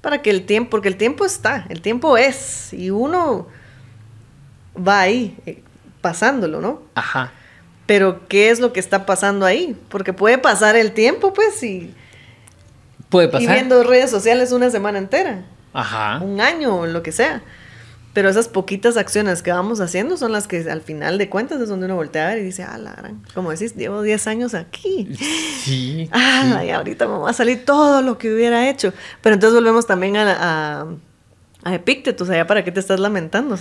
para 0.00 0.22
que 0.22 0.30
el 0.30 0.46
tiempo, 0.46 0.70
porque 0.70 0.88
el 0.88 0.96
tiempo 0.96 1.24
está, 1.24 1.66
el 1.68 1.80
tiempo 1.80 2.16
es 2.16 2.72
y 2.72 2.90
uno 2.90 3.46
va 4.76 5.00
ahí 5.00 5.36
eh, 5.46 5.62
pasándolo, 6.00 6.60
¿no? 6.60 6.82
Ajá. 6.94 7.32
Pero 7.86 8.26
¿qué 8.28 8.50
es 8.50 8.60
lo 8.60 8.72
que 8.72 8.80
está 8.80 9.06
pasando 9.06 9.44
ahí? 9.44 9.76
Porque 9.88 10.12
puede 10.12 10.38
pasar 10.38 10.76
el 10.76 10.92
tiempo, 10.92 11.32
pues, 11.32 11.62
y... 11.62 11.94
Puede 13.10 13.28
pasar. 13.28 13.42
Y 13.42 13.46
viendo 13.46 13.82
redes 13.84 14.10
sociales 14.10 14.52
una 14.52 14.70
semana 14.70 14.98
entera. 14.98 15.44
Ajá. 15.72 16.20
Un 16.22 16.40
año, 16.40 16.86
lo 16.86 17.02
que 17.02 17.12
sea. 17.12 17.42
Pero 18.14 18.28
esas 18.28 18.46
poquitas 18.46 18.96
acciones 18.96 19.42
que 19.42 19.50
vamos 19.50 19.80
haciendo 19.80 20.16
son 20.16 20.30
las 20.30 20.46
que 20.46 20.70
al 20.70 20.82
final 20.82 21.18
de 21.18 21.28
cuentas 21.28 21.60
es 21.60 21.68
donde 21.68 21.86
uno 21.86 21.96
voltea 21.96 22.26
a 22.26 22.30
ver 22.30 22.38
y 22.38 22.44
dice, 22.44 22.62
ah, 22.62 22.78
la 22.78 22.92
gran, 22.92 23.20
como 23.34 23.50
decís, 23.50 23.74
llevo 23.74 24.02
10 24.02 24.26
años 24.28 24.54
aquí. 24.54 25.08
Sí. 25.62 26.08
Ah, 26.12 26.62
y 26.64 26.70
ahorita 26.70 27.08
me 27.08 27.18
va 27.18 27.30
a 27.30 27.32
salir 27.32 27.64
todo 27.64 28.00
lo 28.02 28.16
que 28.18 28.32
hubiera 28.32 28.68
hecho. 28.68 28.92
Pero 29.20 29.34
entonces 29.34 29.54
volvemos 29.54 29.86
también 29.86 30.16
a, 30.16 30.82
a, 30.82 30.86
a 31.64 31.82
sea, 32.24 32.36
¿ya 32.36 32.46
para 32.46 32.64
qué 32.64 32.72
te 32.72 32.80
estás 32.80 33.00
lamentando? 33.00 33.56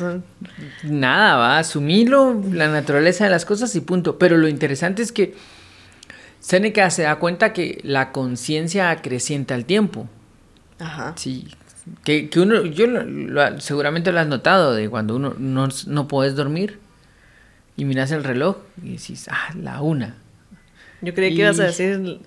Nada, 0.84 1.36
va, 1.38 1.58
asumirlo, 1.60 2.41
la 2.51 2.68
naturaleza 2.68 3.24
de 3.24 3.30
las 3.30 3.45
cosas 3.45 3.76
y 3.76 3.82
punto. 3.82 4.18
Pero 4.18 4.38
lo 4.38 4.47
interesante 4.47 5.01
es 5.01 5.12
que 5.12 5.36
Seneca 6.39 6.89
se 6.89 7.04
da 7.04 7.18
cuenta 7.18 7.54
que 7.54 7.80
la 7.84 8.12
conciencia 8.12 8.91
acrecienta 8.91 9.56
al 9.56 9.66
tiempo. 9.66 10.08
Ajá. 10.80 11.14
Sí, 11.16 11.47
que, 12.04 12.30
que 12.30 12.39
uno, 12.39 12.66
yo 12.66 12.86
seguramente 13.60 14.12
lo 14.12 14.20
has 14.20 14.28
notado, 14.28 14.74
de 14.74 14.89
cuando 14.89 15.16
uno 15.16 15.36
no, 15.38 15.68
no 15.88 16.08
puedes 16.08 16.36
dormir 16.36 16.80
y 17.76 17.86
miras 17.86 18.12
el 18.12 18.24
reloj 18.24 18.58
y 18.82 18.97
decís, 18.97 19.28
ah, 19.30 19.54
la 19.60 19.82
una. 19.82 20.16
Yo 21.01 21.14
creía 21.14 21.30
que 21.30 21.41
ibas 21.41 21.60
a 21.60 21.66
decir 21.66 22.20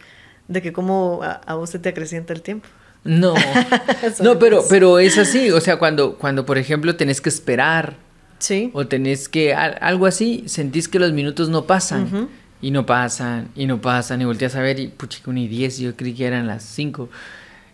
de 0.48 0.62
que 0.62 0.72
cómo 0.72 1.20
a, 1.22 1.54
vos 1.54 1.70
se 1.70 1.78
te 1.78 1.88
acrecienta 1.88 2.32
el 2.32 2.42
tiempo. 2.42 2.68
No, 3.06 3.34
no, 4.22 4.38
pero, 4.38 4.64
pero 4.68 4.98
es 4.98 5.16
así, 5.18 5.50
o 5.50 5.60
sea, 5.60 5.78
cuando, 5.78 6.16
cuando 6.16 6.44
por 6.44 6.58
ejemplo 6.58 6.96
tenés 6.96 7.20
que 7.20 7.28
esperar 7.28 8.04
Sí. 8.38 8.70
O 8.74 8.86
tenés 8.86 9.30
que, 9.30 9.54
al- 9.54 9.78
algo 9.80 10.04
así, 10.04 10.44
sentís 10.46 10.88
que 10.88 10.98
los 10.98 11.10
minutos 11.12 11.48
no 11.48 11.64
pasan. 11.64 12.28
Y 12.60 12.70
no 12.70 12.84
pasan, 12.84 13.48
y 13.56 13.64
no 13.66 13.80
pasan, 13.80 14.20
y 14.20 14.26
volteas 14.26 14.54
a 14.56 14.60
ver 14.60 14.78
y 14.78 14.88
puchica, 14.88 15.30
una 15.30 15.40
y 15.40 15.48
diez, 15.48 15.78
yo 15.78 15.96
creí 15.96 16.12
que 16.12 16.26
eran 16.26 16.46
las 16.46 16.62
cinco. 16.62 17.08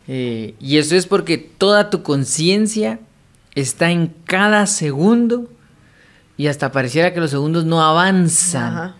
Eh, 0.06 0.54
y 0.60 0.78
eso 0.78 0.94
es 0.94 1.06
porque 1.06 1.36
toda 1.36 1.90
tu 1.90 2.04
conciencia 2.04 3.00
está 3.56 3.90
en 3.90 4.14
cada 4.24 4.66
segundo 4.68 5.50
y 6.36 6.46
hasta 6.46 6.70
pareciera 6.70 7.12
que 7.12 7.18
los 7.20 7.30
segundos 7.30 7.64
no 7.64 7.82
avanzan. 7.82 8.72
Ajá. 8.72 8.94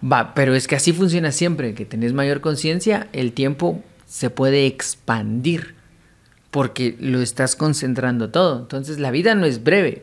Va, 0.00 0.32
pero 0.32 0.54
es 0.54 0.68
que 0.68 0.76
así 0.76 0.92
funciona 0.92 1.32
siempre, 1.32 1.74
que 1.74 1.86
tenés 1.86 2.12
mayor 2.12 2.40
conciencia, 2.40 3.08
el 3.12 3.32
tiempo 3.32 3.82
se 4.08 4.30
puede 4.30 4.66
expandir 4.66 5.74
porque 6.50 6.96
lo 6.98 7.20
estás 7.20 7.54
concentrando 7.54 8.30
todo. 8.30 8.58
Entonces 8.60 8.98
la 8.98 9.10
vida 9.12 9.34
no 9.34 9.46
es 9.46 9.62
breve. 9.62 10.02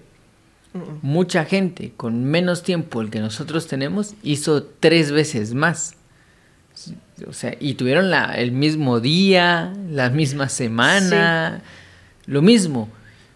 Mucha 1.02 1.46
gente 1.46 1.94
con 1.96 2.26
menos 2.26 2.62
tiempo 2.62 3.02
el 3.02 3.10
que 3.10 3.20
nosotros 3.22 3.66
tenemos 3.68 4.14
hizo 4.24 4.64
tres 4.64 5.12
veces 5.12 5.54
más. 5.54 5.96
O 7.26 7.32
sea, 7.34 7.56
y 7.60 7.76
tuvieron 7.76 8.12
la, 8.12 8.34
el 8.36 8.52
mismo 8.52 9.00
día, 9.00 9.74
la 9.90 10.10
misma 10.10 10.50
semana, 10.50 11.62
lo 12.26 12.42
mismo. 12.42 12.90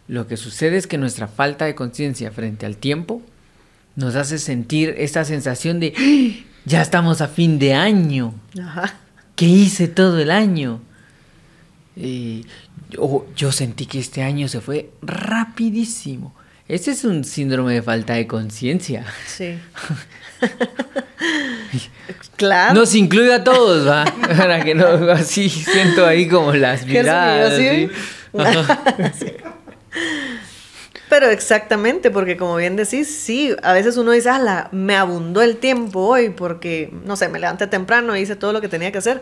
Lo 0.09 0.28
que 0.28 0.36
sucede 0.36 0.76
es 0.78 0.86
que 0.86 0.97
nuestra 0.97 1.28
falta 1.30 1.63
de 1.65 1.76
conciencia 1.76 2.32
frente 2.32 2.65
al 2.65 2.76
tiempo 2.76 3.22
nos 3.95 4.15
hace 4.15 4.38
sentir 4.38 4.93
esta 4.97 5.24
sensación 5.24 5.80
de 5.80 5.93
"¡Ah! 5.97 6.45
ya 6.65 6.82
estamos 6.82 7.22
a 7.22 7.28
fin 7.30 7.57
de 7.57 7.74
año. 7.74 8.34
Ajá. 8.61 8.99
¿Qué 9.40 9.46
hice 9.46 9.88
todo 9.88 10.20
el 10.20 10.32
año? 10.32 10.82
Eh, 11.96 12.42
yo, 12.90 13.26
yo 13.38 13.54
sentí 13.54 13.86
que 13.86 13.98
este 13.98 14.22
año 14.22 14.50
se 14.50 14.60
fue 14.60 14.90
rapidísimo. 15.02 16.36
Ese 16.68 16.92
es 16.92 17.06
un 17.06 17.24
síndrome 17.24 17.76
de 17.76 17.82
falta 17.82 18.16
de 18.16 18.28
conciencia. 18.28 19.06
Sí. 19.26 19.58
claro. 22.36 22.74
Nos 22.74 22.94
incluye 22.96 23.34
a 23.34 23.42
todos, 23.42 23.88
¿va? 23.88 24.04
Para 24.38 24.62
que 24.62 24.76
no, 24.76 24.86
así 25.10 25.48
siento 25.48 26.06
ahí 26.06 26.28
como 26.28 26.52
las 26.52 26.82
¿Qué 26.82 27.00
miradas. 27.00 27.54
Pero 31.10 31.28
exactamente, 31.28 32.12
porque 32.12 32.38
como 32.38 32.55
bien 32.55 32.76
decís, 32.76 33.07
sí, 33.07 33.55
a 33.64 33.74
veces 33.74 33.97
uno 33.97 34.12
dice, 34.12 34.30
ala, 34.30 34.70
me 34.72 34.95
abundó 34.95 35.41
el 35.41 35.57
tiempo 35.57 36.01
hoy 36.01 36.30
porque, 36.30 36.93
no 37.03 37.16
sé, 37.16 37.30
me 37.30 37.39
levanté 37.39 37.66
temprano 37.66 38.16
hice 38.16 38.36
todo 38.36 38.53
lo 38.53 38.62
que 38.62 38.68
tenía 38.68 38.91
que 38.91 38.99
hacer, 38.99 39.22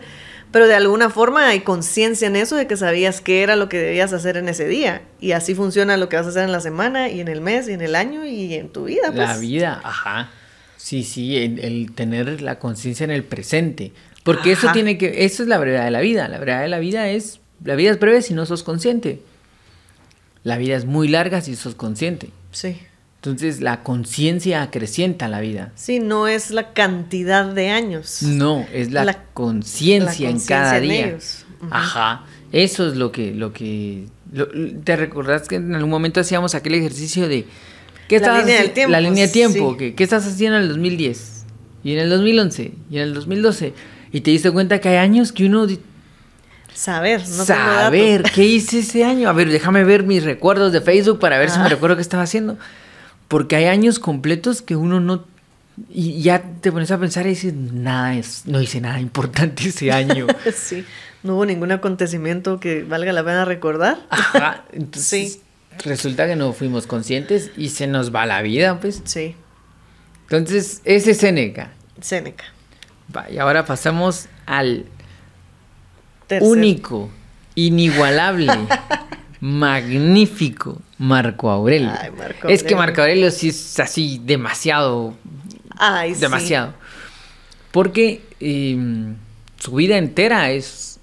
pero 0.52 0.66
de 0.66 0.74
alguna 0.74 1.08
forma 1.08 1.48
hay 1.48 1.60
conciencia 1.60 2.28
en 2.28 2.36
eso 2.36 2.56
de 2.56 2.66
que 2.66 2.76
sabías 2.76 3.22
qué 3.22 3.42
era 3.42 3.56
lo 3.56 3.70
que 3.70 3.78
debías 3.78 4.12
hacer 4.12 4.36
en 4.36 4.48
ese 4.50 4.68
día. 4.68 5.00
Y 5.18 5.32
así 5.32 5.54
funciona 5.54 5.96
lo 5.96 6.10
que 6.10 6.16
vas 6.16 6.26
a 6.26 6.28
hacer 6.28 6.44
en 6.44 6.52
la 6.52 6.60
semana 6.60 7.08
y 7.08 7.20
en 7.20 7.28
el 7.28 7.40
mes 7.40 7.68
y 7.68 7.72
en 7.72 7.80
el 7.80 7.94
año 7.94 8.26
y 8.26 8.54
en 8.54 8.68
tu 8.68 8.84
vida. 8.84 9.06
Pues. 9.06 9.28
La 9.28 9.38
vida, 9.38 9.80
ajá. 9.82 10.30
Sí, 10.76 11.04
sí, 11.04 11.36
el, 11.38 11.58
el 11.58 11.92
tener 11.94 12.40
la 12.42 12.58
conciencia 12.58 13.04
en 13.04 13.10
el 13.10 13.24
presente. 13.24 13.92
Porque 14.24 14.52
eso 14.52 14.72
tiene 14.72 14.98
que, 14.98 15.24
eso 15.24 15.42
es 15.42 15.48
la 15.48 15.56
brevedad 15.56 15.84
de 15.84 15.90
la 15.90 16.00
vida. 16.00 16.28
La 16.28 16.38
brevedad 16.38 16.62
de 16.62 16.68
la 16.68 16.78
vida 16.78 17.08
es, 17.08 17.40
la 17.64 17.74
vida 17.76 17.90
es 17.90 17.98
breve 17.98 18.20
si 18.20 18.34
no 18.34 18.44
sos 18.44 18.62
consciente. 18.62 19.20
La 20.44 20.56
vida 20.58 20.76
es 20.76 20.84
muy 20.84 21.08
larga 21.08 21.40
si 21.40 21.56
sos 21.56 21.74
consciente. 21.74 22.30
Sí. 22.52 22.76
Entonces 23.16 23.60
la 23.60 23.82
conciencia 23.82 24.62
acrecienta 24.62 25.26
la 25.28 25.40
vida. 25.40 25.72
Sí, 25.74 25.98
no 25.98 26.28
es 26.28 26.50
la 26.52 26.72
cantidad 26.72 27.44
de 27.52 27.70
años. 27.70 28.22
No, 28.22 28.64
es 28.72 28.92
la, 28.92 29.04
La- 29.04 29.24
conciencia 29.34 30.30
en 30.30 30.40
cada 30.40 30.78
en 30.78 30.82
día. 30.84 31.06
ellos. 31.08 31.44
Ujú. 31.60 31.68
Ajá. 31.72 32.24
Eso 32.52 32.86
es 32.88 32.96
lo 32.96 33.10
que, 33.12 33.34
lo 33.34 33.52
que. 33.52 34.06
lo- 34.32 34.48
¿Te 34.84 34.96
recordás 34.96 35.48
que 35.48 35.56
en 35.56 35.74
algún 35.74 35.90
momento 35.90 36.20
hacíamos 36.20 36.54
aquel 36.54 36.74
ejercicio 36.74 37.28
de 37.28 37.44
¿qué 38.08 38.20
La 38.20 38.38
línea 38.38 38.58
del 38.62 38.70
haci- 38.70 38.74
tiempo, 38.74 38.92
La 38.92 39.00
línea 39.00 39.26
de 39.26 39.32
tiempo, 39.32 39.72
sí. 39.72 39.76
que, 39.78 39.94
¿qué 39.94 40.04
estás 40.04 40.24
haciendo 40.26 40.56
en 40.56 40.62
el 40.62 40.68
2010? 40.68 41.44
Y 41.84 41.92
en 41.92 41.98
el 41.98 42.08
2011, 42.10 42.72
y 42.90 42.96
en 42.96 43.02
el 43.02 43.14
2012. 43.14 43.74
Y 44.12 44.20
te 44.22 44.30
diste 44.30 44.50
cuenta 44.50 44.80
que 44.80 44.88
hay 44.90 44.96
años 44.96 45.32
que 45.32 45.44
uno 45.44 45.66
Saber, 46.74 47.20
no 47.28 47.44
saber 47.44 48.22
qué 48.34 48.44
hice 48.44 48.80
ese 48.80 49.04
año. 49.04 49.28
A 49.28 49.32
ver, 49.32 49.50
déjame 49.50 49.84
ver 49.84 50.04
mis 50.04 50.22
recuerdos 50.24 50.72
de 50.72 50.80
Facebook 50.80 51.18
para 51.18 51.38
ver 51.38 51.50
si 51.50 51.58
me 51.58 51.68
recuerdo 51.68 51.96
qué 51.96 52.02
estaba 52.02 52.22
haciendo. 52.22 52.56
Porque 53.26 53.56
hay 53.56 53.64
años 53.64 53.98
completos 53.98 54.62
que 54.62 54.76
uno 54.76 55.00
no. 55.00 55.24
Y 55.90 56.22
ya 56.22 56.42
te 56.60 56.72
pones 56.72 56.90
a 56.90 56.98
pensar 56.98 57.26
y 57.26 57.30
dices, 57.30 57.54
nada 57.54 58.14
es, 58.16 58.46
no 58.46 58.60
hice 58.60 58.80
nada 58.80 59.00
importante 59.00 59.68
ese 59.68 59.92
año. 59.92 60.26
sí, 60.54 60.84
no 61.22 61.34
hubo 61.34 61.46
ningún 61.46 61.70
acontecimiento 61.72 62.58
que 62.60 62.82
valga 62.84 63.12
la 63.12 63.22
pena 63.24 63.44
recordar. 63.44 63.98
Ajá. 64.10 64.64
Entonces, 64.72 65.32
Sí. 65.34 65.40
resulta 65.84 66.26
que 66.26 66.36
no 66.36 66.52
fuimos 66.52 66.86
conscientes 66.86 67.50
y 67.56 67.68
se 67.68 67.86
nos 67.86 68.14
va 68.14 68.26
la 68.26 68.42
vida, 68.42 68.80
pues. 68.80 69.02
Sí, 69.04 69.36
Entonces, 70.22 70.80
ese 70.84 71.12
es 71.12 71.18
Seneca. 71.18 71.70
Séneca. 72.00 72.44
Va, 73.16 73.30
y 73.30 73.38
ahora 73.38 73.64
pasamos 73.64 74.26
al 74.46 74.84
Tercer. 76.28 76.48
único, 76.48 77.10
inigualable, 77.56 78.52
magnífico 79.40 80.80
Marco 80.98 81.50
Aurelio. 81.50 81.90
Ay, 82.00 82.10
Marco 82.10 82.48
es 82.48 82.62
que. 82.62 82.74
Marco 82.76 83.00
Aurelio 83.00 83.30
sí 83.30 83.48
es 83.48 83.78
así 83.80 84.20
demasiado, 84.24 85.14
Ay, 85.76 86.14
sí. 86.14 86.20
demasiado. 86.20 86.74
Porque 87.72 88.22
eh, 88.40 88.76
su 89.58 89.74
vida 89.74 89.96
entera 89.98 90.50
es, 90.50 90.98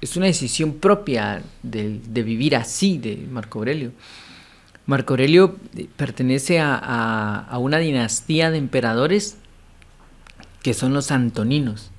es 0.00 0.16
una 0.16 0.26
decisión 0.26 0.74
propia 0.74 1.42
de, 1.62 2.00
de 2.06 2.22
vivir 2.22 2.56
así 2.56 2.98
de 2.98 3.16
Marco 3.30 3.58
Aurelio. 3.60 3.92
Marco 4.86 5.12
Aurelio 5.12 5.56
eh, 5.76 5.86
pertenece 5.96 6.60
a, 6.60 6.74
a- 6.74 7.40
a 7.44 7.58
una 7.58 7.78
dinastía 7.78 8.50
de 8.50 8.58
emperadores 8.58 9.36
que 10.62 10.72
son 10.74 10.94
los 10.94 11.10
antoninos. 11.10 11.90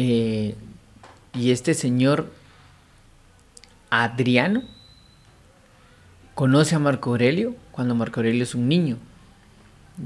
Eh, 0.00 0.54
y 1.34 1.50
este 1.50 1.74
señor 1.74 2.30
Adriano 3.90 4.62
conoce 6.36 6.76
a 6.76 6.78
Marco 6.78 7.10
Aurelio 7.10 7.56
cuando 7.72 7.96
Marco 7.96 8.20
Aurelio 8.20 8.44
es 8.44 8.54
un 8.54 8.68
niño. 8.68 8.96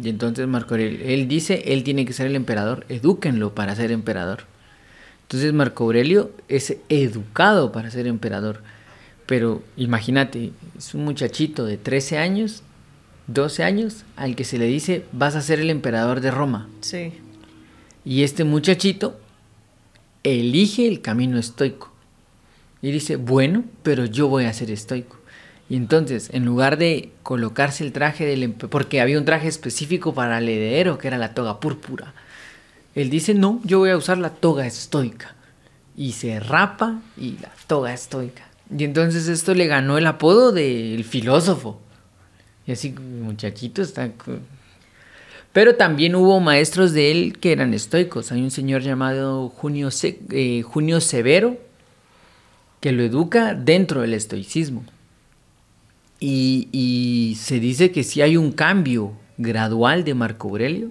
Y 0.02 0.08
entonces 0.08 0.48
Marco 0.48 0.72
Aurelio, 0.72 0.98
él 1.04 1.28
dice, 1.28 1.74
él 1.74 1.84
tiene 1.84 2.06
que 2.06 2.14
ser 2.14 2.26
el 2.26 2.36
emperador, 2.36 2.86
edúquenlo 2.88 3.54
para 3.54 3.76
ser 3.76 3.92
emperador. 3.92 4.44
Entonces 5.24 5.52
Marco 5.52 5.84
Aurelio 5.84 6.30
es 6.48 6.74
educado 6.88 7.70
para 7.70 7.90
ser 7.90 8.06
emperador. 8.06 8.62
Pero 9.26 9.62
imagínate, 9.76 10.52
es 10.78 10.94
un 10.94 11.04
muchachito 11.04 11.66
de 11.66 11.76
13 11.76 12.16
años, 12.16 12.62
12 13.26 13.62
años, 13.62 14.06
al 14.16 14.36
que 14.36 14.44
se 14.44 14.56
le 14.56 14.64
dice, 14.64 15.04
vas 15.12 15.36
a 15.36 15.42
ser 15.42 15.60
el 15.60 15.68
emperador 15.68 16.22
de 16.22 16.30
Roma. 16.30 16.70
Sí. 16.80 17.12
Y 18.06 18.22
este 18.22 18.44
muchachito 18.44 19.20
elige 20.24 20.88
el 20.88 21.00
camino 21.00 21.38
estoico. 21.38 21.92
Y 22.80 22.90
dice, 22.90 23.16
bueno, 23.16 23.64
pero 23.82 24.06
yo 24.06 24.28
voy 24.28 24.44
a 24.44 24.52
ser 24.52 24.70
estoico. 24.70 25.16
Y 25.68 25.76
entonces, 25.76 26.30
en 26.32 26.44
lugar 26.44 26.76
de 26.76 27.12
colocarse 27.22 27.84
el 27.84 27.92
traje 27.92 28.26
del 28.26 28.52
porque 28.52 29.00
había 29.00 29.18
un 29.18 29.24
traje 29.24 29.48
específico 29.48 30.12
para 30.12 30.38
el 30.38 30.48
heredero, 30.48 30.98
que 30.98 31.08
era 31.08 31.16
la 31.18 31.34
toga 31.34 31.60
púrpura, 31.60 32.12
él 32.94 33.08
dice, 33.08 33.34
no, 33.34 33.60
yo 33.64 33.78
voy 33.78 33.90
a 33.90 33.96
usar 33.96 34.18
la 34.18 34.30
toga 34.30 34.66
estoica. 34.66 35.34
Y 35.96 36.12
se 36.12 36.40
rapa 36.40 37.00
y 37.16 37.38
la 37.40 37.52
toga 37.66 37.94
estoica. 37.94 38.48
Y 38.76 38.84
entonces 38.84 39.28
esto 39.28 39.54
le 39.54 39.66
ganó 39.66 39.98
el 39.98 40.06
apodo 40.06 40.52
del 40.52 41.04
filósofo. 41.04 41.80
Y 42.66 42.72
así, 42.72 42.90
muchachito, 42.90 43.82
está... 43.82 44.10
pero 45.52 45.76
también 45.76 46.14
hubo 46.14 46.40
maestros 46.40 46.92
de 46.92 47.10
él 47.10 47.38
que 47.38 47.52
eran 47.52 47.74
estoicos. 47.74 48.32
Hay 48.32 48.42
un 48.42 48.50
señor 48.50 48.82
llamado 48.82 49.50
Junio, 49.50 49.90
eh, 50.30 50.64
Severo 51.00 51.58
que 52.80 52.90
lo 52.90 53.04
educa 53.04 53.54
dentro 53.54 54.00
del 54.00 54.12
estoicismo. 54.12 54.84
Y, 56.18 57.36
se 57.38 57.60
dice 57.60 57.90
que 57.90 58.02
sí 58.04 58.22
hay 58.22 58.36
un 58.36 58.52
cambio 58.52 59.12
gradual 59.38 60.04
de 60.04 60.14
Marco 60.14 60.48
Aurelio, 60.48 60.90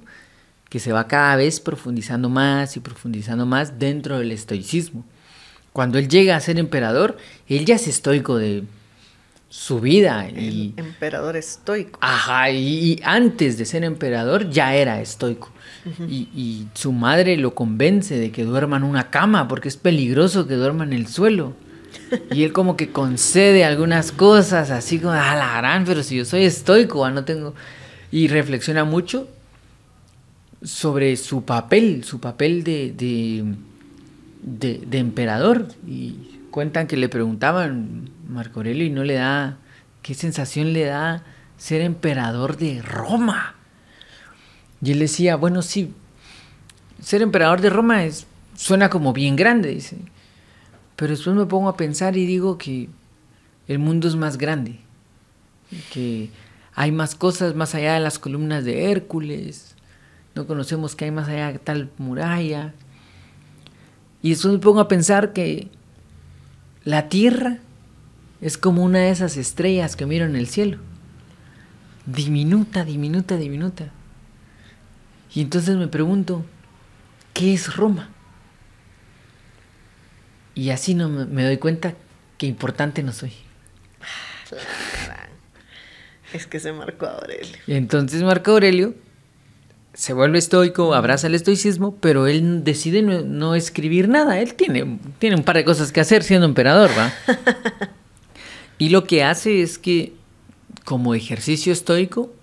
que 0.69 0.79
se 0.79 0.91
va 0.93 1.07
cada 1.07 1.35
vez 1.35 1.59
profundizando 1.59 2.29
más 2.29 2.77
y 2.77 2.79
profundizando 2.79 3.45
más 3.45 3.77
dentro 3.77 4.19
del 4.19 4.31
estoicismo. 4.31 5.05
Cuando 5.73 5.99
él 5.99 6.07
llega 6.07 6.35
a 6.35 6.41
ser 6.41 6.59
emperador, 6.59 7.17
él 7.47 7.65
ya 7.65 7.75
es 7.75 7.87
estoico 7.87 8.37
de 8.37 8.63
su 9.51 9.81
vida. 9.81 10.29
Y, 10.29 10.73
emperador 10.77 11.35
estoico. 11.35 11.99
Ajá, 12.01 12.49
y, 12.51 12.93
y 12.93 12.99
antes 13.03 13.57
de 13.57 13.65
ser 13.65 13.83
emperador 13.83 14.49
ya 14.49 14.73
era 14.75 15.01
estoico. 15.01 15.51
y, 16.07 16.29
y 16.33 16.67
su 16.73 16.93
madre 16.93 17.35
lo 17.35 17.53
convence 17.53 18.17
de 18.17 18.31
que 18.31 18.45
duerma 18.45 18.77
en 18.77 18.83
una 18.83 19.09
cama 19.09 19.47
porque 19.49 19.67
es 19.67 19.75
peligroso 19.75 20.47
que 20.47 20.53
duerma 20.53 20.85
en 20.85 20.93
el 20.93 21.07
suelo. 21.07 21.53
Y 22.31 22.43
él 22.43 22.53
como 22.53 22.77
que 22.77 22.91
concede 22.91 23.65
algunas 23.65 24.13
cosas 24.13 24.71
así 24.71 24.99
como, 24.99 25.11
ah, 25.11 25.35
la 25.35 25.57
gran, 25.57 25.83
pero 25.83 26.01
si 26.01 26.15
yo 26.15 26.23
soy 26.25 26.45
estoico, 26.45 27.03
ah, 27.05 27.11
no 27.11 27.25
tengo... 27.25 27.53
Y 28.09 28.29
reflexiona 28.29 28.85
mucho 28.85 29.27
sobre 30.63 31.17
su 31.17 31.43
papel, 31.43 32.05
su 32.05 32.21
papel 32.21 32.63
de, 32.63 32.93
de, 32.95 33.43
de, 34.43 34.81
de 34.85 34.97
emperador. 34.97 35.67
Y 35.85 36.15
cuentan 36.51 36.87
que 36.87 36.95
le 36.95 37.09
preguntaban 37.09 38.09
Marco 38.31 38.59
Aurelio 38.59 38.85
y 38.85 38.89
no 38.89 39.03
le 39.03 39.15
da, 39.15 39.57
¿qué 40.01 40.13
sensación 40.13 40.73
le 40.73 40.85
da 40.85 41.23
ser 41.61 41.81
emperador 41.81 42.57
de 42.57 42.81
Roma. 42.81 43.53
Y 44.81 44.93
él 44.93 44.99
decía, 44.99 45.35
bueno, 45.35 45.61
sí, 45.61 45.93
ser 46.99 47.21
emperador 47.21 47.61
de 47.61 47.69
Roma 47.69 48.03
es, 48.03 48.25
suena 48.55 48.89
como 48.89 49.13
bien 49.13 49.35
grande, 49.35 49.69
dice. 49.69 49.99
Pero 50.95 51.11
después 51.11 51.35
me 51.35 51.45
pongo 51.45 51.69
a 51.69 51.77
pensar 51.77 52.17
y 52.17 52.25
digo 52.25 52.57
que 52.57 52.89
el 53.67 53.77
mundo 53.77 54.07
es 54.07 54.15
más 54.15 54.39
grande, 54.39 54.79
que 55.93 56.31
hay 56.73 56.91
más 56.91 57.13
cosas 57.13 57.53
más 57.53 57.75
allá 57.75 57.93
de 57.93 57.99
las 57.99 58.17
columnas 58.17 58.65
de 58.65 58.89
Hércules, 58.89 59.75
no 60.33 60.47
conocemos 60.47 60.95
que 60.95 61.05
hay 61.05 61.11
más 61.11 61.29
allá 61.29 61.51
de 61.51 61.59
tal 61.59 61.91
muralla. 61.99 62.73
Y 64.23 64.31
después 64.31 64.51
me 64.51 64.59
pongo 64.59 64.79
a 64.79 64.87
pensar 64.87 65.31
que 65.31 65.69
la 66.85 67.07
Tierra 67.07 67.59
es 68.41 68.57
como 68.57 68.83
una 68.83 68.99
de 68.99 69.11
esas 69.11 69.37
estrellas 69.37 69.95
que 69.95 70.05
miro 70.05 70.25
en 70.25 70.35
el 70.35 70.47
cielo. 70.47 70.79
Diminuta, 72.05 72.83
diminuta, 72.83 73.37
diminuta. 73.37 73.91
Y 75.33 75.41
entonces 75.41 75.77
me 75.77 75.87
pregunto, 75.87 76.43
¿qué 77.33 77.53
es 77.53 77.75
Roma? 77.75 78.09
Y 80.55 80.71
así 80.71 80.95
no 80.95 81.07
me 81.07 81.43
doy 81.43 81.57
cuenta 81.57 81.93
que 82.37 82.47
importante 82.47 83.03
no 83.03 83.13
soy. 83.13 83.33
Es 86.33 86.47
que 86.47 86.61
se 86.61 86.71
Marco 86.71 87.05
Aurelio. 87.05 87.57
Y 87.67 87.73
entonces 87.73 88.23
Marco 88.23 88.51
Aurelio 88.51 88.95
se 89.93 90.13
vuelve 90.13 90.37
estoico, 90.37 90.93
abraza 90.93 91.27
el 91.27 91.35
estoicismo, 91.35 91.97
pero 91.97 92.27
él 92.27 92.63
decide 92.63 93.01
no, 93.01 93.55
escribir 93.55 94.07
nada. 94.07 94.39
Él 94.39 94.53
tiene, 94.53 94.99
tiene 95.19 95.35
un 95.35 95.43
par 95.43 95.57
de 95.57 95.65
cosas 95.65 95.91
que 95.91 95.99
hacer 95.99 96.23
siendo 96.23 96.45
emperador, 96.45 96.89
¿va? 96.97 97.11
y 98.81 98.89
lo 98.89 99.03
que 99.03 99.23
hace 99.23 99.61
es 99.61 99.77
que, 99.77 100.11
como 100.85 101.13
ejercicio 101.13 101.71
estoico, 101.71 102.33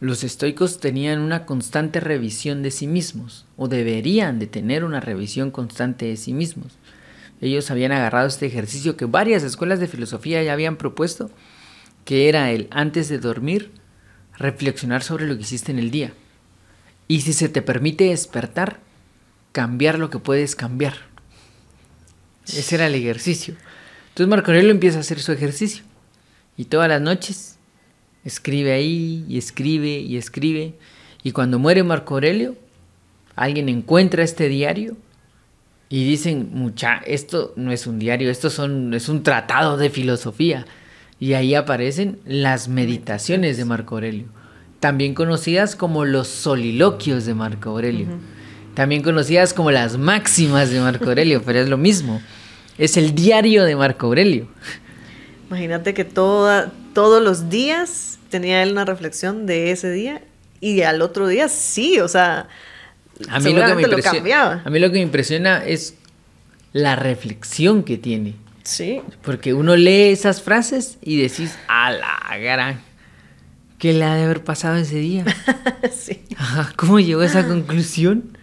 los 0.00 0.24
estoicos 0.24 0.80
tenían 0.80 1.20
una 1.20 1.46
constante 1.46 2.00
revisión 2.00 2.64
de 2.64 2.72
sí 2.72 2.88
mismos, 2.88 3.46
o 3.56 3.68
deberían 3.68 4.40
de 4.40 4.48
tener 4.48 4.82
una 4.82 4.98
revisión 4.98 5.52
constante 5.52 6.06
de 6.06 6.16
sí 6.16 6.32
mismos. 6.32 6.72
Ellos 7.40 7.70
habían 7.70 7.92
agarrado 7.92 8.26
este 8.26 8.46
ejercicio 8.46 8.96
que 8.96 9.04
varias 9.04 9.44
escuelas 9.44 9.78
de 9.78 9.86
filosofía 9.86 10.42
ya 10.42 10.52
habían 10.52 10.78
propuesto, 10.78 11.30
que 12.04 12.28
era 12.28 12.50
el 12.50 12.66
antes 12.72 13.08
de 13.08 13.20
dormir, 13.20 13.70
reflexionar 14.36 15.04
sobre 15.04 15.28
lo 15.28 15.36
que 15.36 15.42
hiciste 15.42 15.70
en 15.70 15.78
el 15.78 15.92
día. 15.92 16.12
Y 17.06 17.20
si 17.20 17.32
se 17.32 17.48
te 17.48 17.62
permite 17.62 18.08
despertar, 18.08 18.80
cambiar 19.52 20.00
lo 20.00 20.10
que 20.10 20.18
puedes 20.18 20.56
cambiar. 20.56 20.94
Ese 22.48 22.74
era 22.74 22.88
el 22.88 22.96
ejercicio. 22.96 23.54
Entonces 24.18 24.30
Marco 24.30 24.50
Aurelio 24.50 24.72
empieza 24.72 24.98
a 24.98 25.02
hacer 25.02 25.20
su 25.20 25.30
ejercicio. 25.30 25.84
Y 26.56 26.64
todas 26.64 26.88
las 26.88 27.00
noches 27.00 27.60
escribe 28.24 28.72
ahí 28.72 29.24
y 29.28 29.38
escribe 29.38 30.00
y 30.00 30.16
escribe. 30.16 30.74
Y 31.22 31.30
cuando 31.30 31.60
muere 31.60 31.84
Marco 31.84 32.14
Aurelio, 32.14 32.56
alguien 33.36 33.68
encuentra 33.68 34.24
este 34.24 34.48
diario 34.48 34.96
y 35.88 36.02
dicen, 36.04 36.50
mucha, 36.52 36.96
esto 37.06 37.52
no 37.54 37.70
es 37.70 37.86
un 37.86 38.00
diario, 38.00 38.28
esto 38.28 38.50
son, 38.50 38.92
es 38.92 39.08
un 39.08 39.22
tratado 39.22 39.76
de 39.76 39.88
filosofía. 39.88 40.66
Y 41.20 41.34
ahí 41.34 41.54
aparecen 41.54 42.18
las 42.24 42.66
meditaciones 42.66 43.56
de 43.56 43.66
Marco 43.66 43.94
Aurelio 43.94 44.26
también 44.80 45.14
conocidas 45.14 45.74
como 45.74 46.04
los 46.04 46.28
soliloquios 46.28 47.26
de 47.26 47.34
Marco 47.34 47.70
Aurelio, 47.70 48.06
también 48.74 49.02
conocidas 49.02 49.52
como 49.52 49.70
las 49.70 49.98
máximas 49.98 50.70
de 50.70 50.80
Marco 50.80 51.06
Aurelio, 51.06 51.42
pero 51.44 51.58
es 51.58 51.68
lo 51.68 51.76
mismo, 51.76 52.22
es 52.78 52.96
el 52.96 53.14
diario 53.14 53.64
de 53.64 53.76
Marco 53.76 54.06
Aurelio. 54.06 54.48
Imagínate 55.48 55.94
que 55.94 56.04
toda, 56.04 56.72
todos 56.94 57.22
los 57.22 57.48
días 57.50 58.18
tenía 58.30 58.62
él 58.62 58.72
una 58.72 58.84
reflexión 58.84 59.46
de 59.46 59.70
ese 59.70 59.90
día 59.90 60.22
y 60.60 60.82
al 60.82 61.02
otro 61.02 61.26
día 61.28 61.48
sí, 61.48 62.00
o 62.00 62.08
sea, 62.08 62.48
a 63.28 63.40
mí, 63.40 63.52
lo 63.52 63.66
que, 63.66 63.74
me 63.74 63.82
impresiona, 63.82 64.62
a 64.64 64.70
mí 64.70 64.78
lo 64.78 64.88
que 64.88 64.94
me 64.94 65.02
impresiona 65.02 65.64
es 65.64 65.94
la 66.72 66.96
reflexión 66.96 67.82
que 67.82 67.98
tiene. 67.98 68.34
Sí. 68.62 69.00
Porque 69.22 69.54
uno 69.54 69.76
lee 69.76 70.10
esas 70.10 70.42
frases 70.42 70.98
y 71.02 71.20
decís, 71.20 71.56
a 71.68 71.90
la 71.90 72.38
gran 72.38 72.88
¿Qué 73.78 73.92
le 73.92 74.04
ha 74.04 74.14
de 74.14 74.24
haber 74.24 74.42
pasado 74.42 74.76
ese 74.76 74.96
día? 74.96 75.24
sí. 75.96 76.22
¿Cómo 76.76 76.98
llegó 76.98 77.20
a 77.20 77.26
esa 77.26 77.46
conclusión? 77.46 78.36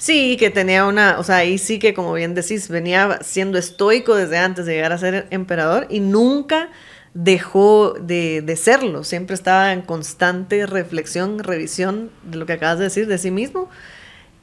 Sí, 0.00 0.36
que 0.38 0.50
tenía 0.50 0.86
una, 0.86 1.18
o 1.18 1.22
sea, 1.24 1.36
ahí 1.36 1.58
sí 1.58 1.78
que 1.78 1.92
como 1.94 2.14
bien 2.14 2.34
decís, 2.34 2.68
venía 2.68 3.18
siendo 3.22 3.58
estoico 3.58 4.14
desde 4.16 4.38
antes 4.38 4.64
de 4.66 4.74
llegar 4.74 4.92
a 4.92 4.98
ser 4.98 5.26
emperador 5.30 5.86
y 5.90 6.00
nunca 6.00 6.70
dejó 7.12 7.94
de, 8.00 8.40
de, 8.40 8.56
serlo, 8.56 9.04
siempre 9.04 9.34
estaba 9.34 9.72
en 9.72 9.82
constante 9.82 10.64
reflexión, 10.66 11.38
revisión 11.40 12.10
de 12.22 12.38
lo 12.38 12.46
que 12.46 12.54
acabas 12.54 12.78
de 12.78 12.84
decir 12.84 13.06
de 13.08 13.18
sí 13.18 13.30
mismo 13.30 13.68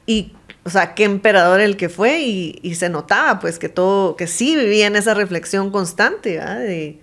y, 0.06 0.32
o 0.64 0.70
sea, 0.70 0.94
qué 0.94 1.04
emperador 1.04 1.60
el 1.60 1.76
que 1.76 1.88
fue 1.88 2.20
y, 2.20 2.58
y 2.62 2.76
se 2.76 2.88
notaba 2.88 3.40
pues 3.40 3.58
que 3.58 3.68
todo, 3.68 4.16
que 4.16 4.26
sí 4.26 4.54
vivía 4.54 4.86
en 4.86 4.96
esa 4.96 5.14
reflexión 5.14 5.70
constante, 5.70 6.36
¿verdad? 6.36 6.60
De, 6.60 7.00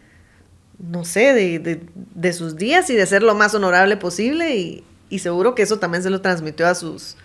no 0.80 1.06
sé, 1.06 1.34
de, 1.34 2.34
sus 2.34 2.58
días 2.58 2.90
y 2.90 2.96
de 2.96 3.06
ser 3.06 3.24
lo 3.24 3.36
más 3.36 3.54
honorable 3.56 3.98
posible 3.98 4.56
y, 4.58 4.84
seguro 5.20 5.56
que 5.56 5.62
eso 5.62 5.80
también 5.80 6.04
se 6.04 6.10
lo 6.10 6.20
transmitió 6.20 6.68
a 6.68 6.76
sus 6.76 7.16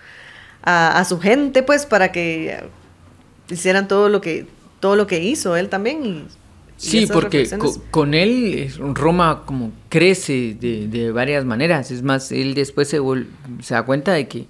a, 0.62 1.04
su 1.04 1.18
gente 1.18 1.62
pues 1.62 1.86
para 1.86 2.12
que 2.12 2.62
hicieran 3.50 3.88
todo 3.88 4.08
lo 4.08 4.20
que 4.20 4.46
todo 4.80 4.96
lo 4.96 5.06
que 5.06 5.22
hizo 5.22 5.56
él 5.56 5.68
también 5.68 6.04
y, 6.04 6.24
sí 6.76 7.06
porque 7.06 7.48
con, 7.90 8.14
él 8.14 8.72
Roma 8.94 9.42
como 9.44 9.72
crece 9.90 10.56
de, 10.58 11.12
varias 11.12 11.44
maneras. 11.44 11.90
Es 11.90 12.02
más 12.02 12.32
él 12.32 12.54
después 12.54 12.88
se, 12.88 12.98
se 13.60 13.74
da 13.74 13.82
cuenta 13.84 14.12
de 14.12 14.28
que 14.28 14.46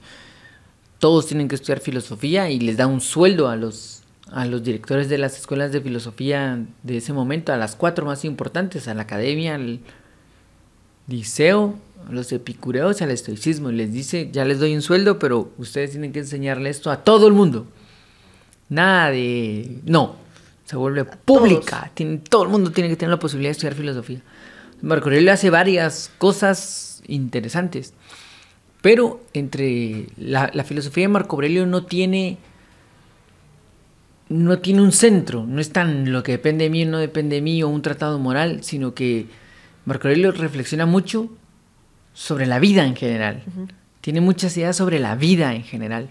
todos 1.01 1.27
tienen 1.27 1.49
que 1.49 1.57
estudiar 1.57 1.81
filosofía 1.81 2.49
y 2.51 2.61
les 2.61 2.77
da 2.77 2.87
un 2.87 3.01
sueldo 3.01 3.49
a 3.49 3.57
los 3.57 4.01
a 4.31 4.45
los 4.45 4.63
directores 4.63 5.09
de 5.09 5.19
las 5.19 5.37
escuelas 5.37 5.73
de 5.73 5.81
filosofía 5.81 6.65
de 6.85 6.99
ese 6.99 7.13
momento, 7.13 7.53
a 7.53 7.57
las 7.57 7.75
cuatro 7.75 8.07
más 8.07 8.25
importantes, 8.25 8.87
a 8.87 8.95
la 8.95 9.03
academia, 9.03 9.57
al 9.57 9.81
liceo, 11.11 11.75
a 12.09 12.13
los 12.13 12.33
epicureos 12.33 13.01
y 13.01 13.05
al 13.05 13.11
estoicismo. 13.11 13.71
Y 13.71 13.75
les 13.75 13.93
dice, 13.93 14.31
ya 14.33 14.45
les 14.45 14.59
doy 14.59 14.75
un 14.75 14.83
sueldo, 14.83 15.19
pero 15.19 15.51
ustedes 15.59 15.91
tienen 15.91 16.13
que 16.13 16.21
enseñarle 16.21 16.71
esto 16.71 16.91
a 16.91 17.05
todo 17.05 17.27
el 17.27 17.35
mundo. 17.35 17.67
Nada 18.69 19.11
de... 19.11 19.81
No, 19.85 20.17
se 20.65 20.77
vuelve 20.77 21.05
pública. 21.05 21.91
todo 22.29 22.45
el 22.45 22.49
mundo 22.49 22.71
tiene 22.71 22.89
que 22.89 22.97
tener 22.97 23.11
la 23.11 23.19
posibilidad 23.19 23.49
de 23.49 23.53
estudiar 23.53 23.75
filosofía. 23.75 24.23
Marco 24.83 25.07
Aurelio 25.07 25.33
hace 25.33 25.51
varias 25.51 26.11
cosas 26.19 27.03
interesantes. 27.07 27.93
Pero 28.81 29.21
entre 29.35 30.07
la, 30.17 30.51
la 30.55 30.65
filosofía 30.65 31.05
de 31.05 31.09
Marco 31.09 31.37
Aurelio 31.37 31.67
no 31.67 31.85
tiene 31.85 32.39
no 34.31 34.61
tiene 34.61 34.81
un 34.81 34.93
centro, 34.93 35.45
no 35.45 35.61
es 35.61 35.73
tan 35.73 36.13
lo 36.13 36.23
que 36.23 36.33
depende 36.33 36.63
de 36.65 36.71
mí 36.71 36.85
o 36.85 36.89
no 36.89 36.99
depende 36.99 37.35
de 37.37 37.43
mí 37.43 37.65
o 37.65 37.69
un 37.69 37.83
tratado 37.83 38.21
moral, 38.21 38.63
sino 38.63 38.95
que 38.95 39.27
Marco 39.85 40.09
Aurelio 40.09 40.33
reflexiona 40.33 40.87
mucho 40.87 41.31
sobre 42.13 42.47
la 42.47 42.59
vida 42.59 42.85
en 42.85 42.97
general. 42.97 43.43
Tiene 44.01 44.21
muchas 44.21 44.57
ideas 44.57 44.77
sobre 44.77 44.99
la 44.99 45.15
vida 45.15 45.55
en 45.55 45.63
general. 45.63 46.11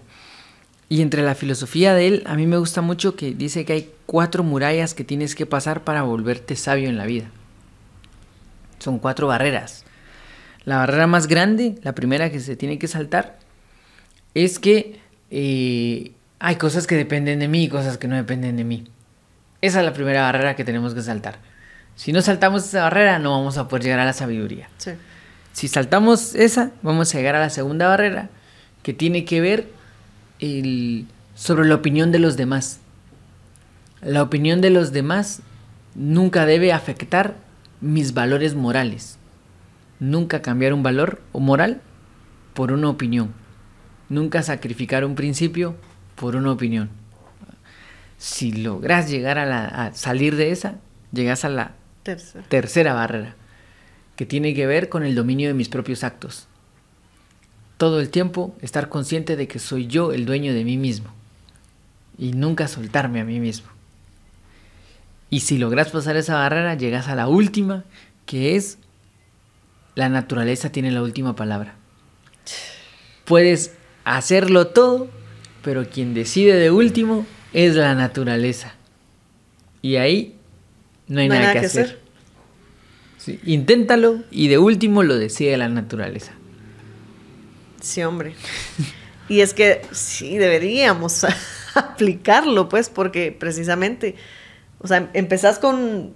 Y 0.88 1.02
entre 1.02 1.22
la 1.22 1.36
filosofía 1.36 1.94
de 1.94 2.08
él, 2.08 2.22
a 2.26 2.34
mí 2.34 2.46
me 2.46 2.56
gusta 2.56 2.82
mucho 2.82 3.14
que 3.14 3.32
dice 3.32 3.64
que 3.64 3.72
hay 3.72 3.90
cuatro 4.06 4.42
murallas 4.42 4.92
que 4.92 5.04
tienes 5.04 5.34
que 5.34 5.46
pasar 5.46 5.84
para 5.84 6.02
volverte 6.02 6.56
sabio 6.56 6.88
en 6.88 6.96
la 6.96 7.06
vida. 7.06 7.30
Son 8.80 8.98
cuatro 8.98 9.28
barreras. 9.28 9.84
La 10.64 10.78
barrera 10.78 11.06
más 11.06 11.26
grande, 11.26 11.76
la 11.82 11.94
primera 11.94 12.30
que 12.30 12.40
se 12.40 12.56
tiene 12.56 12.78
que 12.78 12.88
saltar, 12.88 13.38
es 14.34 14.58
que 14.58 14.98
eh, 15.30 16.12
hay 16.40 16.56
cosas 16.56 16.86
que 16.86 16.96
dependen 16.96 17.38
de 17.38 17.48
mí 17.48 17.64
y 17.64 17.68
cosas 17.68 17.96
que 17.96 18.08
no 18.08 18.16
dependen 18.16 18.56
de 18.56 18.64
mí. 18.64 18.88
Esa 19.60 19.80
es 19.80 19.84
la 19.84 19.92
primera 19.92 20.22
barrera 20.22 20.56
que 20.56 20.64
tenemos 20.64 20.94
que 20.94 21.02
saltar. 21.02 21.38
Si 22.00 22.14
no 22.14 22.22
saltamos 22.22 22.64
esa 22.64 22.84
barrera, 22.84 23.18
no 23.18 23.32
vamos 23.32 23.58
a 23.58 23.68
poder 23.68 23.82
llegar 23.82 23.98
a 23.98 24.06
la 24.06 24.14
sabiduría. 24.14 24.70
Si 25.52 25.68
saltamos 25.68 26.34
esa, 26.34 26.70
vamos 26.80 27.14
a 27.14 27.18
llegar 27.18 27.34
a 27.34 27.40
la 27.40 27.50
segunda 27.50 27.88
barrera, 27.88 28.30
que 28.82 28.94
tiene 28.94 29.26
que 29.26 29.42
ver 29.42 29.68
sobre 31.34 31.68
la 31.68 31.74
opinión 31.74 32.10
de 32.10 32.18
los 32.18 32.38
demás. 32.38 32.80
La 34.00 34.22
opinión 34.22 34.62
de 34.62 34.70
los 34.70 34.92
demás 34.92 35.42
nunca 35.94 36.46
debe 36.46 36.72
afectar 36.72 37.34
mis 37.82 38.14
valores 38.14 38.54
morales. 38.54 39.18
Nunca 39.98 40.40
cambiar 40.40 40.72
un 40.72 40.82
valor 40.82 41.20
o 41.32 41.38
moral 41.38 41.82
por 42.54 42.72
una 42.72 42.88
opinión. 42.88 43.34
Nunca 44.08 44.42
sacrificar 44.42 45.04
un 45.04 45.16
principio 45.16 45.76
por 46.14 46.34
una 46.34 46.50
opinión. 46.50 46.88
Si 48.16 48.52
logras 48.52 49.10
llegar 49.10 49.36
a, 49.36 49.44
la, 49.44 49.92
salir 49.92 50.36
de 50.36 50.50
esa, 50.50 50.76
llegas 51.12 51.44
a 51.44 51.50
la 51.50 51.74
tercera. 52.02 52.94
barrera, 52.94 53.36
que 54.16 54.26
tiene 54.26 54.54
que 54.54 54.66
ver 54.66 54.88
con 54.88 55.04
el 55.04 55.14
dominio 55.14 55.48
de 55.48 55.54
mis 55.54 55.68
propios 55.68 56.04
actos. 56.04 56.46
Todo 57.76 58.00
el 58.00 58.10
tiempo 58.10 58.54
estar 58.60 58.88
consciente 58.88 59.36
de 59.36 59.48
que 59.48 59.58
soy 59.58 59.86
yo 59.86 60.12
el 60.12 60.26
dueño 60.26 60.52
de 60.52 60.64
mí 60.64 60.76
mismo 60.76 61.10
y 62.18 62.32
nunca 62.32 62.68
soltarme 62.68 63.20
a 63.20 63.24
mí 63.24 63.40
mismo. 63.40 63.68
Y 65.30 65.40
si 65.40 65.58
logras 65.58 65.90
pasar 65.90 66.16
esa 66.16 66.34
barrera, 66.34 66.74
llegas 66.74 67.08
a 67.08 67.14
la 67.14 67.28
última, 67.28 67.84
que 68.26 68.56
es 68.56 68.78
la 69.94 70.08
naturaleza 70.08 70.70
tiene 70.70 70.90
la 70.90 71.02
última 71.02 71.36
palabra. 71.36 71.76
Puedes 73.24 73.74
hacerlo 74.04 74.68
todo, 74.68 75.08
pero 75.62 75.88
quien 75.88 76.14
decide 76.14 76.54
de 76.54 76.70
último 76.70 77.26
es 77.52 77.76
la 77.76 77.94
naturaleza. 77.94 78.74
Y 79.82 79.96
ahí 79.96 80.36
no 81.10 81.20
hay, 81.20 81.28
nada, 81.28 81.52
que, 81.52 81.66
hacer. 81.66 81.98
inténtalo 83.44 84.22
y 84.30 84.46
de 84.46 84.58
último 84.58 85.02
lo 85.02 85.18
decide 85.18 85.56
la 85.56 85.68
naturaleza. 85.68 86.32
Sí, 87.80 88.02
hombre. 88.04 88.34
y 89.28 89.40
es 89.40 89.52
que 89.52 89.82
sí, 89.90 90.38
deberíamos 90.38 91.26
aplicarlo, 91.74 92.68
pues, 92.68 92.88
porque 92.88 93.36
precisamente, 93.36 94.14
o 94.78 94.86
sea, 94.86 95.10
empezás 95.12 95.58
con 95.58 96.14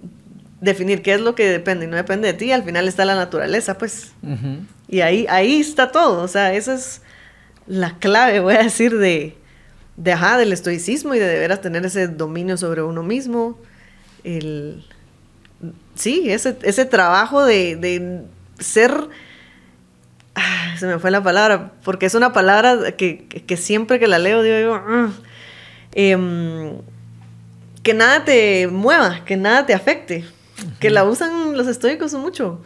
definir 0.61 1.01
qué 1.01 1.13
es 1.13 1.19
lo 1.19 1.35
que 1.35 1.49
depende 1.49 1.85
y 1.85 1.89
no 1.89 1.97
depende 1.97 2.29
de 2.29 2.33
ti, 2.33 2.53
al 2.53 2.63
final 2.63 2.87
está 2.87 3.03
la 3.03 3.15
naturaleza, 3.15 3.77
pues. 3.77 4.13
Y 4.87 5.01
ahí, 5.01 5.25
ahí 5.29 5.59
está 5.59 5.91
todo, 5.91 6.23
o 6.23 6.27
sea, 6.29 6.53
esa 6.53 6.73
es 6.73 7.01
la 7.67 7.97
clave, 7.99 8.39
voy 8.39 8.55
a 8.55 8.63
decir, 8.63 8.97
de, 8.97 9.35
de 9.97 10.11
ajá, 10.13 10.37
del 10.37 10.53
estoicismo 10.53 11.15
y 11.15 11.19
de 11.19 11.27
deberas 11.27 11.59
tener 11.59 11.85
ese 11.85 12.07
dominio 12.07 12.55
sobre 12.55 12.81
uno 12.81 13.03
mismo. 13.03 13.59
El, 14.25 14.83
sí, 15.93 16.29
ese, 16.29 16.57
ese 16.63 16.83
trabajo 16.83 17.45
de, 17.45 17.77
de 17.77 18.23
ser 18.59 19.07
Ah, 20.35 20.75
se 20.77 20.85
me 20.85 20.99
fue 20.99 21.11
la 21.11 21.23
palabra, 21.23 21.71
porque 21.83 22.05
es 22.05 22.13
una 22.13 22.33
palabra 22.33 22.91
que, 22.91 23.25
siempre 23.55 23.99
que 23.99 24.07
la 24.07 24.19
leo 24.19 24.43
digo, 24.43 24.75
ah", 24.75 25.09
em, 25.93 26.73
que 27.81 27.93
nada 27.93 28.25
te 28.25 28.67
mueva, 28.67 29.23
que 29.23 29.37
nada 29.37 29.65
te 29.65 29.73
afecte, 29.73 30.25
que 30.81 30.89
la 30.89 31.05
usan 31.05 31.57
los 31.57 31.67
estoicos 31.67 32.13
mucho. 32.15 32.61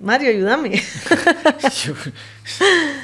Mario, 0.00 0.30
ayúdame. 0.30 0.80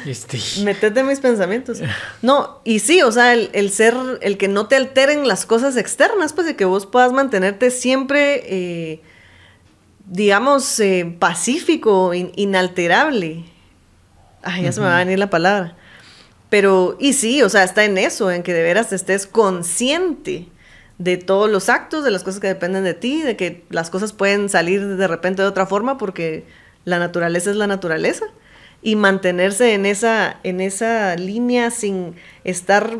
este... 0.06 0.38
Metete 0.62 1.02
mis 1.02 1.18
pensamientos. 1.18 1.80
No, 2.22 2.60
y 2.62 2.78
sí, 2.78 3.02
o 3.02 3.10
sea, 3.10 3.34
el, 3.34 3.70
ser, 3.70 3.94
el 4.20 4.38
que 4.38 4.46
no 4.46 4.68
te 4.68 4.76
alteren 4.76 5.26
las 5.26 5.44
cosas 5.44 5.76
externas, 5.76 6.32
pues 6.32 6.46
de 6.46 6.54
que 6.54 6.64
vos 6.64 6.86
puedas 6.86 7.12
mantenerte 7.12 7.72
siempre, 7.72 8.42
eh, 8.46 9.00
digamos, 10.06 10.78
eh, 10.78 11.16
pacífico, 11.18 12.14
inalterable. 12.14 13.44
Ay, 14.42 14.62
ya 14.62 14.72
se 14.72 14.80
me 14.80 14.86
va 14.86 14.96
a 14.96 15.04
venir 15.04 15.18
la 15.18 15.30
palabra. 15.30 15.76
Pero, 16.48 16.96
y 17.00 17.14
sí, 17.14 17.42
o 17.42 17.48
sea, 17.48 17.64
está 17.64 17.84
en 17.84 17.98
eso, 17.98 18.30
en 18.30 18.44
que 18.44 18.52
de 18.52 18.62
veras 18.62 18.92
estés 18.92 19.26
consciente 19.26 20.46
de 20.98 21.16
todos 21.16 21.50
los 21.50 21.68
actos, 21.68 22.04
de 22.04 22.12
las 22.12 22.22
cosas 22.22 22.38
que 22.38 22.46
dependen 22.46 22.84
de 22.84 22.94
ti, 22.94 23.22
de 23.22 23.36
que 23.36 23.64
las 23.70 23.90
cosas 23.90 24.12
pueden 24.12 24.48
salir 24.48 24.96
de 24.96 25.08
repente 25.08 25.42
de 25.42 25.48
otra 25.48 25.66
forma 25.66 25.98
porque 25.98 26.44
la 26.84 26.98
naturaleza 26.98 27.50
es 27.50 27.56
la 27.56 27.66
naturaleza. 27.66 28.26
Y 28.82 28.96
mantenerse 28.96 29.72
en 29.72 29.86
esa, 29.86 30.38
en 30.42 30.60
esa 30.60 31.16
línea 31.16 31.70
sin 31.70 32.14
estar 32.44 32.98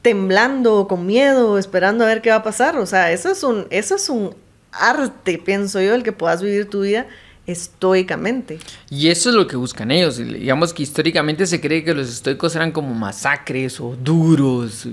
temblando 0.00 0.88
con 0.88 1.04
miedo, 1.04 1.58
esperando 1.58 2.04
a 2.04 2.06
ver 2.06 2.22
qué 2.22 2.30
va 2.30 2.36
a 2.36 2.42
pasar. 2.42 2.78
O 2.78 2.86
sea, 2.86 3.12
eso 3.12 3.30
es 3.30 3.42
un, 3.42 3.66
eso 3.68 3.96
es 3.96 4.08
un 4.08 4.34
arte, 4.72 5.38
pienso 5.38 5.80
yo, 5.80 5.94
el 5.94 6.02
que 6.02 6.12
puedas 6.12 6.42
vivir 6.42 6.70
tu 6.70 6.82
vida 6.82 7.06
estoicamente. 7.48 8.58
Y 8.90 9.08
eso 9.08 9.30
es 9.30 9.34
lo 9.34 9.46
que 9.46 9.56
buscan 9.56 9.90
ellos. 9.90 10.18
Digamos 10.18 10.74
que 10.74 10.82
históricamente 10.82 11.46
se 11.46 11.60
cree 11.60 11.82
que 11.82 11.94
los 11.94 12.08
estoicos 12.08 12.54
eran 12.54 12.72
como 12.72 12.94
masacres 12.94 13.80
o 13.80 13.96
duros, 13.96 14.86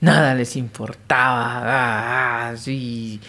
nada 0.00 0.34
les 0.34 0.54
importaba, 0.54 2.50
ah, 2.50 2.56
sí, 2.56 3.20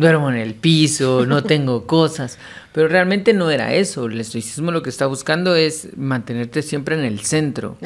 duermo 0.00 0.30
en 0.30 0.36
el 0.36 0.54
piso, 0.54 1.26
no 1.26 1.42
tengo 1.44 1.86
cosas. 1.86 2.38
Pero 2.72 2.88
realmente 2.88 3.32
no 3.32 3.50
era 3.50 3.74
eso. 3.74 4.06
El 4.06 4.20
estoicismo 4.20 4.70
lo 4.70 4.82
que 4.82 4.90
está 4.90 5.06
buscando 5.06 5.54
es 5.54 5.96
mantenerte 5.96 6.62
siempre 6.62 6.96
en 6.98 7.04
el 7.04 7.20
centro. 7.20 7.76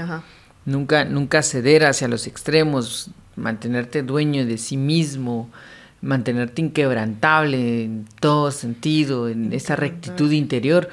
Nunca, 0.64 1.04
nunca 1.04 1.42
ceder 1.42 1.84
hacia 1.84 2.08
los 2.08 2.26
extremos, 2.26 3.10
mantenerte 3.36 4.02
dueño 4.02 4.46
de 4.46 4.56
sí 4.56 4.76
mismo 4.76 5.50
mantenerte 6.04 6.60
inquebrantable 6.60 7.84
en 7.84 8.06
todo 8.20 8.50
sentido, 8.50 9.28
en 9.28 9.52
esa 9.52 9.74
rectitud 9.74 10.30
interior, 10.30 10.88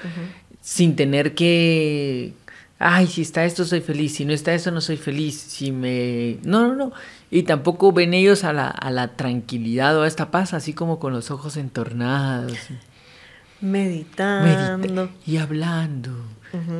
sin 0.61 0.95
tener 0.95 1.35
que, 1.35 2.33
ay, 2.79 3.07
si 3.07 3.21
está 3.21 3.45
esto 3.45 3.65
soy 3.65 3.81
feliz, 3.81 4.15
si 4.15 4.25
no 4.25 4.33
está 4.33 4.53
eso 4.53 4.71
no 4.71 4.81
soy 4.81 4.97
feliz, 4.97 5.35
si 5.35 5.71
me... 5.71 6.37
No, 6.43 6.67
no, 6.67 6.75
no. 6.75 6.93
Y 7.31 7.43
tampoco 7.43 7.91
ven 7.91 8.13
ellos 8.13 8.43
a 8.43 8.53
la, 8.53 8.67
a 8.67 8.91
la 8.91 9.15
tranquilidad 9.15 9.97
o 9.97 10.03
a 10.03 10.07
esta 10.07 10.29
paz, 10.29 10.53
así 10.53 10.73
como 10.73 10.99
con 10.99 11.13
los 11.13 11.31
ojos 11.31 11.57
entornados. 11.57 12.57
Meditando. 13.61 15.09
y 15.25 15.37
hablando. 15.37 16.11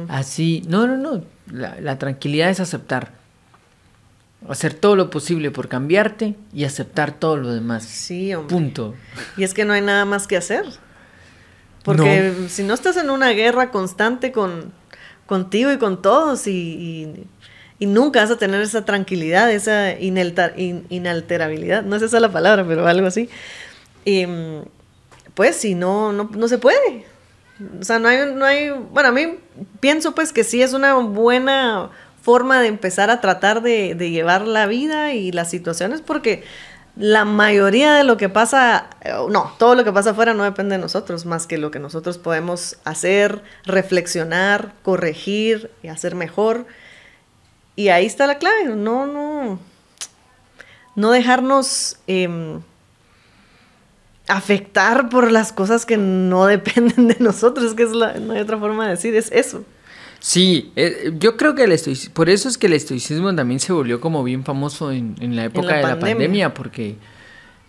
Así. 0.10 0.62
No, 0.68 0.86
no, 0.88 0.98
no. 0.98 1.24
La, 1.48 1.80
la 1.80 1.98
tranquilidad 1.98 2.50
es 2.50 2.60
aceptar 2.60 3.22
hacer 4.50 4.74
todo 4.74 4.96
lo 4.96 5.10
posible 5.10 5.52
por 5.52 5.68
cambiarte 5.68 6.36
y 6.54 6.64
aceptar 6.66 7.12
todo 7.14 7.38
lo 7.38 7.54
demás. 7.54 7.84
Sí, 7.84 8.34
hombre. 8.34 8.56
Punto. 8.56 8.96
Y 9.38 9.44
es 9.44 9.54
que 9.54 9.66
no 9.66 9.74
hay 9.74 9.82
nada 9.82 10.06
más 10.06 10.28
que 10.28 10.38
hacer. 10.38 10.66
Porque 11.84 12.34
si 12.50 12.64
no 12.64 12.74
estás 12.74 12.98
en 12.98 13.10
una 13.10 13.30
guerra 13.30 13.72
constante 13.72 14.32
con 14.32 14.72
contigo 15.26 15.72
y 15.72 15.78
con 15.78 16.02
todos 16.02 16.46
y, 16.48 17.26
nunca 17.86 18.22
vas 18.22 18.32
a 18.32 18.38
tener 18.38 18.62
esa 18.62 18.86
tranquilidad, 18.86 19.52
esa 19.52 20.00
inalterabilidad, 20.00 21.84
no 21.84 21.96
es 21.96 22.02
esa 22.02 22.20
la 22.20 22.32
palabra, 22.32 22.66
pero 22.68 22.88
algo 22.88 23.08
así. 23.08 23.30
Y, 24.06 24.26
pues 25.34 25.56
si 25.56 25.76
no, 25.76 26.12
no, 26.14 26.30
no 26.34 26.48
se 26.48 26.58
puede. 26.58 27.06
O 27.80 27.84
sea, 27.84 28.00
no 28.00 28.08
hay, 28.08 28.34
no 28.34 28.46
hay, 28.46 28.70
bueno, 28.70 29.10
a 29.10 29.12
mí 29.12 29.40
pienso 29.80 30.16
pues 30.16 30.34
que 30.34 30.44
sí 30.44 30.62
es 30.62 30.74
una 30.74 30.96
buena 30.96 31.90
forma 32.22 32.62
de 32.62 32.68
empezar 32.68 33.10
a 33.10 33.22
tratar 33.22 33.62
de, 33.62 33.96
llevar 33.96 34.48
la 34.48 34.68
vida 34.68 35.14
y 35.14 35.32
las 35.32 35.50
situaciones 35.50 36.02
porque 36.02 36.44
la 36.96 37.26
mayoría 37.26 37.94
de 37.94 38.04
lo 38.04 38.18
que 38.18 38.30
pasa, 38.30 38.90
eh, 39.02 39.14
no, 39.30 39.54
todo 39.58 39.76
lo 39.76 39.84
que 39.84 39.94
pasa 39.94 40.12
afuera 40.12 40.34
no 40.34 40.44
depende 40.44 40.76
de 40.76 40.82
nosotros, 40.82 41.26
más 41.26 41.48
que 41.48 41.58
lo 41.58 41.72
que 41.72 41.80
nosotros 41.80 42.18
podemos 42.18 42.78
hacer, 42.84 43.42
reflexionar, 43.66 44.74
corregir 44.84 45.72
y 45.84 45.88
hacer 45.88 46.16
mejor. 46.16 46.66
Y 47.76 47.90
ahí 47.90 48.06
está 48.06 48.28
la 48.28 48.38
clave, 48.38 48.76
no, 48.76 49.08
no, 49.08 49.60
no 50.96 51.12
dejarnos 51.12 51.98
em, 52.08 52.62
afectar 54.28 55.10
por 55.10 55.32
las 55.32 55.52
cosas 55.52 55.86
que 55.86 55.98
no 55.98 56.46
dependen 56.48 57.08
de 57.08 57.18
nosotros, 57.20 57.74
que 57.74 57.84
es 57.84 57.92
la, 57.92 58.14
no 58.14 58.34
hay 58.34 58.42
otra 58.42 58.58
forma 58.58 58.86
de 58.86 58.92
decir, 58.92 59.16
es 59.16 59.32
eso. 59.32 59.64
Sí, 60.20 60.72
eh, 60.76 61.14
yo 61.18 61.36
creo 61.36 61.56
que 61.56 61.64
el 61.64 61.72
estoicismo, 61.72 62.14
por 62.14 62.30
eso 62.30 62.48
es 62.48 62.60
que 62.60 62.68
el 62.68 62.74
estoicismo 62.74 63.34
también 63.34 63.60
se 63.60 63.74
volvió 63.74 64.00
como 64.00 64.24
bien 64.24 64.44
famoso 64.46 64.92
en, 64.92 65.16
la 65.36 65.46
época 65.46 65.78
de 65.78 65.82
la 65.82 66.00
pandemia, 66.00 66.54
porque 66.54 66.96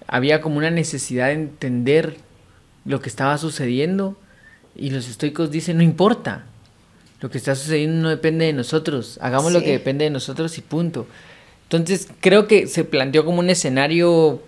había 0.06 0.42
como 0.42 0.58
una 0.58 0.70
necesidad 0.70 1.28
de 1.28 1.32
entender 1.32 2.18
lo 2.84 3.00
que 3.00 3.08
estaba 3.08 3.38
sucediendo 3.38 4.18
y 4.76 4.90
los 4.90 5.08
estoicos 5.08 5.50
dicen, 5.50 5.78
no 5.78 5.82
importa, 5.82 6.44
lo 7.22 7.30
que 7.30 7.38
está 7.38 7.54
sucediendo 7.54 8.02
no 8.02 8.08
depende 8.08 8.46
de 8.46 8.52
nosotros, 8.52 9.16
hagamos 9.22 9.52
lo 9.52 9.62
que 9.62 9.70
depende 9.70 10.04
de 10.04 10.10
nosotros 10.10 10.58
y 10.58 10.60
punto. 10.60 11.06
Entonces 11.62 12.08
creo 12.20 12.48
que 12.48 12.66
se 12.66 12.82
planteó 12.84 13.24
como 13.24 13.38
un 13.38 13.48
escenario 13.48 14.42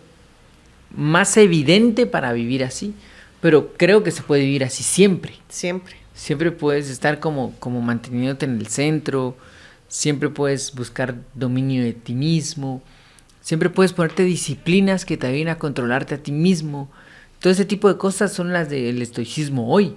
más 0.90 1.36
evidente 1.36 2.06
para 2.06 2.32
vivir 2.32 2.64
así, 2.64 2.92
pero 3.40 3.72
creo 3.76 4.02
que 4.02 4.10
se 4.10 4.22
puede 4.22 4.42
vivir 4.42 4.64
así 4.64 4.82
siempre. 4.82 5.34
Siempre. 5.48 5.94
Siempre 6.14 6.50
puedes 6.50 6.90
estar 6.90 7.20
como, 7.20 7.54
como 7.60 7.80
manteniéndote 7.80 8.44
en 8.44 8.58
el 8.58 8.66
centro, 8.66 9.36
siempre 9.86 10.28
puedes 10.28 10.74
buscar 10.74 11.14
dominio 11.34 11.84
de 11.84 11.92
ti 11.92 12.14
mismo, 12.14 12.82
siempre 13.40 13.70
puedes 13.70 13.92
ponerte 13.92 14.24
disciplinas 14.24 15.04
que 15.04 15.16
te 15.16 15.28
ayuden 15.28 15.48
a 15.48 15.58
controlarte 15.58 16.16
a 16.16 16.22
ti 16.22 16.32
mismo. 16.32 16.90
Todo 17.38 17.52
ese 17.52 17.64
tipo 17.64 17.88
de 17.88 17.98
cosas 17.98 18.32
son 18.32 18.52
las 18.52 18.68
del 18.68 19.00
estoicismo 19.00 19.72
hoy. 19.72 19.94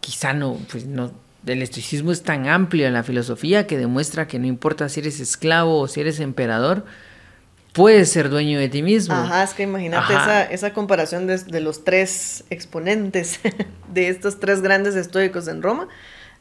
Quizá 0.00 0.32
no, 0.32 0.58
pues 0.70 0.86
no, 0.86 1.12
el 1.46 1.62
estoicismo 1.62 2.12
es 2.12 2.22
tan 2.22 2.48
amplio 2.48 2.86
en 2.86 2.92
la 2.94 3.02
filosofía 3.02 3.66
que 3.66 3.78
demuestra 3.78 4.26
que 4.26 4.38
no 4.38 4.46
importa 4.46 4.88
si 4.88 5.00
eres 5.00 5.20
esclavo 5.20 5.80
o 5.80 5.88
si 5.88 6.00
eres 6.00 6.20
emperador, 6.20 6.84
puedes 7.72 8.10
ser 8.10 8.30
dueño 8.30 8.58
de 8.58 8.68
ti 8.68 8.82
mismo. 8.82 9.14
Ajá, 9.14 9.42
es 9.42 9.52
que 9.52 9.64
imagínate 9.64 10.14
esa, 10.50 10.72
comparación 10.72 11.26
de, 11.26 11.60
los 11.60 11.84
tres 11.84 12.44
exponentes 12.48 13.40
de 13.92 14.08
estos 14.08 14.40
tres 14.40 14.62
grandes 14.62 14.94
estoicos 14.96 15.48
en 15.48 15.62
Roma. 15.62 15.88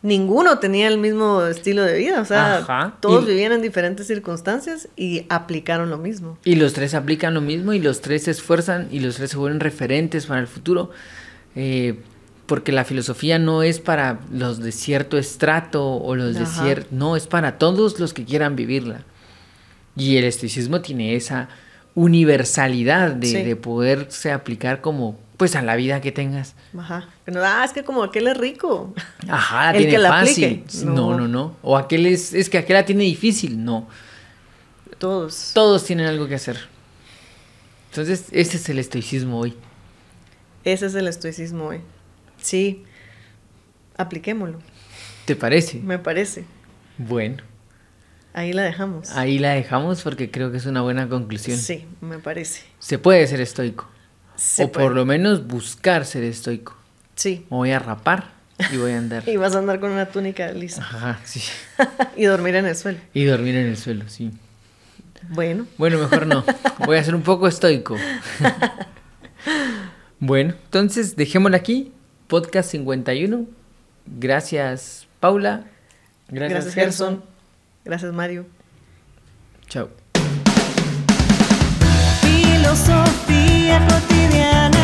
Ninguno 0.04 0.60
tenía 0.60 0.89
el 0.89 0.97
mismo 0.97 1.43
estilo 1.43 1.82
de 1.82 1.97
vida, 1.97 2.20
o 2.20 2.26
sea, 2.26 2.97
todos 2.99 3.26
vivían 3.26 3.54
en 3.54 3.62
diferentes 3.62 4.06
circunstancias 4.06 4.89
y 4.97 5.26
aplicaron 5.30 5.89
lo 5.89 5.97
mismo. 5.97 6.38
Y 6.43 6.56
los 6.56 6.74
tres 6.74 6.93
aplican 6.93 7.34
lo 7.34 7.39
mismo 7.39 7.72
y 7.72 7.80
los 7.80 8.01
tres 8.01 8.24
se 8.24 8.32
esfuerzan 8.32 8.89
y 8.91 8.99
los 8.99 9.16
tres 9.16 9.32
se 9.32 9.38
vuelven 9.38 9.62
referentes 9.62 10.26
para 10.26 10.41
el 10.41 10.47
futuro. 10.47 10.91
Eh, 11.56 11.99
porque 12.45 12.71
la 12.71 12.83
filosofía 12.83 13.39
no 13.39 13.63
es 13.63 13.79
para 13.79 14.19
los 14.31 14.59
de 14.59 14.71
cierto 14.71 15.17
estrato 15.17 15.95
o 15.95 16.15
los 16.15 16.35
de 16.35 16.45
cierto... 16.45 16.87
No, 16.91 17.15
es 17.15 17.27
para 17.27 17.57
todos 17.57 17.99
los 17.99 18.13
que 18.13 18.25
quieran 18.25 18.55
vivirla. 18.55 19.03
Y 19.95 20.17
el 20.17 20.25
estoicismo 20.25 20.81
tiene 20.81 21.15
esa 21.15 21.49
universalidad 21.95 23.11
de, 23.11 23.55
poderse 23.55 24.31
aplicar 24.31 24.81
como 24.81 25.17
pues 25.37 25.55
a 25.55 25.61
la 25.61 25.75
vida 25.75 26.01
que 26.01 26.11
tengas. 26.11 26.55
Ajá. 26.77 27.07
Ah, 27.35 27.63
es 27.65 27.71
que 27.71 27.83
como 27.83 28.03
aquel 28.03 28.27
es 28.27 28.37
rico. 28.37 28.93
Ajá, 29.27 29.65
la 29.65 29.71
El 29.71 29.77
tiene 29.77 29.91
que 29.91 29.97
la 29.99 30.09
fácil. 30.09 30.45
aplique. 30.45 30.85
No. 30.85 30.93
No. 30.93 31.17
no, 31.17 31.27
no, 31.27 31.55
O 31.61 31.77
aquel 31.77 32.05
es, 32.05 32.33
es 32.33 32.49
que 32.49 32.57
aquel 32.57 32.75
la 32.75 32.85
tiene 32.85 33.03
difícil. 33.03 33.63
No. 33.63 33.87
Todos. 34.97 35.51
Todos 35.53 35.83
tienen 35.85 36.07
algo 36.07 36.27
que 36.27 36.35
hacer. 36.35 36.57
Entonces, 37.89 38.25
ese 38.31 38.57
es 38.57 38.69
el 38.69 38.79
estoicismo 38.79 39.39
hoy. 39.39 39.53
Ese 40.63 40.85
es 40.85 40.95
el 40.95 41.07
estoicismo 41.07 41.65
hoy. 41.65 41.81
Sí. 42.43 42.83
Apliquémoslo, 43.97 44.59
¿Te 45.25 45.35
parece? 45.35 45.79
me 45.79 45.97
parece. 45.99 46.45
Bueno, 46.97 47.37
Ahí 48.33 48.51
la 48.53 48.63
dejamos. 48.63 49.11
ahí 49.11 49.37
la 49.39 49.51
dejamos 49.53 50.01
porque 50.01 50.29
creo 50.31 50.51
que 50.51 50.57
es 50.57 50.65
una 50.65 50.81
buena 50.81 51.07
conclusión. 51.09 51.57
Sí, 51.57 51.85
me 52.01 52.17
parece. 52.19 52.63
Se 52.79 52.97
puede 52.99 53.25
ser 53.27 53.39
estoico. 53.41 53.89
Se 54.35 54.63
o 54.65 54.71
por 54.71 54.93
lo 54.93 55.05
menos 55.05 55.45
buscar 55.47 56.05
ser 56.05 56.23
estoico. 56.23 56.75
Sí. 57.15 57.45
Me 57.51 57.57
voy 57.57 57.71
a 57.71 57.77
rapar 57.79 58.31
y 58.71 58.77
voy 58.77 58.91
a 58.93 58.97
andar. 58.97 59.23
Y 59.29 59.37
vas 59.37 59.55
a 59.55 59.59
andar 59.59 59.79
con 59.79 59.91
una 59.91 60.07
túnica 60.07 60.51
lisa. 60.51 60.81
Ajá, 60.81 61.19
sí. 61.23 61.41
y 62.17 62.25
dormir 62.25 62.55
en 62.55 62.65
el 62.65 62.75
suelo. 62.75 62.97
Y 63.13 63.25
dormir 63.25 63.55
en 63.55 63.67
el 63.67 63.77
suelo, 63.77 64.05
sí. 64.09 64.31
Bueno, 65.29 65.67
Bueno, 65.77 65.99
mejor 65.99 66.25
no. 66.27 66.43
Voy 66.85 66.97
a 66.97 67.03
ser 67.03 67.13
un 67.15 67.21
poco 67.21 67.47
estoico. 67.47 67.95
bueno, 70.19 70.55
entonces 70.65 71.15
dejémoslo 71.15 71.55
aquí. 71.55 71.91
Podcast 72.28 72.71
51. 72.71 73.45
Gracias, 74.05 75.07
Paula. 75.19 75.65
Gracias, 76.28 76.49
gracias, 76.49 76.74
Gerson. 76.74 77.09
Gerson. 77.15 77.34
Gracias, 77.86 78.13
Mario. 78.13 78.45
Chao. 79.67 79.89
Filosofía 82.21 83.88
cotidiana. 83.88 84.82